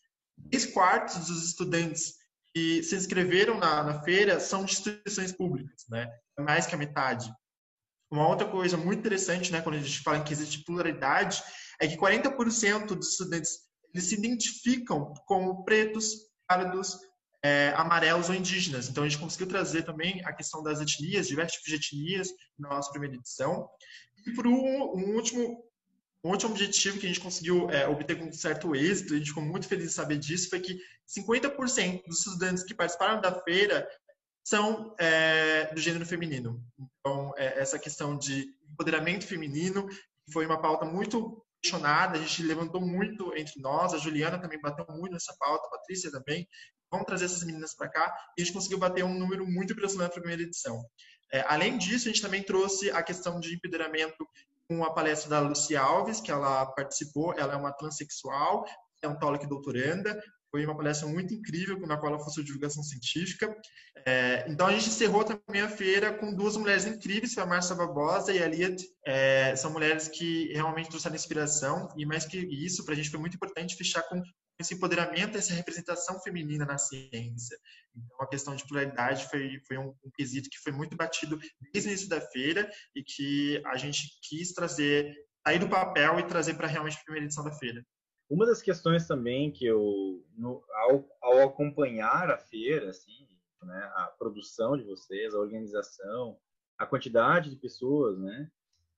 Três 0.50 0.66
quartos 0.66 1.28
dos 1.28 1.48
estudantes 1.48 2.16
que 2.54 2.84
se 2.84 2.96
inscreveram 2.96 3.58
na, 3.58 3.84
na 3.84 4.02
feira 4.02 4.40
são 4.40 4.64
instituições 4.64 5.32
públicas, 5.32 5.84
né? 5.90 6.10
mais 6.40 6.66
que 6.66 6.76
a 6.76 6.78
metade. 6.78 7.32
Uma 8.12 8.28
outra 8.28 8.48
coisa 8.48 8.78
muito 8.78 9.00
interessante, 9.00 9.52
né, 9.52 9.62
quando 9.62 9.76
a 9.76 9.80
gente 9.80 10.00
fala 10.00 10.18
em 10.18 10.24
que 10.24 10.32
existe 10.32 10.64
pluralidade, 10.64 11.44
é 11.80 11.88
que 11.88 11.98
40% 11.98 12.88
dos 12.96 13.12
estudantes 13.12 13.68
eles 13.94 14.10
se 14.10 14.16
identificam 14.16 15.14
como 15.26 15.64
pretos, 15.64 16.14
pardos, 16.48 16.98
é, 17.44 17.74
amarelos 17.76 18.30
ou 18.30 18.36
indígenas. 18.36 18.90
Então, 18.90 19.04
a 19.04 19.10
gente 19.10 19.20
conseguiu 19.20 19.48
trazer 19.48 19.84
também 19.84 20.24
a 20.26 20.34
questão 20.34 20.62
das 20.62 20.80
etnias, 20.80 21.28
diversos 21.28 21.58
tipos 21.58 21.70
de 21.70 21.76
etnias, 21.76 22.30
na 22.58 22.70
nossa 22.70 22.92
primeira 22.92 23.16
edição. 23.16 23.68
E, 24.26 24.32
por 24.34 24.46
um, 24.48 24.54
um 24.54 25.16
último 25.16 25.64
um 26.28 26.32
último 26.32 26.52
objetivo 26.52 27.00
que 27.00 27.06
a 27.06 27.10
gente 27.10 27.22
conseguiu 27.22 27.70
é, 27.70 27.88
obter 27.88 28.20
com 28.20 28.32
certo 28.34 28.76
êxito, 28.76 29.14
a 29.14 29.18
gente 29.18 29.30
ficou 29.30 29.44
muito 29.44 29.68
feliz 29.68 29.88
de 29.88 29.94
saber 29.94 30.18
disso, 30.18 30.50
foi 30.50 30.60
que 30.60 30.78
50% 31.08 32.04
dos 32.06 32.20
estudantes 32.20 32.64
que 32.64 32.74
participaram 32.74 33.22
da 33.22 33.32
feira 33.44 33.88
são 34.44 34.94
é, 35.00 35.74
do 35.74 35.80
gênero 35.80 36.06
feminino. 36.06 36.62
Então, 37.00 37.34
é, 37.38 37.60
essa 37.60 37.80
questão 37.80 38.18
de 38.18 38.46
empoderamento 38.72 39.26
feminino 39.26 39.88
foi 40.32 40.46
uma 40.46 40.62
pauta 40.62 40.86
muito 40.86 41.42
questionada, 41.62 42.18
a 42.18 42.22
gente 42.22 42.44
levantou 42.44 42.82
muito 42.82 43.34
entre 43.36 43.62
nós, 43.62 43.94
a 43.94 43.98
Juliana 43.98 44.38
também 44.38 44.60
bateu 44.60 44.86
muito 44.90 45.14
nessa 45.14 45.34
pauta, 45.40 45.66
a 45.68 45.78
Patrícia 45.78 46.12
também, 46.12 46.48
vamos 46.92 47.06
trazer 47.06 47.26
essas 47.26 47.44
meninas 47.44 47.74
para 47.74 47.90
cá, 47.90 48.14
e 48.38 48.42
a 48.42 48.46
gente 48.46 48.54
conseguiu 48.54 48.78
bater 48.78 49.04
um 49.04 49.18
número 49.18 49.46
muito 49.46 49.74
impressionante 49.74 50.12
para 50.12 50.20
a 50.20 50.22
primeira 50.22 50.44
edição. 50.44 50.84
É, 51.32 51.44
além 51.48 51.78
disso, 51.78 52.08
a 52.08 52.12
gente 52.12 52.22
também 52.22 52.42
trouxe 52.42 52.90
a 52.92 53.04
questão 53.04 53.40
de 53.40 53.54
empoderamento 53.54 54.26
com 54.70 54.84
a 54.84 54.94
palestra 54.94 55.30
da 55.30 55.40
Lucia 55.40 55.80
Alves, 55.80 56.20
que 56.20 56.32
ela 56.32 56.66
participou, 56.68 57.34
ela 57.38 57.54
é 57.54 57.56
uma 57.56 57.72
transexual, 57.72 58.66
é 59.02 59.08
um 59.08 59.18
TOLC 59.18 59.48
doutoranda, 59.48 60.22
foi 60.52 60.66
uma 60.66 60.76
palestra 60.76 61.08
muito 61.08 61.34
incrível, 61.34 61.80
na 61.86 61.98
qual 61.98 62.14
ela 62.14 62.24
fez 62.24 62.46
divulgação 62.46 62.82
científica. 62.82 63.54
É, 64.06 64.46
então, 64.48 64.68
a 64.68 64.72
gente 64.72 64.88
encerrou 64.88 65.24
também 65.24 65.62
a 65.62 65.70
feira 65.70 66.14
com 66.14 66.34
duas 66.34 66.56
mulheres 66.56 66.86
incríveis, 66.86 67.38
a 67.38 67.46
Márcia 67.46 67.76
Barbosa 67.76 68.34
e 68.34 68.42
a 68.42 68.48
Liad. 68.48 68.82
É, 69.06 69.56
são 69.56 69.72
mulheres 69.72 70.08
que 70.08 70.52
realmente 70.54 70.90
trouxeram 70.90 71.16
inspiração, 71.16 71.90
e 71.98 72.06
mais 72.06 72.26
que 72.26 72.38
isso, 72.38 72.84
para 72.86 72.94
a 72.94 72.98
gente 72.98 73.10
foi 73.10 73.20
muito 73.20 73.36
importante 73.36 73.76
fechar 73.76 74.04
com 74.04 74.22
esse 74.60 74.74
empoderamento, 74.74 75.38
essa 75.38 75.54
representação 75.54 76.20
feminina 76.20 76.66
na 76.66 76.78
ciência. 76.78 77.58
Então, 77.96 78.22
a 78.22 78.28
questão 78.28 78.56
de 78.56 78.66
pluralidade 78.68 79.30
foi, 79.30 79.60
foi 79.68 79.78
um, 79.78 79.94
um 80.04 80.12
quesito 80.16 80.50
que 80.50 80.60
foi 80.60 80.72
muito 80.72 80.96
batido 80.96 81.38
desde 81.72 81.90
o 81.90 81.92
início 81.92 82.10
da 82.10 82.22
feira 82.22 82.70
e 82.96 83.04
que 83.04 83.62
a 83.66 83.78
gente 83.78 84.20
quis 84.28 84.54
trazer, 84.54 85.16
sair 85.46 85.60
do 85.60 85.70
papel 85.70 86.20
e 86.20 86.28
trazer 86.28 86.56
para 86.56 86.68
realmente 86.68 86.98
a 86.98 87.04
primeira 87.04 87.26
edição 87.26 87.44
da 87.44 87.52
feira. 87.52 87.86
Uma 88.30 88.46
das 88.46 88.62
questões 88.62 89.08
também 89.08 89.52
que 89.52 89.66
eu, 89.66 90.26
no, 90.36 90.64
ao, 90.74 91.08
ao, 91.22 91.48
acompanhar 91.48 92.30
a 92.30 92.38
feira, 92.38 92.90
assim, 92.90 93.28
né, 93.64 93.92
a 93.96 94.08
produção 94.20 94.76
de 94.76 94.84
vocês, 94.84 95.34
a 95.34 95.40
organização, 95.40 96.38
a 96.78 96.86
quantidade 96.86 97.50
de 97.50 97.56
pessoas, 97.56 98.20
né, 98.20 98.50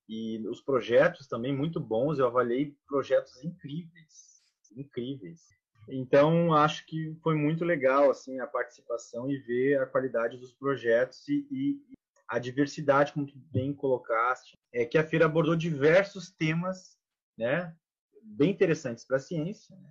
e 0.07 0.39
os 0.47 0.62
projetos 0.62 1.28
também 1.28 1.55
muito 1.55 1.80
bons, 1.80 2.18
eu 2.18 2.26
avaliei 2.26 2.76
projetos 2.88 3.43
incríveis, 3.43 4.28
incríveis. 4.76 5.41
Então, 5.88 6.53
acho 6.53 6.86
que 6.86 7.15
foi 7.24 7.36
muito 7.36 7.65
legal, 7.65 8.11
assim, 8.11 8.39
a 8.39 8.47
participação 8.47 9.30
e 9.30 9.38
ver 9.39 9.80
a 9.80 9.86
qualidade 9.86 10.38
dos 10.38 10.53
projetos 10.53 11.28
e, 11.28 11.47
e 11.51 11.82
a 12.28 12.38
diversidade, 12.38 13.13
como 13.13 13.26
tu 13.26 13.34
bem 13.51 13.74
colocaste, 13.74 14.57
é 14.72 14.86
que 14.86 14.97
a 14.97 15.03
feira 15.03 15.26
abordou 15.26 15.55
diversos 15.55 16.32
temas, 16.32 16.97
né, 17.38 17.76
bem 18.22 18.51
interessantes 18.51 19.03
para 19.03 19.17
a 19.17 19.22
ciência, 19.22 19.76
né? 19.76 19.89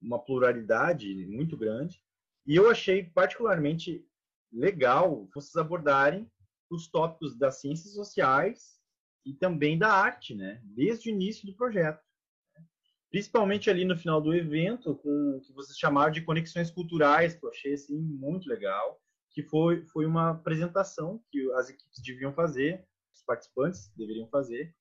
uma 0.00 0.18
pluralidade 0.18 1.26
muito 1.26 1.56
grande. 1.56 2.00
E 2.46 2.56
eu 2.56 2.70
achei 2.70 3.02
particularmente 3.02 4.06
legal 4.52 5.28
vocês 5.34 5.56
abordarem 5.56 6.30
os 6.70 6.88
tópicos 6.88 7.36
das 7.36 7.60
ciências 7.60 7.94
sociais 7.94 8.78
e 9.24 9.32
também 9.32 9.78
da 9.78 9.92
arte, 9.92 10.34
né? 10.34 10.60
Desde 10.64 11.08
o 11.08 11.12
início 11.12 11.46
do 11.46 11.56
projeto. 11.56 12.03
Principalmente 13.14 13.70
ali 13.70 13.84
no 13.84 13.96
final 13.96 14.20
do 14.20 14.34
evento, 14.34 14.96
com 14.96 15.36
o 15.36 15.40
que 15.40 15.52
vocês 15.52 15.78
chamaram 15.78 16.10
de 16.10 16.22
conexões 16.22 16.68
culturais, 16.68 17.36
que 17.36 17.46
eu 17.46 17.50
achei 17.50 17.74
assim, 17.74 17.96
muito 17.96 18.48
legal, 18.48 19.00
que 19.30 19.40
foi, 19.40 19.86
foi 19.86 20.04
uma 20.04 20.30
apresentação 20.30 21.22
que 21.30 21.48
as 21.52 21.70
equipes 21.70 22.02
deviam 22.02 22.32
fazer, 22.32 22.84
os 23.14 23.22
participantes 23.22 23.92
deveriam 23.96 24.26
fazer. 24.26 24.74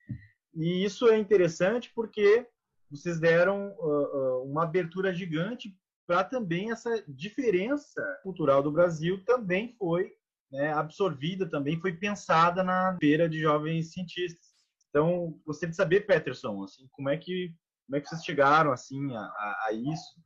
E 0.56 0.84
isso 0.84 1.08
é 1.10 1.20
interessante 1.20 1.92
porque 1.94 2.48
vocês 2.90 3.20
deram 3.20 3.70
uh, 3.78 4.42
uh, 4.42 4.44
uma 4.50 4.64
abertura 4.64 5.14
gigante 5.14 5.72
para 6.08 6.24
também 6.24 6.72
essa 6.72 7.04
diferença 7.08 8.02
cultural 8.24 8.64
do 8.64 8.72
Brasil 8.72 9.24
também 9.26 9.76
foi 9.78 10.12
né, 10.52 10.74
absorvida, 10.74 11.48
também 11.48 11.80
foi 11.80 11.94
pensada 11.94 12.64
na 12.64 12.98
feira 13.00 13.30
de 13.30 13.40
jovens 13.40 13.94
cientistas. 13.94 14.56
Então, 14.90 15.40
gostaria 15.46 15.70
de 15.70 15.76
saber, 15.76 16.08
Peterson, 16.08 16.64
assim, 16.64 16.88
como 16.94 17.10
é 17.10 17.18
que 17.18 17.54
como 17.86 17.98
é 17.98 18.02
que 18.02 18.08
vocês 18.08 18.24
chegaram 18.24 18.72
assim 18.72 19.16
a, 19.16 19.20
a, 19.20 19.66
a 19.68 19.74
isso? 19.74 20.22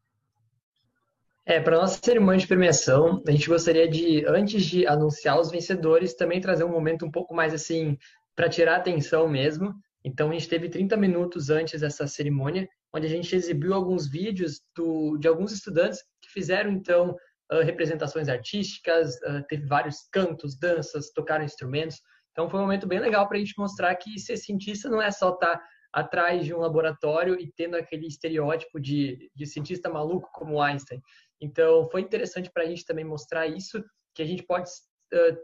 É, 1.45 1.62
para 1.62 1.78
nossa 1.78 1.97
cerimônia 2.03 2.41
de 2.41 2.47
premiação, 2.47 3.24
a 3.26 3.32
gente 3.32 3.47
gostaria 3.47 3.88
de, 3.88 4.26
antes 4.28 4.66
de 4.66 4.86
anunciar 4.86 5.39
os 5.39 5.49
vencedores, 5.49 6.14
também 6.14 6.41
trazer 6.41 6.66
um 6.66 6.72
momento 6.72 7.05
um 7.05 7.12
pouco 7.12 7.34
mais 7.34 7.53
assim 7.53 7.97
para 8.36 8.49
tirar 8.49 8.76
atenção 8.76 9.30
mesmo. 9.30 9.74
Então, 10.03 10.30
a 10.30 10.34
gente 10.34 10.49
teve 10.49 10.68
30 10.68 10.97
minutos 10.97 11.49
antes 11.49 11.80
dessa 11.80 12.05
cerimônia, 12.05 12.68
onde 12.93 13.08
a 13.08 13.10
gente 13.10 13.34
exibiu 13.34 13.74
alguns 13.74 14.10
vídeos 14.10 14.62
do, 14.76 15.18
de 15.18 15.28
alguns 15.28 15.53
estudantes 15.53 15.99
que 16.22 16.30
fizeram, 16.34 16.70
então, 16.70 17.16
uh, 17.51 17.64
representações 17.64 18.28
artísticas, 18.28 19.16
uh, 19.22 19.41
teve 19.47 19.66
vários 19.66 20.08
cantos, 20.12 20.60
danças, 20.60 21.12
tocaram 21.12 21.45
instrumentos. 21.45 21.97
Então, 22.32 22.49
foi 22.49 22.60
um 22.60 22.64
momento 22.64 22.86
bem 22.86 22.99
legal 22.99 23.26
para 23.26 23.38
a 23.38 23.39
gente 23.39 23.58
mostrar 23.58 23.95
que 23.95 24.20
ser 24.20 24.36
cientista 24.36 24.89
não 24.89 25.01
é 25.01 25.12
só 25.12 25.30
estar 25.34 25.58
tá 25.58 25.64
atrás 25.98 26.45
de 26.45 26.54
um 26.54 26.60
laboratório 26.60 27.39
e 27.39 27.52
tendo 27.52 27.76
aquele 27.76 28.06
estereótipo 28.06 28.80
de, 28.80 29.32
de 29.36 29.48
cientista 29.48 29.89
maluco 29.89 30.30
como 30.32 30.62
Einstein. 30.62 31.02
Então, 31.41 31.89
foi 31.89 32.02
interessante 32.02 32.52
para 32.52 32.64
a 32.64 32.66
gente 32.68 32.86
também 32.86 33.04
mostrar 33.04 33.48
isso, 33.48 33.84
que 34.14 34.22
a 34.22 34.26
gente 34.26 34.43
pode 34.43 34.70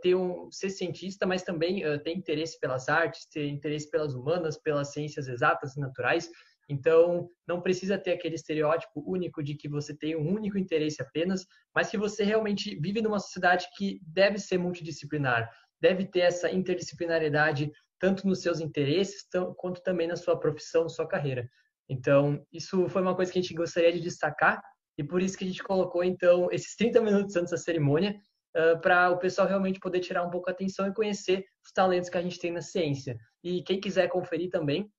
ter 0.01 0.13
um 0.13 0.51
ser 0.51 0.69
cientista, 0.69 1.25
mas 1.25 1.41
também 1.41 1.83
uh, 1.87 1.97
ter 2.03 2.11
interesse 2.11 2.59
pelas 2.59 2.87
artes, 2.87 3.25
ter 3.25 3.47
interesse 3.47 3.89
pelas 3.89 4.13
humanas, 4.13 4.55
pelas 4.57 4.91
ciências 4.91 5.27
exatas 5.27 5.75
e 5.75 5.79
naturais. 5.79 6.29
Então, 6.69 7.27
não 7.47 7.59
precisa 7.59 7.97
ter 7.97 8.11
aquele 8.11 8.35
estereótipo 8.35 9.03
único 9.09 9.41
de 9.41 9.55
que 9.55 9.67
você 9.67 9.95
tem 9.97 10.15
um 10.15 10.31
único 10.31 10.57
interesse 10.57 11.01
apenas, 11.01 11.47
mas 11.73 11.89
que 11.89 11.97
você 11.97 12.23
realmente 12.23 12.79
vive 12.79 13.01
numa 13.01 13.19
sociedade 13.19 13.67
que 13.75 13.99
deve 14.05 14.37
ser 14.37 14.59
multidisciplinar, 14.59 15.49
deve 15.81 16.05
ter 16.05 16.21
essa 16.21 16.51
interdisciplinaridade 16.51 17.71
tanto 18.03 18.27
nos 18.27 18.41
seus 18.41 18.59
interesses 18.59 19.25
quanto 19.55 19.81
também 19.81 20.07
na 20.07 20.17
sua 20.17 20.37
profissão, 20.37 20.89
sua 20.89 21.07
carreira. 21.07 21.49
Então, 21.87 22.45
isso 22.51 22.89
foi 22.89 23.01
uma 23.01 23.15
coisa 23.15 23.31
que 23.31 23.39
a 23.39 23.41
gente 23.41 23.53
gostaria 23.53 23.93
de 23.93 24.01
destacar 24.01 24.61
e 24.97 25.03
por 25.05 25.21
isso 25.21 25.37
que 25.37 25.45
a 25.45 25.47
gente 25.47 25.63
colocou 25.63 26.03
então 26.03 26.49
esses 26.51 26.75
30 26.75 26.99
minutos 26.99 27.33
antes 27.37 27.51
da 27.51 27.57
cerimônia 27.57 28.13
uh, 28.57 28.77
para 28.81 29.09
o 29.09 29.17
pessoal 29.17 29.47
realmente 29.47 29.79
poder 29.79 30.01
tirar 30.01 30.21
um 30.21 30.29
pouco 30.29 30.49
a 30.49 30.51
atenção 30.51 30.85
e 30.85 30.93
conhecer 30.93 31.45
os 31.65 31.71
talentos 31.71 32.09
que 32.09 32.17
a 32.17 32.21
gente 32.21 32.37
tem 32.37 32.51
na 32.51 32.61
ciência. 32.61 33.17
E 33.41 33.63
quem 33.63 33.79
quiser 33.79 34.09
conferir 34.09 34.49
também, 34.49 34.91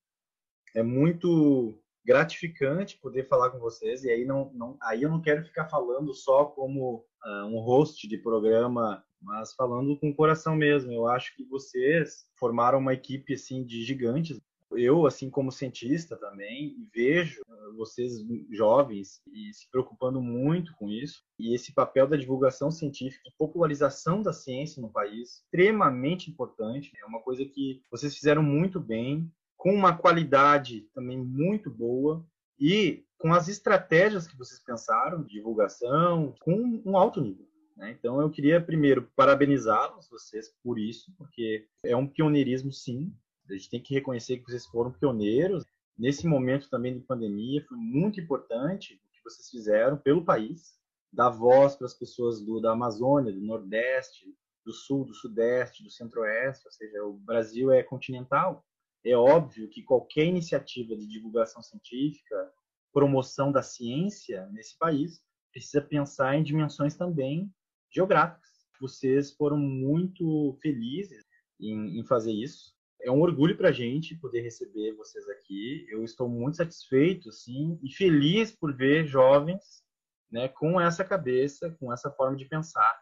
é 0.75 0.83
muito 0.83 1.81
gratificante 2.05 2.99
poder 2.99 3.29
falar 3.29 3.51
com 3.51 3.59
vocês 3.59 4.05
e 4.05 4.11
aí 4.11 4.25
não, 4.25 4.53
não 4.53 4.77
aí 4.83 5.03
eu 5.03 5.09
não 5.09 5.23
quero 5.23 5.45
ficar 5.45 5.69
falando 5.69 6.13
só 6.13 6.47
como 6.47 7.07
um 7.47 7.59
host 7.61 8.07
de 8.07 8.19
programa 8.19 9.03
mas 9.21 9.55
falando 9.55 9.99
com 9.99 10.11
o 10.11 10.15
coração 10.15 10.55
mesmo 10.55 10.93
eu 10.93 11.07
acho 11.07 11.35
que 11.37 11.45
vocês 11.45 12.27
formaram 12.39 12.79
uma 12.79 12.95
equipe 12.95 13.35
assim 13.35 13.65
de 13.65 13.83
gigantes 13.83 14.39
eu, 14.77 15.07
assim 15.07 15.31
como 15.31 15.53
cientista 15.53 16.17
também, 16.17 16.77
vejo 16.93 17.43
vocês 17.77 18.13
jovens 18.51 19.21
e 19.33 19.53
se 19.53 19.69
preocupando 19.71 20.21
muito 20.21 20.75
com 20.77 20.91
isso. 20.91 21.23
E 21.39 21.55
esse 21.55 21.73
papel 21.73 22.07
da 22.07 22.17
divulgação 22.17 22.71
científica, 22.71 23.31
popularização 23.39 24.23
da 24.23 24.33
ciência 24.33 24.81
no 24.81 24.91
país, 24.91 25.43
extremamente 25.45 26.31
importante. 26.31 26.93
É 27.01 27.05
uma 27.05 27.21
coisa 27.21 27.45
que 27.45 27.83
vocês 27.91 28.15
fizeram 28.15 28.43
muito 28.43 28.81
bem, 28.81 29.31
com 29.57 29.73
uma 29.73 29.97
qualidade 29.97 30.89
também 30.95 31.19
muito 31.19 31.71
boa 31.71 32.25
e 32.59 33.05
com 33.25 33.33
as 33.33 33.49
estratégias 33.49 34.27
que 34.27 34.37
vocês 34.37 34.61
pensaram, 34.61 35.23
divulgação, 35.23 36.35
com 36.41 36.83
um 36.85 36.95
alto 36.95 37.23
nível. 37.23 37.49
Né? 37.75 37.97
Então, 37.99 38.21
eu 38.21 38.29
queria 38.29 38.61
primeiro 38.61 39.11
parabenizá-los, 39.17 40.11
vocês, 40.11 40.55
por 40.63 40.79
isso, 40.79 41.11
porque 41.17 41.67
é 41.87 41.97
um 41.97 42.07
pioneirismo, 42.07 42.71
sim, 42.71 43.17
a 43.49 43.55
gente 43.55 43.71
tem 43.71 43.81
que 43.81 43.95
reconhecer 43.95 44.37
que 44.37 44.45
vocês 44.45 44.67
foram 44.67 44.93
pioneiros. 44.93 45.65
Nesse 45.97 46.27
momento 46.27 46.69
também 46.69 46.93
de 46.93 47.01
pandemia, 47.01 47.65
foi 47.67 47.79
muito 47.79 48.21
importante 48.21 49.01
o 49.03 49.11
que 49.11 49.25
vocês 49.25 49.49
fizeram 49.49 49.97
pelo 49.97 50.23
país, 50.23 50.79
dar 51.11 51.31
voz 51.31 51.77
para 51.77 51.87
as 51.87 51.95
pessoas 51.95 52.43
do, 52.43 52.61
da 52.61 52.73
Amazônia, 52.73 53.33
do 53.33 53.41
Nordeste, 53.41 54.37
do 54.67 54.73
Sul, 54.75 55.07
do 55.07 55.15
Sudeste, 55.15 55.83
do 55.83 55.91
Centro-Oeste, 55.91 56.67
ou 56.67 56.73
seja, 56.73 57.03
o 57.03 57.15
Brasil 57.15 57.73
é 57.73 57.83
continental. 57.83 58.63
É 59.03 59.17
óbvio 59.17 59.71
que 59.71 59.83
qualquer 59.83 60.27
iniciativa 60.27 60.95
de 60.95 61.09
divulgação 61.09 61.63
científica, 61.63 62.53
promoção 62.95 63.53
da 63.53 63.63
ciência 63.63 64.47
nesse 64.53 64.79
país, 64.79 65.21
precisa 65.53 65.83
pensar 65.83 66.37
em 66.37 66.43
dimensões 66.43 66.97
também 66.97 67.53
geográficas. 67.93 68.49
Vocês 68.81 69.33
foram 69.33 69.59
muito 69.59 70.57
felizes 70.63 71.23
em, 71.61 72.01
em 72.01 72.05
fazer 72.07 72.33
isso 72.33 72.75
é 73.05 73.11
um 73.11 73.21
orgulho 73.21 73.57
para 73.57 73.69
a 73.69 73.73
gente 73.73 74.17
poder 74.17 74.41
receber 74.41 74.95
vocês 74.95 75.29
aqui. 75.29 75.87
Eu 75.89 76.03
estou 76.03 76.29
muito 76.29 76.57
satisfeito, 76.57 77.31
sim, 77.31 77.79
e 77.83 77.93
feliz 77.93 78.51
por 78.51 78.75
ver 78.75 79.07
jovens, 79.07 79.83
né, 80.31 80.49
com 80.49 80.81
essa 80.81 81.05
cabeça, 81.05 81.71
com 81.79 81.93
essa 81.93 82.11
forma 82.11 82.37
de 82.37 82.47
pensar, 82.47 82.99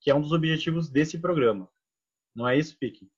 que 0.00 0.10
é 0.10 0.14
um 0.14 0.20
dos 0.20 0.32
objetivos 0.32 0.90
desse 0.90 1.18
programa. 1.18 1.68
Não 2.34 2.46
é 2.46 2.56
isso, 2.56 2.76
Pique? 2.78 3.10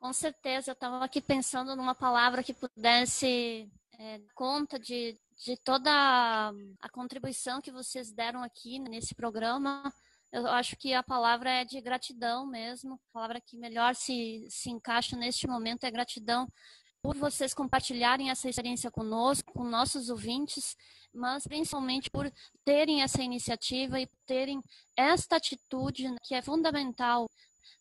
Com 0.00 0.12
certeza. 0.12 0.70
Eu 0.70 0.74
estava 0.74 1.04
aqui 1.04 1.20
pensando 1.20 1.76
numa 1.76 1.94
palavra 1.94 2.42
que 2.42 2.54
pudesse 2.54 3.70
é, 3.98 4.20
conta 4.34 4.78
de, 4.78 5.18
de 5.44 5.56
toda 5.58 5.90
a 5.90 6.88
contribuição 6.90 7.60
que 7.60 7.70
vocês 7.70 8.12
deram 8.12 8.42
aqui 8.42 8.78
nesse 8.78 9.14
programa 9.14 9.92
eu 10.32 10.46
acho 10.48 10.76
que 10.76 10.92
a 10.92 11.02
palavra 11.02 11.50
é 11.50 11.64
de 11.64 11.80
gratidão 11.80 12.46
mesmo. 12.46 12.94
A 12.94 13.12
palavra 13.12 13.40
que 13.40 13.56
melhor 13.56 13.94
se, 13.94 14.44
se 14.50 14.70
encaixa 14.70 15.16
neste 15.16 15.46
momento 15.46 15.84
é 15.84 15.90
gratidão 15.90 16.46
por 17.00 17.16
vocês 17.16 17.54
compartilharem 17.54 18.30
essa 18.30 18.48
experiência 18.48 18.90
conosco, 18.90 19.52
com 19.52 19.64
nossos 19.64 20.10
ouvintes, 20.10 20.76
mas 21.14 21.46
principalmente 21.46 22.10
por 22.10 22.30
terem 22.64 23.02
essa 23.02 23.22
iniciativa 23.22 24.00
e 24.00 24.08
terem 24.26 24.60
esta 24.96 25.36
atitude 25.36 26.14
que 26.22 26.34
é 26.34 26.42
fundamental. 26.42 27.30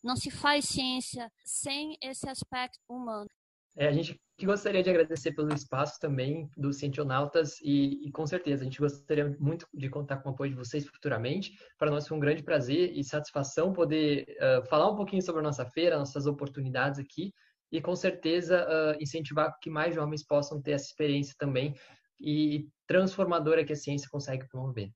Não 0.03 0.15
se 0.15 0.29
faz 0.29 0.65
ciência 0.65 1.31
sem 1.43 1.97
esse 2.01 2.29
aspecto 2.29 2.79
humano. 2.87 3.29
É, 3.75 3.87
a 3.87 3.91
gente 3.91 4.17
gostaria 4.43 4.83
de 4.83 4.89
agradecer 4.89 5.31
pelo 5.31 5.53
espaço 5.53 5.99
também 5.99 6.49
dos 6.57 6.77
Cientionautas 6.77 7.57
e, 7.61 8.05
e, 8.05 8.11
com 8.11 8.25
certeza 8.27 8.63
a 8.63 8.65
gente 8.65 8.79
gostaria 8.79 9.35
muito 9.39 9.65
de 9.73 9.89
contar 9.89 10.17
com 10.17 10.29
o 10.29 10.33
apoio 10.33 10.49
de 10.49 10.57
vocês 10.57 10.85
futuramente. 10.85 11.53
Para 11.77 11.91
nós 11.91 12.07
foi 12.07 12.17
um 12.17 12.19
grande 12.19 12.43
prazer 12.43 12.91
e 12.93 13.03
satisfação 13.03 13.71
poder 13.71 14.25
uh, 14.39 14.67
falar 14.67 14.91
um 14.91 14.95
pouquinho 14.95 15.21
sobre 15.21 15.39
a 15.39 15.43
nossa 15.43 15.65
feira, 15.65 15.97
nossas 15.97 16.25
oportunidades 16.25 16.99
aqui 16.99 17.31
e 17.71 17.81
com 17.81 17.95
certeza 17.95 18.67
uh, 18.67 19.01
incentivar 19.01 19.57
que 19.61 19.69
mais 19.69 19.95
jovens 19.95 20.25
possam 20.25 20.61
ter 20.61 20.71
essa 20.71 20.85
experiência 20.85 21.35
também 21.37 21.73
e 22.19 22.67
transformadora 22.87 23.63
que 23.63 23.73
a 23.73 23.75
ciência 23.75 24.09
consegue 24.11 24.47
promover. 24.49 24.89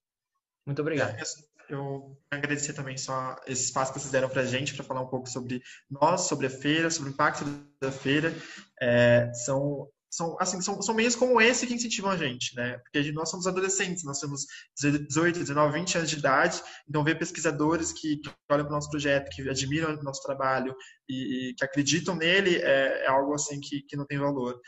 Muito 0.66 0.82
obrigado. 0.82 1.16
É, 1.16 1.49
eu 1.70 2.18
agradecer 2.32 2.74
também 2.74 2.98
só 2.98 3.36
esse 3.48 3.66
espaço 3.66 3.94
que 3.94 4.00
vocês 4.00 4.12
deram 4.12 4.30
para 4.30 4.42
a 4.42 4.46
gente 4.46 4.74
para 4.74 4.84
falar 4.84 5.02
um 5.02 5.10
pouco 5.10 5.30
sobre 5.30 5.62
nós, 5.90 6.22
sobre 6.22 6.48
a 6.48 6.50
feira, 6.50 6.90
sobre 6.90 7.12
o 7.12 7.14
impacto 7.14 7.46
da 7.82 7.92
feira. 7.92 8.34
É, 8.82 9.32
são 9.34 9.88
são, 10.12 10.36
assim, 10.40 10.60
são, 10.60 10.82
são 10.82 10.96
meios 10.96 11.16
como 11.16 11.40
esse 11.40 11.68
que 11.68 11.74
incentivam 11.74 12.10
a 12.10 12.18
gente, 12.18 12.56
né? 12.56 12.80
Porque 12.80 13.12
nós 13.12 13.30
somos 13.30 13.46
adolescentes, 13.46 14.04
nós 14.04 14.20
temos 14.20 14.46
18, 14.76 15.40
19, 15.40 15.80
20 15.80 15.98
anos 16.00 16.10
de 16.10 16.18
idade, 16.18 16.62
então 16.88 17.04
ver 17.04 17.20
pesquisadores 17.20 17.94
que, 17.94 18.18
que 18.18 18.30
olham 18.50 18.66
para 18.66 18.72
o 18.72 18.76
nosso 18.76 18.90
projeto, 18.90 19.30
que 19.30 19.48
admiram 19.48 19.94
o 19.94 20.04
nosso 20.04 20.24
trabalho 20.24 20.76
e, 21.08 21.52
e 21.52 21.54
que 21.54 21.64
acreditam 21.64 22.16
nele 22.16 22.58
é, 22.58 23.04
é, 23.04 23.08
algo 23.08 23.36
assim 23.36 23.60
que, 23.60 23.84
que 23.84 23.96
não 23.96 24.06
tem 24.06 24.18
valor. 24.18 24.60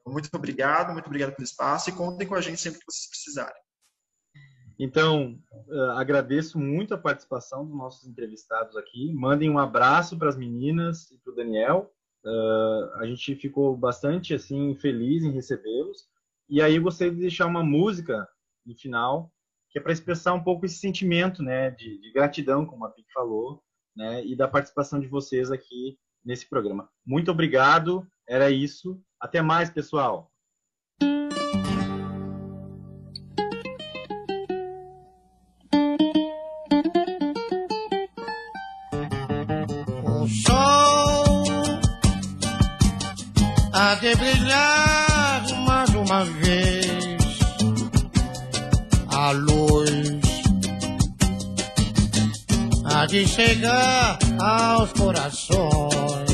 Então, 0.00 0.12
muito 0.12 0.30
obrigado, 0.32 0.92
muito 0.92 1.06
obrigado 1.06 1.34
pelo 1.34 1.44
espaço 1.44 1.90
e 1.90 1.92
contem 1.92 2.26
com 2.26 2.34
a 2.34 2.40
gente 2.40 2.60
sempre 2.60 2.80
que 2.80 2.86
vocês 2.90 3.08
precisarem. 3.10 3.65
Então, 4.78 5.38
uh, 5.68 5.90
agradeço 5.92 6.58
muito 6.58 6.92
a 6.92 6.98
participação 6.98 7.64
dos 7.64 7.74
nossos 7.74 8.06
entrevistados 8.06 8.76
aqui. 8.76 9.12
Mandem 9.14 9.48
um 9.48 9.58
abraço 9.58 10.18
para 10.18 10.28
as 10.28 10.36
meninas 10.36 11.10
e 11.10 11.18
para 11.18 11.32
o 11.32 11.36
Daniel. 11.36 11.90
Uh, 12.24 12.94
a 12.96 13.06
gente 13.06 13.34
ficou 13.36 13.76
bastante 13.76 14.34
assim 14.34 14.74
feliz 14.76 15.22
em 15.22 15.30
recebê-los. 15.30 16.06
E 16.48 16.60
aí 16.60 16.76
eu 16.76 16.82
gostaria 16.82 17.14
de 17.14 17.20
deixar 17.20 17.46
uma 17.46 17.62
música 17.62 18.28
no 18.64 18.76
final, 18.76 19.32
que 19.70 19.78
é 19.78 19.82
para 19.82 19.92
expressar 19.92 20.34
um 20.34 20.42
pouco 20.42 20.66
esse 20.66 20.78
sentimento, 20.78 21.42
né, 21.42 21.70
de, 21.70 21.98
de 22.00 22.12
gratidão, 22.12 22.66
como 22.66 22.84
a 22.84 22.90
Pique 22.90 23.12
falou, 23.12 23.62
né, 23.96 24.24
e 24.24 24.36
da 24.36 24.46
participação 24.46 25.00
de 25.00 25.06
vocês 25.06 25.50
aqui 25.50 25.98
nesse 26.24 26.48
programa. 26.48 26.88
Muito 27.04 27.30
obrigado. 27.30 28.06
Era 28.28 28.50
isso. 28.50 29.00
Até 29.20 29.40
mais, 29.40 29.70
pessoal. 29.70 30.30
A 49.16 49.30
luz. 49.32 50.20
Há 52.84 53.06
de 53.06 53.26
chegar 53.26 54.18
aos 54.38 54.92
corações. 54.92 56.30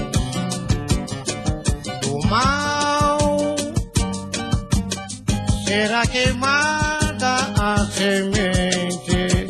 Do 2.02 2.28
mal. 2.28 3.18
Será 5.64 6.04
queimada 6.06 7.36
a 7.56 7.86
semente? 7.86 9.46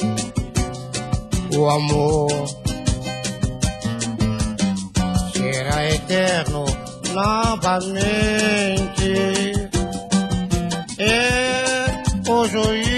O 1.57 1.71
amor. 1.71 2.29
Será 5.33 5.87
eterno 5.89 6.67
novamente. 7.15 8.13
É 10.99 12.03
o 12.29 12.47
juízo 12.47 12.92